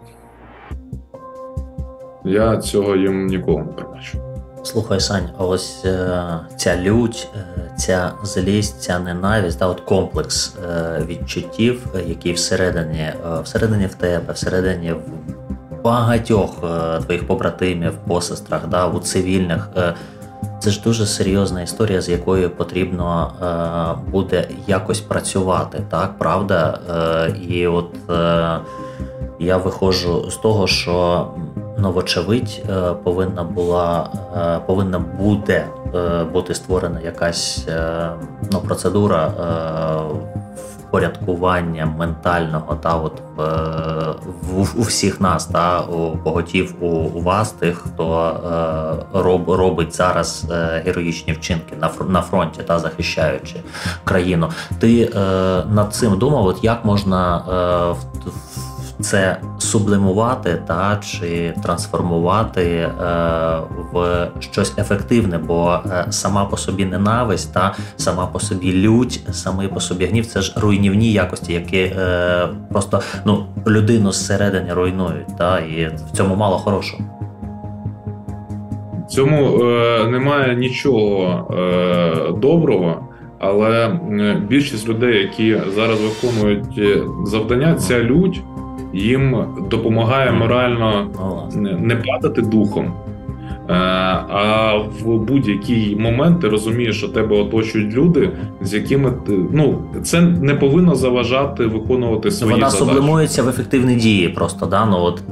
я 2.25 2.57
цього 2.57 2.97
їм 2.97 3.27
ніколи 3.27 3.59
не 3.59 3.73
пробачу. 3.73 4.18
Слухай, 4.64 5.01
Сань, 5.01 5.29
ось 5.39 5.85
е, 5.85 6.20
ця 6.57 6.77
лють, 6.77 7.29
е, 7.37 7.70
ця 7.77 8.12
злість, 8.23 8.83
ця 8.83 8.99
ненависть, 8.99 9.59
да, 9.59 9.66
от 9.66 9.81
комплекс 9.81 10.57
е, 10.70 11.03
відчуттів, 11.07 11.87
е, 11.95 12.03
які 12.07 12.33
всередині, 12.33 12.99
е, 12.99 13.16
всередині 13.45 13.87
в 13.87 13.95
тебе, 13.95 14.33
всередині 14.33 14.93
в 14.93 15.83
багатьох 15.85 16.51
е, 16.64 17.01
твоїх 17.01 17.27
побратимів, 17.27 17.93
посестрах, 17.93 18.68
да, 18.68 18.87
у 18.87 18.99
цивільних. 18.99 19.68
Це 20.61 20.70
ж 20.70 20.83
дуже 20.83 21.07
серйозна 21.07 21.62
історія, 21.62 22.01
з 22.01 22.09
якою 22.09 22.51
потрібно 22.51 23.33
буде 24.11 24.49
якось 24.66 25.01
працювати, 25.01 25.83
так, 25.91 26.18
правда? 26.18 26.79
І 27.49 27.66
от 27.66 27.95
я 29.39 29.57
виходжу 29.57 30.31
з 30.31 30.37
того, 30.37 30.66
що 30.66 31.27
ну, 31.83 31.93
вочевидь, 31.93 32.62
е, 32.70 32.93
повинна 32.93 33.45
була 33.45 34.11
е, 34.37 34.59
повинна 34.66 34.99
буде 34.99 35.66
е, 35.95 36.24
бути 36.24 36.55
створена 36.55 37.01
якась 37.01 37.68
ну, 38.53 38.59
процедура 38.59 39.33
впорядкування 40.78 41.87
ментального 41.87 42.74
та 42.74 42.97
от 42.97 43.22
в, 44.43 44.80
у 44.80 44.83
всіх 44.83 45.20
нас, 45.20 45.47
та 45.47 45.80
у 45.80 46.14
богатів 46.14 46.74
у, 46.80 46.87
у 46.87 47.22
вас, 47.22 47.53
тих, 47.53 47.78
хто 47.78 48.37
роб, 49.14 49.51
робить 49.51 49.97
зараз 49.97 50.47
героїчні 50.85 51.33
вчинки 51.33 51.76
на 51.80 51.91
на 52.09 52.22
фронті 52.22 52.62
та 52.62 52.78
захищаючи 52.78 53.57
країну. 54.05 54.49
Ти 54.78 55.11
над 55.70 55.95
цим 55.95 56.18
думав, 56.18 56.47
от 56.47 56.64
як 56.64 56.85
можна 56.85 57.37
в 57.91 58.22
це 59.03 59.40
сублимувати 59.59 60.62
та 60.66 61.00
чи 61.05 61.55
трансформувати 61.62 62.62
е, 62.62 62.90
в 63.92 64.28
щось 64.40 64.78
ефективне, 64.78 65.38
бо 65.38 65.78
е, 65.86 66.07
сама 66.11 66.44
по 66.44 66.57
собі 66.57 66.84
ненависть 66.84 67.55
та 67.55 67.74
сама 67.96 68.26
по 68.26 68.40
собі 68.40 68.72
лють, 68.72 69.20
самий 69.30 69.68
по 69.68 69.80
собі 69.80 70.07
гнів 70.07 70.26
це 70.26 70.40
ж 70.40 70.55
руйнівні 70.57 71.12
якості, 71.12 71.53
які 71.53 71.78
е, 71.78 72.48
просто 72.70 73.00
ну 73.24 73.46
людину 73.66 74.12
зсередини 74.12 74.74
руйнують. 74.74 75.38
Та 75.38 75.59
і 75.59 75.86
в 75.86 76.16
цьому 76.16 76.36
мало 76.36 76.59
хорошого. 76.59 77.05
Цьому 79.09 79.64
е, 79.64 80.07
немає 80.09 80.57
нічого 80.57 81.46
е, 81.59 82.32
доброго. 82.32 83.09
Але 83.38 83.98
більшість 84.48 84.88
людей, 84.88 85.18
які 85.18 85.57
зараз 85.74 85.98
виконують 86.00 86.78
е, 86.78 87.03
завдання, 87.26 87.74
ця 87.74 88.05
лють 88.05 88.42
їм 88.93 89.47
допомагає 89.70 90.32
морально 90.32 91.07
не 91.78 91.97
падати 91.97 92.43
духом. 92.43 92.93
Е, 93.73 93.75
а 94.29 94.77
в 94.77 95.18
будь-який 95.18 95.97
момент 95.97 96.41
ти 96.41 96.49
розумієш, 96.49 96.97
що 96.97 97.09
тебе 97.09 97.37
оточують 97.37 97.95
люди, 97.95 98.31
з 98.61 98.75
якими 98.75 99.12
ти 99.27 99.33
ну 99.53 99.85
це 100.03 100.20
не 100.20 100.55
повинно 100.55 100.95
заважати 100.95 101.66
виконувати 101.66 102.31
свої 102.31 102.55
Вона 102.55 102.70
задачі. 102.70 102.91
Сублимується 102.91 103.43
в 103.43 103.49
ефективні 103.49 103.95
дії, 103.95 104.29
просто 104.29 104.66
да 104.66 104.87
ну 104.87 104.97
от 104.99 105.23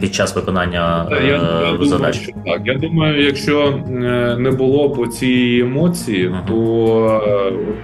під 0.00 0.14
час 0.14 0.36
виконання 0.36 1.06
я, 1.10 1.26
я 1.26 1.36
е, 1.82 1.84
задач. 1.84 1.90
Думаю, 1.90 2.12
що 2.12 2.32
так. 2.46 2.60
Я 2.64 2.74
думаю, 2.74 3.24
якщо 3.24 3.60
е, 3.88 4.36
не 4.38 4.50
було 4.50 4.88
б 4.88 5.08
цієї 5.08 5.60
емоції, 5.60 6.28
uh-huh. 6.28 6.46
то, 6.46 7.22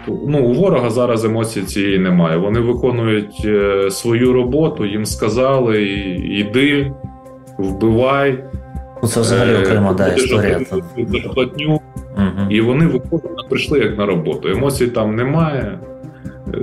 то 0.07 0.19
ну 0.29 0.39
у 0.39 0.53
ворога 0.53 0.91
зараз 0.91 1.25
емоції 1.25 1.65
цієї 1.65 1.99
немає. 1.99 2.37
Вони 2.37 2.61
виконують 2.61 3.49
свою 3.91 4.33
роботу, 4.33 4.87
їм 4.87 5.07
сказали, 5.07 5.85
іди 6.25 6.93
вбивай. 7.59 8.45
Ну, 9.03 9.09
Це 9.09 9.21
взагалі 9.21 9.51
е, 9.51 9.63
окрема 9.63 9.93
да, 9.93 10.09
історія. 10.09 10.61
Зарплатню, 10.97 11.81
угу. 12.17 12.51
І 12.51 12.61
вони 12.61 12.87
виходять, 12.87 13.49
прийшли 13.49 13.79
як 13.79 13.99
на 13.99 14.07
роботу. 14.07 14.49
Емоцій 14.49 14.87
там 14.87 15.17
немає. 15.17 15.79
Е, 16.55 16.59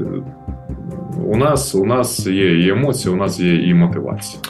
у 1.25 1.35
нас 1.35 1.75
у 1.75 1.85
нас 1.85 2.27
є 2.27 2.65
і 2.65 2.69
емоції, 2.69 3.13
у 3.13 3.17
нас 3.17 3.39
є 3.39 3.55
і 3.69 3.73
мотивація. 3.73 4.41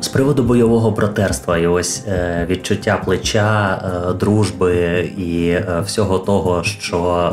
З 0.00 0.08
приводу 0.08 0.42
бойового 0.42 0.90
братерства 0.90 1.58
і 1.58 1.66
ось 1.66 2.04
е, 2.08 2.46
відчуття 2.50 3.00
плеча, 3.04 3.82
е, 4.10 4.12
дружби 4.12 4.74
і 5.18 5.48
е, 5.48 5.82
всього 5.86 6.18
того, 6.18 6.62
що 6.62 7.32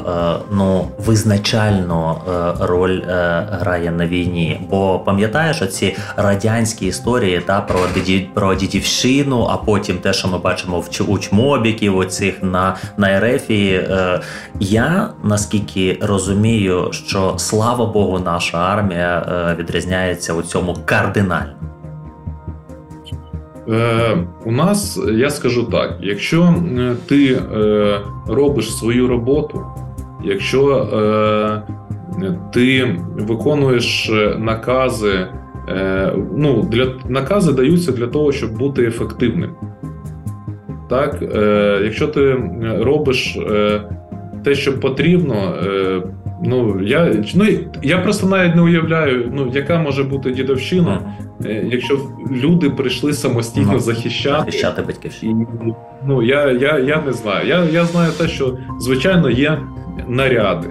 ну 0.52 0.88
визначальну 0.98 2.16
роль 2.60 3.02
грає 3.52 3.91
на 3.91 4.08
війні. 4.08 4.68
Бо 4.70 5.00
пам'ятаєш 5.00 5.62
оці 5.62 5.96
радянські 6.16 6.86
історії 6.86 7.41
та 7.46 7.62
про 7.62 7.80
діді, 7.96 8.30
про 8.34 8.56
дідівщину, 8.56 9.48
а 9.50 9.58
потім 9.58 9.98
те, 9.98 10.14
що 10.14 10.28
ми 10.28 10.38
бачимо 10.38 10.80
в 10.80 11.04
у 11.08 11.20
чмобіків, 11.20 11.98
оцих 11.98 12.44
на 12.44 12.76
на 12.98 13.12
Ерефії. 13.12 13.88
Я 14.60 15.10
наскільки 15.24 15.98
розумію, 16.02 16.89
що 16.91 17.34
слава 17.38 17.86
Богу, 17.86 18.20
наша 18.20 18.58
армія 18.58 19.56
відрізняється 19.60 20.34
у 20.34 20.41
цьому 20.41 20.78
кардинально. 20.86 21.54
Е, 23.70 24.18
У 24.45 24.51
нас 24.51 24.99
я 25.14 25.30
скажу 25.30 25.64
так: 25.64 25.97
якщо 26.01 26.43
е, 26.43 26.95
ти 27.07 27.34
е, 27.34 27.99
робиш 28.28 28.78
свою 28.78 29.07
роботу, 29.07 29.61
якщо 30.24 30.88
ти 32.53 32.95
виконуєш 33.14 34.11
накази, 34.38 35.28
ну 36.36 36.64
для 36.72 36.88
накази 37.09 37.53
даються 37.53 37.91
для 37.91 38.07
того, 38.07 38.32
щоб 38.32 38.57
бути 38.57 38.84
ефективним. 38.84 39.49
Так, 40.89 41.18
Якщо 41.84 42.07
ти 42.07 42.38
робиш 42.80 43.38
те, 44.43 44.55
що 44.55 44.80
потрібно, 44.80 45.55
ну 46.43 46.82
я 46.82 47.16
ну 47.36 47.45
я 47.84 47.97
просто 47.97 48.28
навіть 48.28 48.55
не 48.55 48.61
уявляю, 48.61 49.32
ну 49.34 49.51
яка 49.53 49.80
може 49.80 50.03
бути 50.03 50.32
дідовщина. 50.32 50.99
Е, 51.46 51.66
якщо 51.72 52.00
люди 52.32 52.70
прийшли 52.70 53.14
самостійно 53.14 53.70
ну, 53.74 53.80
захищати 53.80 54.39
захищати 54.39 54.82
батьківщину. 54.82 55.76
Ну 56.06 56.24
я 56.24 56.52
я, 56.52 56.80
я 56.80 57.02
не 57.02 57.14
знаю. 57.14 57.48
Я, 57.48 57.66
Я 57.66 57.86
знаю 57.86 58.12
те, 58.18 58.28
що 58.28 58.58
звичайно 58.80 59.30
є 59.30 59.60
наряди. 60.08 60.70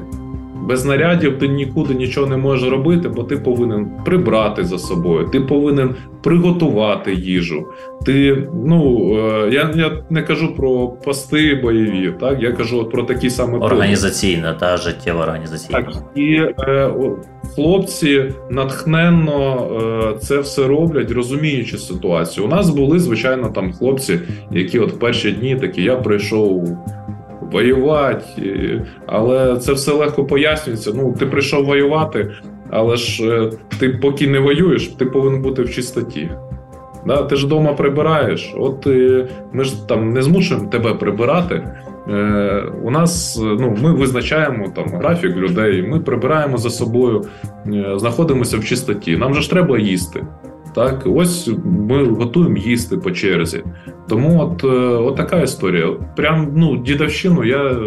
Без 0.69 0.85
нарядів 0.85 1.39
ти 1.39 1.49
нікуди 1.49 1.95
нічого 1.95 2.27
не 2.27 2.37
можеш 2.37 2.71
робити, 2.71 3.09
бо 3.09 3.23
ти 3.23 3.37
повинен 3.37 3.91
прибрати 4.05 4.65
за 4.65 4.79
собою, 4.79 5.29
ти 5.33 5.41
повинен 5.41 5.95
приготувати 6.23 7.15
їжу. 7.15 7.67
Ти 8.07 8.49
ну 8.67 9.11
е, 9.19 9.51
я 9.53 9.71
я 9.77 10.03
не 10.11 10.23
кажу 10.23 10.55
про 10.55 10.89
пости 10.89 11.55
бойові, 11.55 12.15
так 12.21 12.43
я 12.43 12.53
кажу 12.53 12.85
про 12.85 13.03
такі 13.03 13.31
саме 13.31 13.59
організаційне 13.59 14.57
та 14.61 14.77
життєво 14.77 15.21
організаційне. 15.21 15.83
Так 15.83 15.93
і 16.15 16.35
е, 16.35 16.91
хлопці 17.55 18.33
натхненно 18.51 19.69
е, 20.15 20.19
це 20.19 20.39
все 20.39 20.67
роблять, 20.67 21.11
розуміючи 21.11 21.79
ситуацію. 21.79 22.47
У 22.47 22.49
нас 22.49 22.71
були 22.71 22.99
звичайно 22.99 23.49
там 23.49 23.73
хлопці, 23.73 24.21
які 24.51 24.79
от 24.79 24.99
перші 24.99 25.33
дні 25.33 25.57
такі 25.57 25.83
я 25.83 25.97
прийшов 25.97 26.79
воювати, 27.53 28.83
але 29.07 29.57
це 29.57 29.73
все 29.73 29.93
легко 29.93 30.25
пояснюється. 30.25 30.93
Ну, 30.95 31.15
ти 31.19 31.27
прийшов 31.27 31.65
воювати, 31.65 32.31
але 32.71 32.97
ж 32.97 33.29
е, 33.31 33.51
ти 33.81 33.89
поки 33.89 34.27
не 34.27 34.39
воюєш, 34.39 34.89
ти 34.89 35.07
повинен 35.07 35.43
бути 35.43 35.63
в 35.63 35.71
чистоті. 35.71 36.31
Да? 37.07 37.23
Ти 37.23 37.37
ж 37.37 37.47
вдома 37.47 37.73
прибираєш. 37.73 38.55
От 38.57 38.87
е, 38.87 39.29
ми 39.53 39.65
ж 39.65 39.89
там 39.89 40.13
не 40.13 40.23
змушуємо 40.23 40.69
тебе 40.69 40.95
прибирати. 40.95 41.69
Е, 42.09 42.65
У 42.83 42.91
нас 42.91 43.41
ну, 43.43 43.77
ми 43.83 43.93
визначаємо 43.93 44.73
там 44.75 44.89
графік 44.89 45.37
людей, 45.37 45.83
ми 45.83 46.01
прибираємо 46.01 46.59
за 46.59 46.71
собою, 46.71 47.25
е, 47.67 47.95
знаходимося 47.97 48.59
в 48.59 48.65
чистоті. 48.65 49.17
Нам 49.17 49.35
же 49.35 49.41
ж 49.41 49.51
треба 49.51 49.79
їсти. 49.79 50.25
Так, 50.75 51.03
ось 51.07 51.51
ми 51.65 52.05
готуємо 52.05 52.57
їсти 52.57 52.97
по 52.97 53.11
черзі. 53.11 53.65
Тому 54.09 54.41
от, 54.41 54.65
е, 54.65 54.77
от 54.97 55.17
така 55.17 55.41
історія. 55.41 55.87
Прям 56.17 56.53
ну, 56.55 56.77
дідовщину 56.77 57.45
я 57.45 57.79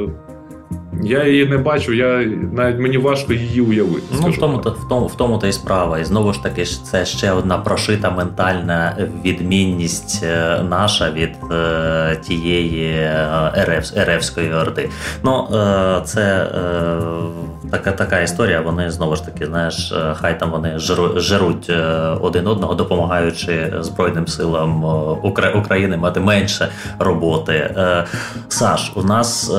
я 1.04 1.28
її 1.28 1.46
не 1.46 1.58
бачу, 1.58 1.94
я 1.94 2.26
навіть 2.54 2.80
мені 2.80 2.98
важко 2.98 3.34
її 3.34 3.62
уявити. 3.62 4.08
Ну 4.22 4.30
в 4.30 4.38
тому, 4.38 4.58
в 4.58 4.88
тому 4.90 5.08
в 5.08 5.16
тому 5.16 5.38
та 5.38 5.48
й 5.48 5.52
справа. 5.52 6.00
І 6.00 6.04
знову 6.06 6.34
ж 6.34 6.44
таки, 6.44 6.66
це 6.66 7.06
ще 7.06 7.32
одна 7.32 7.58
прошита 7.58 8.10
ментальна 8.10 8.98
відмінність 9.26 10.24
е, 10.24 10.60
наша 10.70 11.12
від 11.12 11.52
е, 11.52 12.16
тієї 12.28 12.90
е, 12.92 13.54
Еревської 13.96 14.54
орди. 14.54 14.90
Ну 15.24 15.48
е, 15.54 16.02
це 16.06 16.22
е, 16.22 17.70
така 17.72 17.92
така 17.92 18.20
історія. 18.20 18.62
Вони 18.62 18.92
знову 18.92 19.16
ж 19.16 19.26
таки, 19.26 19.46
знаєш, 19.46 19.92
е, 19.92 20.14
хай 20.16 20.40
там 20.40 20.52
вони 20.52 20.80
жируть 21.16 21.72
один 22.22 22.48
одного, 22.48 22.76
допомагаючи 22.76 23.74
Збройним 23.80 24.28
силам 24.28 24.84
України 25.56 25.98
мати 25.98 26.20
менше 26.20 26.68
роботи. 27.00 27.54
Е, 27.54 28.06
Саш, 28.48 28.92
у 28.96 29.04
нас 29.04 29.52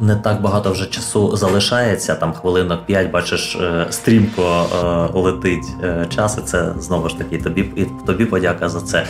не 0.00 0.16
так 0.16 0.40
багато 0.42 0.67
вже 0.70 0.86
часу 0.86 1.36
залишається, 1.36 2.14
там 2.14 2.32
хвилинок 2.32 2.86
5, 2.86 3.10
бачиш, 3.10 3.56
е, 3.56 3.86
стрімко 3.90 4.42
е, 4.42 5.18
летить 5.18 5.66
е, 5.82 6.06
час, 6.08 6.38
і 6.38 6.40
це 6.40 6.72
знову 6.78 7.08
ж 7.08 7.18
таки 7.18 7.38
тобі 7.38 7.60
і 7.76 7.86
тобі 8.06 8.24
подяка 8.24 8.68
за 8.68 8.80
це. 8.80 9.06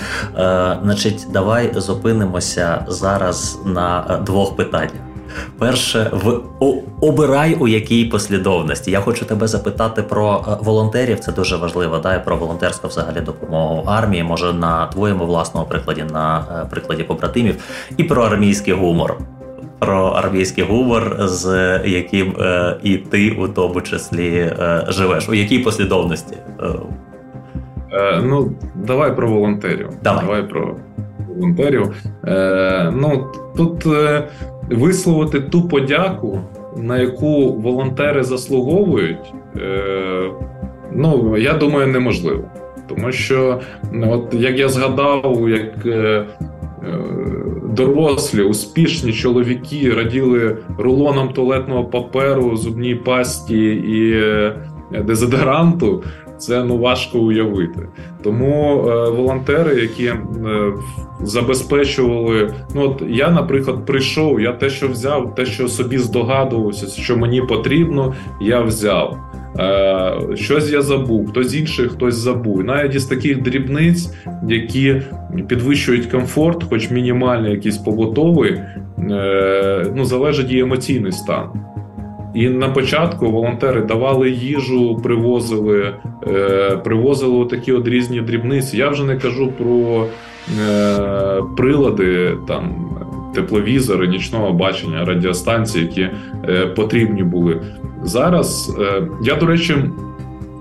Значить, 0.82 1.26
давай 1.32 1.72
зупинимося 1.76 2.84
зараз 2.88 3.59
на 3.64 4.20
двох 4.26 4.56
питаннях. 4.56 5.02
Перше, 5.59 6.11
в 6.12 6.40
о, 6.61 6.74
обирай 7.00 7.54
у 7.54 7.68
якій 7.68 8.04
послідовності. 8.04 8.90
Я 8.90 9.00
хочу 9.00 9.24
тебе 9.24 9.46
запитати 9.46 10.02
про 10.02 10.59
волонтерів. 10.61 11.20
Це 11.20 11.32
дуже 11.32 11.56
важливо. 11.56 11.98
Да, 11.98 12.18
про 12.18 12.36
волонтерську 12.36 12.88
взагалі 12.88 13.20
допомогу 13.20 13.84
армії. 13.86 14.22
Може 14.22 14.52
на 14.52 14.86
твоєму 14.86 15.26
власному 15.26 15.66
прикладі, 15.66 16.04
на 16.12 16.40
прикладі 16.70 17.02
побратимів, 17.02 17.62
і 17.96 18.04
про 18.04 18.22
армійський 18.22 18.74
гумор 18.74 19.18
про 19.78 20.04
армійський 20.06 20.64
гумор, 20.64 21.16
з 21.18 21.46
яким 21.84 22.32
е, 22.40 22.76
і 22.82 22.96
ти 22.96 23.30
у 23.30 23.48
тому 23.48 23.80
числі 23.80 24.28
е, 24.38 24.84
живеш. 24.88 25.28
У 25.28 25.34
якій 25.34 25.58
послідовності? 25.58 26.36
Е, 27.92 28.20
Ну, 28.24 28.52
давай 28.74 29.16
про 29.16 29.28
волонтерів. 29.28 29.88
Давай, 30.02 30.24
давай 30.24 30.42
про 30.42 30.74
волонтерів. 31.28 31.94
Е, 32.26 32.92
Ну 32.96 33.26
тут 33.56 33.86
е, 33.86 34.28
висловити 34.70 35.40
ту 35.40 35.68
подяку, 35.68 36.40
на 36.76 36.98
яку 36.98 37.52
волонтери 37.52 38.22
заслуговують. 38.22 39.34
Е, 39.56 40.30
Ну, 40.92 41.36
я 41.36 41.52
думаю, 41.54 41.86
неможливо. 41.86 42.44
Тому 42.88 43.12
що, 43.12 43.60
от 44.02 44.34
як 44.34 44.58
я 44.58 44.68
згадав, 44.68 45.48
як 45.48 45.86
е, 45.86 45.90
Е, 45.90 46.24
дорослі, 47.78 48.42
успішні 48.42 49.12
чоловіки 49.12 49.92
раділи 49.96 50.56
рулоном 50.78 51.28
туалетного 51.28 51.84
паперу, 51.84 52.56
зубній 52.56 52.94
пасті 52.94 53.64
і 53.66 54.12
е, 54.12 54.56
дезодоранту. 55.04 56.02
Це 56.38 56.64
ну 56.64 56.78
важко 56.78 57.18
уявити. 57.18 57.88
Тому 58.22 58.88
е, 58.88 59.10
волонтери, 59.10 59.80
які 59.80 60.06
е, 60.06 60.18
забезпечували, 61.20 62.54
ну 62.74 62.82
от 62.82 63.02
я, 63.08 63.30
наприклад, 63.30 63.86
прийшов, 63.86 64.40
я 64.40 64.52
те, 64.52 64.70
що 64.70 64.88
взяв, 64.88 65.34
те, 65.34 65.46
що 65.46 65.68
собі 65.68 65.98
здогадувався, 65.98 67.02
що 67.02 67.16
мені 67.16 67.42
потрібно, 67.42 68.14
я 68.40 68.60
взяв. 68.60 69.18
Е, 69.59 70.12
щось 70.34 70.72
я 70.72 70.82
забув, 70.82 71.28
хтось 71.28 71.55
інший, 71.55 71.88
хтось 71.88 72.14
забув. 72.14 72.64
Навіть 72.64 72.94
із 72.94 73.05
таких 73.05 73.42
дрібниць, 73.42 74.14
які 74.49 75.03
підвищують 75.49 76.07
комфорт, 76.07 76.64
хоч 76.64 76.90
мінімальний, 76.90 77.53
якийсь 77.53 77.78
побутовий, 77.78 78.53
е, 79.11 79.86
ну 79.96 80.05
залежить 80.05 80.53
і 80.53 80.59
емоційний 80.59 81.12
стан. 81.12 81.49
І 82.34 82.49
на 82.49 82.68
початку 82.68 83.30
волонтери 83.30 83.82
давали 83.82 84.30
їжу, 84.30 85.01
привозили, 85.03 85.94
е, 86.26 86.76
привозили 86.84 87.46
такі 87.46 87.72
от 87.72 87.88
різні 87.88 88.20
дрібниці. 88.20 88.76
Я 88.76 88.88
вже 88.88 89.05
не 89.05 89.16
кажу 89.16 89.53
про 89.59 90.07
прилади 91.57 92.34
там. 92.49 92.84
Тепловізори, 93.34 94.09
нічного 94.09 94.53
бачення, 94.53 95.05
радіостанції, 95.05 95.84
які 95.84 96.11
потрібні 96.76 97.22
були. 97.22 97.61
Зараз 98.03 98.76
е, 98.80 99.03
я, 99.22 99.34
до 99.34 99.46
речі, 99.46 99.76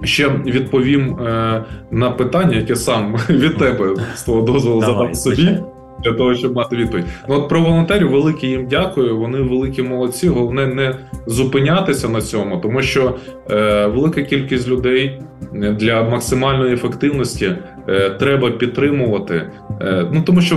ще 0.04 0.30
відповім 0.30 1.20
е, 1.20 1.64
на 1.92 2.12
питання, 2.12 2.56
яке 2.56 2.76
сам 2.76 3.16
від 3.30 3.58
тебе 3.58 3.96
з 4.16 4.24
твого 4.24 4.42
дозволу 4.42 4.82
задав 4.82 5.16
собі. 5.16 5.58
Для 6.04 6.14
того, 6.14 6.36
щоб 6.36 6.56
мати 6.56 6.76
відповідь. 6.76 7.06
Ну 7.30 7.36
от 7.36 7.50
про 7.50 7.62
волонтерів 7.62 8.12
велике 8.12 8.48
їм 8.48 8.68
дякую. 8.70 9.18
Вони 9.18 9.42
великі 9.42 9.84
молодці. 9.84 10.28
Головне 10.28 10.68
не 10.68 10.96
зупинятися 11.28 12.10
на 12.10 12.22
цьому, 12.22 12.58
тому 12.58 12.82
що 12.82 13.16
е, 13.52 13.86
велика 13.86 14.22
кількість 14.22 14.68
людей 14.68 15.22
для 15.54 16.04
максимальної 16.04 16.74
ефективності 16.74 17.56
е, 17.90 18.10
треба 18.10 18.52
підтримувати. 18.52 19.52
Е, 19.82 20.08
ну 20.14 20.22
тому 20.22 20.42
що 20.42 20.56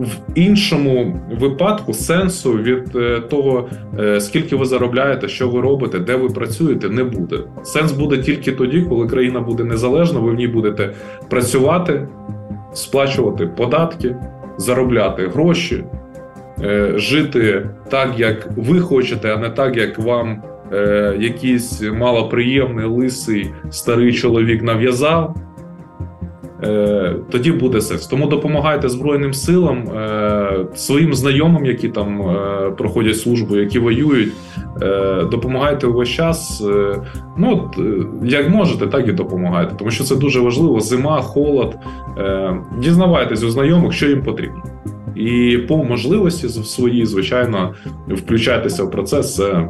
в 0.00 0.16
іншому 0.34 1.20
випадку 1.40 1.94
сенсу 1.94 2.52
від 2.52 2.96
е, 2.96 3.20
того, 3.20 3.68
е, 3.98 4.20
скільки 4.20 4.56
ви 4.56 4.64
заробляєте, 4.64 5.28
що 5.28 5.48
ви 5.48 5.60
робите, 5.60 5.98
де 5.98 6.16
ви 6.16 6.28
працюєте, 6.28 6.88
не 6.88 7.04
буде. 7.04 7.36
Сенс 7.62 7.92
буде 7.92 8.18
тільки 8.18 8.52
тоді, 8.52 8.82
коли 8.82 9.06
країна 9.06 9.40
буде 9.40 9.64
незалежна, 9.64 10.20
ви 10.20 10.30
в 10.30 10.34
ній 10.34 10.48
будете 10.48 10.90
працювати, 11.30 12.08
сплачувати 12.72 13.46
податки, 13.46 14.16
заробляти 14.58 15.26
гроші, 15.26 15.84
е, 16.62 16.92
жити 16.96 17.66
так, 17.90 18.18
як 18.18 18.48
ви 18.56 18.80
хочете, 18.80 19.34
а 19.34 19.36
не 19.36 19.50
так, 19.50 19.76
як 19.76 19.98
вам 19.98 20.42
якийсь 21.18 21.82
малоприємний 21.82 22.86
лисий 22.86 23.50
старий 23.70 24.12
чоловік 24.12 24.62
нав'язав. 24.62 25.36
Е, 26.62 27.16
тоді 27.30 27.52
буде 27.52 27.80
сенс. 27.80 28.06
Тому 28.06 28.26
допомагайте 28.26 28.88
Збройним 28.88 29.34
силам, 29.34 29.88
е, 29.88 30.66
своїм 30.74 31.14
знайомим, 31.14 31.66
які 31.66 31.88
там 31.88 32.22
е, 32.22 32.70
проходять 32.70 33.18
службу, 33.18 33.56
які 33.56 33.78
воюють. 33.78 34.32
Допомагайте 35.30 35.86
увесь 35.86 36.08
час. 36.08 36.64
Ну 37.38 37.70
як 38.24 38.48
можете, 38.48 38.86
так 38.86 39.08
і 39.08 39.12
допомагайте, 39.12 39.74
тому 39.78 39.90
що 39.90 40.04
це 40.04 40.16
дуже 40.16 40.40
важливо. 40.40 40.80
Зима, 40.80 41.22
холод. 41.22 41.76
Дізнавайтесь 42.78 43.42
у 43.42 43.50
знайомих, 43.50 43.92
що 43.92 44.08
їм 44.08 44.22
потрібно. 44.22 44.62
І 45.16 45.58
по 45.68 45.84
можливості 45.84 46.48
свої, 46.48 47.06
звичайно, 47.06 47.74
включайтеся 48.08 48.84
в 48.84 48.90
процес. 48.90 49.36
Це 49.36 49.68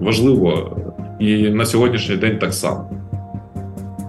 важливо 0.00 0.76
і 1.20 1.48
на 1.48 1.64
сьогоднішній 1.64 2.16
день 2.16 2.38
так 2.38 2.54
само. 2.54 2.90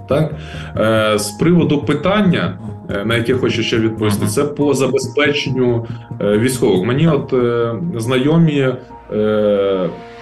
Так 0.08 0.36
е, 0.78 1.20
з 1.20 1.32
приводу 1.32 1.78
питання, 1.78 2.58
е, 2.90 3.06
на 3.06 3.16
яке 3.16 3.34
хочу 3.34 3.64
ще 3.64 3.80
відповісти, 3.80 4.28
це 4.28 4.44
по 4.44 4.74
забезпеченню 4.74 5.86
е, 6.22 6.38
військових. 6.38 6.88
Мені 6.88 7.08
от 7.08 7.34
знайомі 8.02 8.68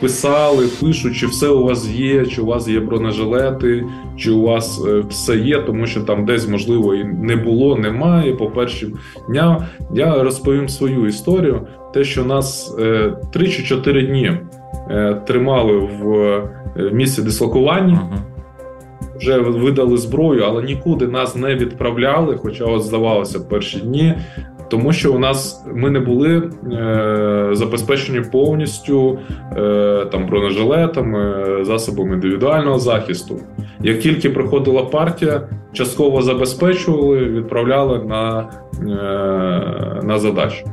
писали, 0.01 0.67
пишуть, 0.81 1.15
чи 1.15 1.27
все 1.27 1.47
у 1.47 1.63
вас 1.63 1.89
є, 1.89 2.25
чи 2.25 2.41
у 2.41 2.45
вас 2.45 2.67
є 2.67 2.79
бронежилети, 2.79 3.86
чи 4.17 4.31
у 4.31 4.41
вас 4.41 4.81
все 5.09 5.38
є, 5.38 5.59
тому 5.59 5.86
що 5.88 6.01
там 6.01 6.25
десь 6.25 6.47
можливо 6.47 6.95
і 6.95 7.03
не 7.03 7.36
було, 7.36 7.75
немає. 7.75 8.34
По 8.34 8.47
першим 8.47 8.93
дням 9.29 9.63
я 9.93 10.23
розповім 10.23 10.69
свою 10.69 11.07
історію. 11.07 11.61
Те, 11.93 12.03
що 12.03 12.25
нас 12.25 12.77
3 13.34 13.47
чи 13.47 13.63
4 13.63 14.01
дні 14.01 14.31
тримали 15.27 15.77
в 15.77 16.41
місці 16.91 17.21
дислокування 17.21 18.01
вже 19.24 19.39
видали 19.39 19.97
зброю, 19.97 20.43
але 20.47 20.63
нікуди 20.63 21.07
нас 21.07 21.36
не 21.36 21.55
відправляли. 21.55 22.38
Хоча, 22.41 22.65
от 22.65 22.84
здавалося, 22.84 23.39
перші 23.39 23.80
дні. 23.80 24.13
Тому 24.69 24.93
що 24.93 25.13
у 25.13 25.19
нас 25.19 25.65
ми 25.74 25.89
не 25.89 25.99
були 25.99 26.49
е, 26.71 27.49
забезпечені 27.51 28.21
повністю 28.32 29.19
е, 29.57 30.05
там 30.11 30.28
бронежилетами, 30.28 31.43
засобами 31.61 32.13
індивідуального 32.13 32.80
захисту. 32.80 33.39
Як 33.82 33.99
тільки 33.99 34.30
приходила 34.30 34.84
партія, 34.84 35.41
частково 35.74 36.21
забезпечували, 36.21 37.17
відправляли 37.17 38.03
на, 38.03 38.49
е, 38.82 40.03
на 40.03 40.19
задачу. 40.19 40.65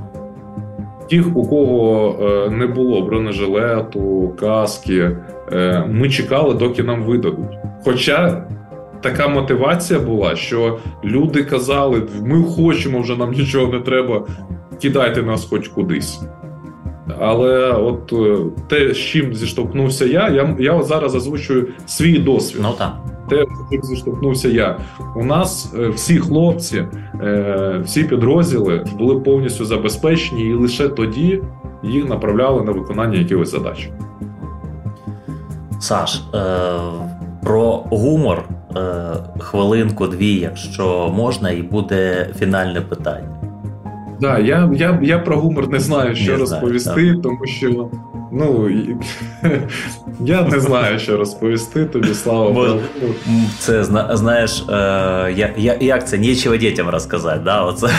Тих, 1.11 1.36
у 1.36 1.48
кого 1.48 2.16
е, 2.22 2.51
не 2.51 2.66
було 2.66 3.03
бронежилету, 3.03 4.32
каски, 4.40 5.16
е, 5.53 5.84
ми 5.88 6.09
чекали, 6.09 6.55
доки 6.55 6.82
нам 6.82 7.03
видадуть. 7.03 7.59
Хоча 7.85 8.45
така 9.03 9.28
мотивація 9.28 10.01
була, 10.01 10.37
що 10.37 10.78
люди 11.05 11.45
казали: 11.45 12.03
ми 12.22 12.43
хочемо, 12.43 13.01
вже 13.01 13.16
нам 13.16 13.33
нічого 13.33 13.72
не 13.72 13.81
треба, 13.81 14.26
кидайте 14.81 15.22
нас 15.22 15.45
хоч 15.45 15.68
кудись. 15.68 16.20
Але 17.18 17.72
от 17.72 18.12
е, 18.12 18.37
те, 18.68 18.95
з 18.95 18.97
чим 18.97 19.35
зіштовхнувся 19.35 20.07
я, 20.07 20.28
я 20.28 20.57
я 20.59 20.83
зараз 20.83 21.14
озвучую 21.14 21.68
свій 21.87 22.18
досвід. 22.18 22.61
Ну 22.62 22.72
так. 22.78 22.97
Те, 23.28 23.45
з 23.45 23.72
чим 23.72 23.83
зіштовхнувся 23.83 24.49
я. 24.49 24.78
У 25.16 25.24
нас 25.24 25.74
е, 25.78 25.89
всі 25.89 26.18
хлопці, 26.18 26.85
е, 27.22 27.81
всі 27.85 28.05
підрозділи 28.05 28.85
були 28.99 29.20
повністю 29.20 29.64
забезпечені, 29.64 30.45
і 30.45 30.55
лише 30.55 30.89
тоді 30.89 31.43
їх 31.83 32.09
направляли 32.09 32.64
на 32.64 32.72
виконання 32.72 33.18
якихось 33.18 33.51
задач. 33.51 33.91
Саш, 35.81 36.22
про 37.43 37.84
гумор 37.91 38.45
е, 38.76 38.80
хвилинку-дві, 39.38 40.34
якщо 40.34 41.12
можна, 41.16 41.51
і 41.51 41.62
буде 41.62 42.28
фінальне 42.38 42.80
питання. 42.80 43.41
Да, 44.20 44.38
я 44.38 44.70
я, 44.74 44.99
я 45.03 45.18
про 45.18 45.36
гумор 45.36 45.68
не 45.68 45.80
знаю, 45.80 46.16
що 46.16 46.32
не 46.32 46.38
розповісти, 46.38 46.93
знаю, 46.93 47.20
тому 47.20 47.47
що 47.47 47.91
ну 48.32 48.70
я 50.20 50.43
не 50.43 50.61
знаю, 50.61 50.99
що 50.99 51.16
розповісти 51.16 51.84
тобі, 51.84 52.14
слава 52.14 52.51
Богу. 52.51 52.80
Це 53.59 53.84
знаєш, 54.11 54.64
е, 54.68 55.34
як, 55.57 55.82
як 55.82 56.09
це 56.09 56.18
нічого 56.18 56.57
дітям 56.57 56.88
розказати, 56.88 57.41
да? 57.45 57.62
Оце 57.62 57.88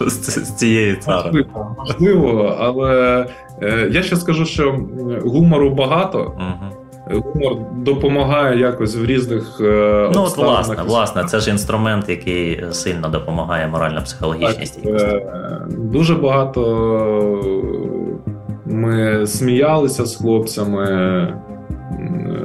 з, 0.00 0.46
з 0.46 0.54
цієї 0.56 0.96
цари. 0.96 1.46
Можливо, 1.78 2.56
але 2.60 3.26
е, 3.62 3.88
я 3.92 4.02
ще 4.02 4.16
скажу, 4.16 4.46
що 4.46 4.78
гумору 5.24 5.70
багато. 5.70 6.18
Угу. 6.20 6.67
Гумор 7.10 7.56
допомагає 7.76 8.58
якось 8.58 8.96
в 8.96 9.04
різних 9.04 9.60
е, 9.60 10.10
ну 10.14 10.22
от 10.22 10.36
власне, 10.36 10.76
власне, 10.86 11.24
це 11.24 11.40
ж 11.40 11.50
інструмент, 11.50 12.08
який 12.08 12.64
сильно 12.70 13.08
допомагає 13.08 13.68
морально-психологічній 13.68 14.66
стійкості. 14.66 15.08
Е, 15.08 15.66
дуже 15.68 16.14
багато 16.14 16.62
ми 18.64 19.26
сміялися 19.26 20.06
з 20.06 20.16
хлопцями, 20.16 21.34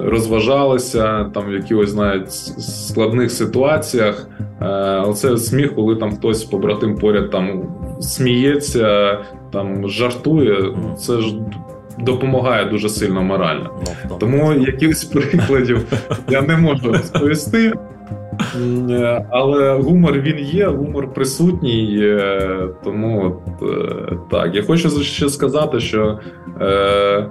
розважалися 0.06 1.24
там 1.34 1.46
в 1.50 1.54
якихось 1.54 1.96
навіть 1.96 2.32
складних 2.32 3.32
ситуаціях. 3.32 4.28
Е, 4.62 4.66
оце 5.00 5.38
сміх, 5.38 5.76
коли 5.76 5.96
там 5.96 6.16
хтось 6.16 6.44
побратим 6.44 6.98
поряд 6.98 7.32
там 7.32 7.64
сміється, 8.00 9.20
там 9.52 9.90
жартує. 9.90 10.76
Це 10.98 11.22
ж 11.22 11.36
допомагає 12.00 12.66
дуже 12.66 12.90
сильно 12.90 13.22
морально. 13.22 13.70
Ну, 14.10 14.18
Тому 14.20 14.54
якихось 14.54 15.04
прикладів 15.04 15.86
я 16.30 16.42
не 16.42 16.58
можу 16.58 16.92
розповісти. 16.92 17.74
Але 19.30 19.74
гумор 19.74 20.20
він 20.20 20.40
є, 20.40 20.68
гумор 20.68 21.14
присутній. 21.14 22.18
Тому 22.84 23.26
от, 23.26 23.70
е, 23.70 24.18
так. 24.32 24.56
Я 24.56 24.64
хочу 24.64 24.90
ще 24.90 25.30
сказати, 25.30 25.80
що 25.80 26.20
е, 26.62 27.30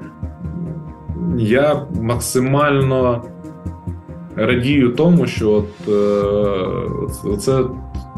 я 1.38 1.86
максимально 2.00 3.22
радію 4.36 4.88
тому, 4.88 5.26
що 5.26 5.50
от, 5.50 5.88
е, 7.24 7.36
це 7.36 7.60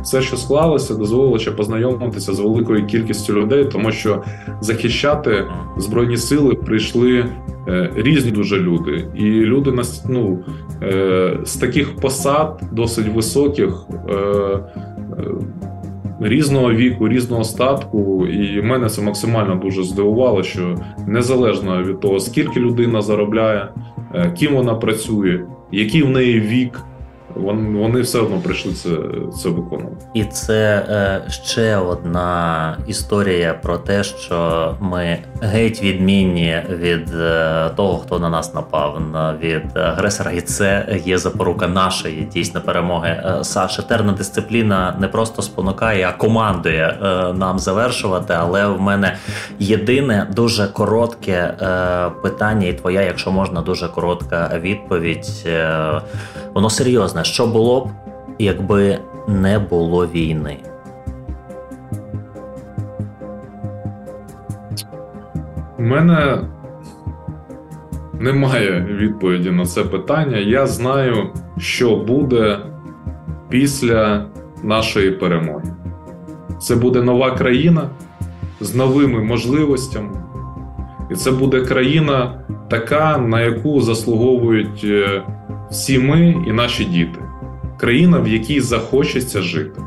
все, 0.04 0.22
що 0.22 0.36
склалося, 0.36 0.94
дозволило 0.94 1.38
ще 1.38 1.50
познайомитися 1.50 2.32
з 2.34 2.40
великою 2.40 2.86
кількістю 2.86 3.32
людей, 3.32 3.64
тому 3.64 3.92
що 3.92 4.22
захищати 4.60 5.44
збройні 5.76 6.16
сили 6.16 6.54
прийшли 6.54 7.26
е, 7.68 7.90
різні 7.96 8.30
дуже 8.30 8.60
люди, 8.60 9.08
і 9.14 9.24
люди 9.24 9.72
нас 9.72 10.04
ну, 10.08 10.38
е, 10.82 11.38
з 11.44 11.56
таких 11.56 11.96
посад 11.96 12.62
досить 12.72 13.14
високих. 13.14 13.86
Е, 14.10 14.58
Різного 16.20 16.72
віку, 16.72 17.08
різного 17.08 17.44
статку, 17.44 18.26
і 18.26 18.62
мене 18.62 18.88
це 18.88 19.02
максимально 19.02 19.54
дуже 19.54 19.82
здивувало, 19.82 20.42
що 20.42 20.76
незалежно 21.06 21.82
від 21.82 22.00
того, 22.00 22.20
скільки 22.20 22.60
людина 22.60 23.02
заробляє, 23.02 23.68
ким 24.38 24.54
вона 24.54 24.74
працює, 24.74 25.40
який 25.72 26.02
в 26.02 26.08
неї 26.08 26.40
вік, 26.40 26.80
вони 27.36 28.00
все 28.00 28.18
одно 28.18 28.40
прийшли 28.40 28.72
це 28.72 28.90
це 29.42 29.48
виконувати. 29.48 30.06
І 30.14 30.24
це 30.24 30.86
е, 30.88 31.30
ще 31.30 31.76
одна 31.76 32.78
історія 32.86 33.54
про 33.62 33.78
те, 33.78 34.04
що 34.04 34.74
ми 34.80 35.18
геть 35.40 35.82
відмінні 35.82 36.62
від 36.70 37.14
е, 37.14 37.70
того, 37.76 37.98
хто 37.98 38.18
на 38.18 38.30
нас 38.30 38.54
напав, 38.54 39.02
від 39.40 39.76
агресора, 39.76 40.30
і 40.30 40.40
це 40.40 41.00
є 41.04 41.18
запорука 41.18 41.68
нашої 41.68 42.28
дійсно 42.32 42.60
перемоги. 42.60 43.08
Е, 43.08 43.44
Саша, 43.44 43.82
терна 43.82 44.12
дисципліна 44.12 44.96
не 45.00 45.08
просто 45.08 45.42
спонукає, 45.42 46.06
а 46.08 46.12
командує 46.12 46.98
е, 47.02 47.32
нам 47.32 47.58
завершувати. 47.58 48.34
Але 48.38 48.66
в 48.66 48.80
мене 48.80 49.16
єдине 49.58 50.26
дуже 50.34 50.66
коротке 50.66 51.32
е, 51.32 52.10
питання, 52.22 52.66
і 52.66 52.72
твоя, 52.72 53.02
якщо 53.02 53.30
можна, 53.32 53.60
дуже 53.60 53.88
коротка 53.88 54.50
відповідь. 54.60 55.44
Е, 55.46 56.00
воно 56.54 56.70
серйозне 56.70 57.23
що 57.24 57.46
було 57.46 57.80
б, 57.80 57.88
якби 58.38 58.98
не 59.28 59.58
було 59.58 60.06
війни? 60.06 60.56
У 65.78 65.82
мене 65.82 66.38
немає 68.20 68.86
відповіді 68.90 69.50
на 69.50 69.66
це 69.66 69.84
питання. 69.84 70.36
Я 70.36 70.66
знаю, 70.66 71.30
що 71.58 71.96
буде 71.96 72.58
після 73.48 74.26
нашої 74.62 75.10
перемоги. 75.10 75.64
Це 76.58 76.76
буде 76.76 77.02
нова 77.02 77.30
країна 77.30 77.90
з 78.60 78.74
новими 78.74 79.24
можливостями. 79.24 80.10
І 81.10 81.14
це 81.14 81.30
буде 81.30 81.60
країна 81.60 82.44
така, 82.70 83.18
на 83.18 83.40
яку 83.40 83.80
заслуговують 83.80 84.80
е, 84.84 85.22
всі 85.70 85.98
ми 85.98 86.44
і 86.46 86.52
наші 86.52 86.84
діти. 86.84 87.18
Країна, 87.76 88.18
в 88.18 88.28
якій 88.28 88.60
захочеться 88.60 89.42
жити. 89.42 89.80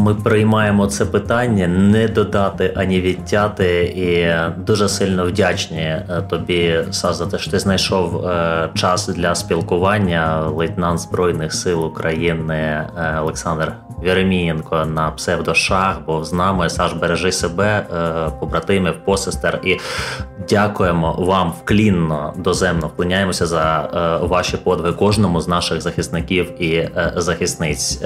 Ми 0.00 0.14
приймаємо 0.14 0.86
це 0.86 1.04
питання 1.04 1.68
не 1.68 2.08
додати 2.08 2.72
ані 2.76 3.00
відтяти, 3.00 3.82
і 3.82 4.34
дуже 4.66 4.88
сильно 4.88 5.26
вдячні 5.26 5.78
е, 5.78 6.24
тобі, 6.30 6.78
Сас, 6.90 7.16
за 7.16 7.26
те, 7.26 7.38
що 7.38 7.50
ти 7.50 7.58
знайшов 7.58 8.26
е, 8.26 8.70
час 8.74 9.08
для 9.08 9.34
спілкування. 9.34 10.46
Лейтенант 10.46 10.98
Збройних 10.98 11.54
сил 11.54 11.84
України 11.84 12.54
е, 12.54 13.18
Олександр 13.20 13.72
Вєремієнко 14.02 14.84
на 14.84 15.10
псевдошах, 15.10 15.96
бо 16.06 16.24
з 16.24 16.32
нами 16.32 16.70
Саш, 16.70 16.92
бережи 16.92 17.32
себе, 17.32 17.86
побратимів, 18.40 18.94
посестер, 19.04 19.60
і 19.64 19.76
дякуємо 20.48 21.16
вам 21.18 21.52
вклінно 21.62 22.34
доземно 22.36 22.86
вклоняємося 22.86 23.46
за 23.46 23.88
ваші 24.22 24.56
подвиги 24.56 24.92
кожному 24.92 25.40
з 25.40 25.48
наших 25.48 25.80
захисників 25.80 26.62
і 26.62 26.88
захисниць. 27.16 28.02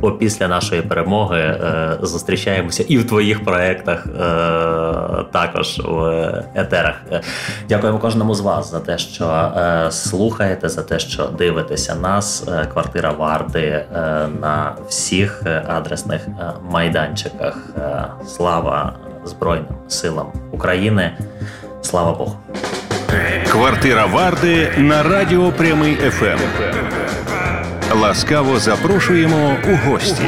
Опісля 0.00 0.48
нашої 0.48 0.82
перемоги. 0.82 1.58
Е, 1.72 1.98
зустрічаємося 2.02 2.84
і 2.88 2.98
в 2.98 3.06
твоїх 3.06 3.44
проєктах, 3.44 4.06
е, 4.06 4.10
також 5.32 5.78
в 5.84 6.02
етерах. 6.54 6.94
Е, 7.12 7.20
дякуємо 7.68 7.98
кожному 7.98 8.34
з 8.34 8.40
вас 8.40 8.70
за 8.70 8.80
те, 8.80 8.98
що 8.98 9.52
слухаєте, 9.90 10.68
за 10.68 10.82
те, 10.82 10.98
що 10.98 11.26
дивитеся 11.26 11.94
нас. 11.94 12.48
Квартира 12.72 13.10
Варди 13.10 13.84
на 14.40 14.76
всіх 15.12 15.42
адресних 15.66 16.20
майданчиках. 16.70 17.58
Слава 18.26 18.94
Збройним 19.24 19.74
силам 19.88 20.32
України. 20.52 21.12
Слава 21.82 22.12
Богу. 22.12 22.36
Квартира 23.50 24.06
Варди 24.06 24.70
на 24.78 25.02
радіо 25.02 25.52
Прямий 25.52 25.94
ФМ. 25.94 26.38
Ласкаво 28.00 28.58
запрошуємо 28.58 29.56
у 29.68 29.90
гості. 29.90 30.22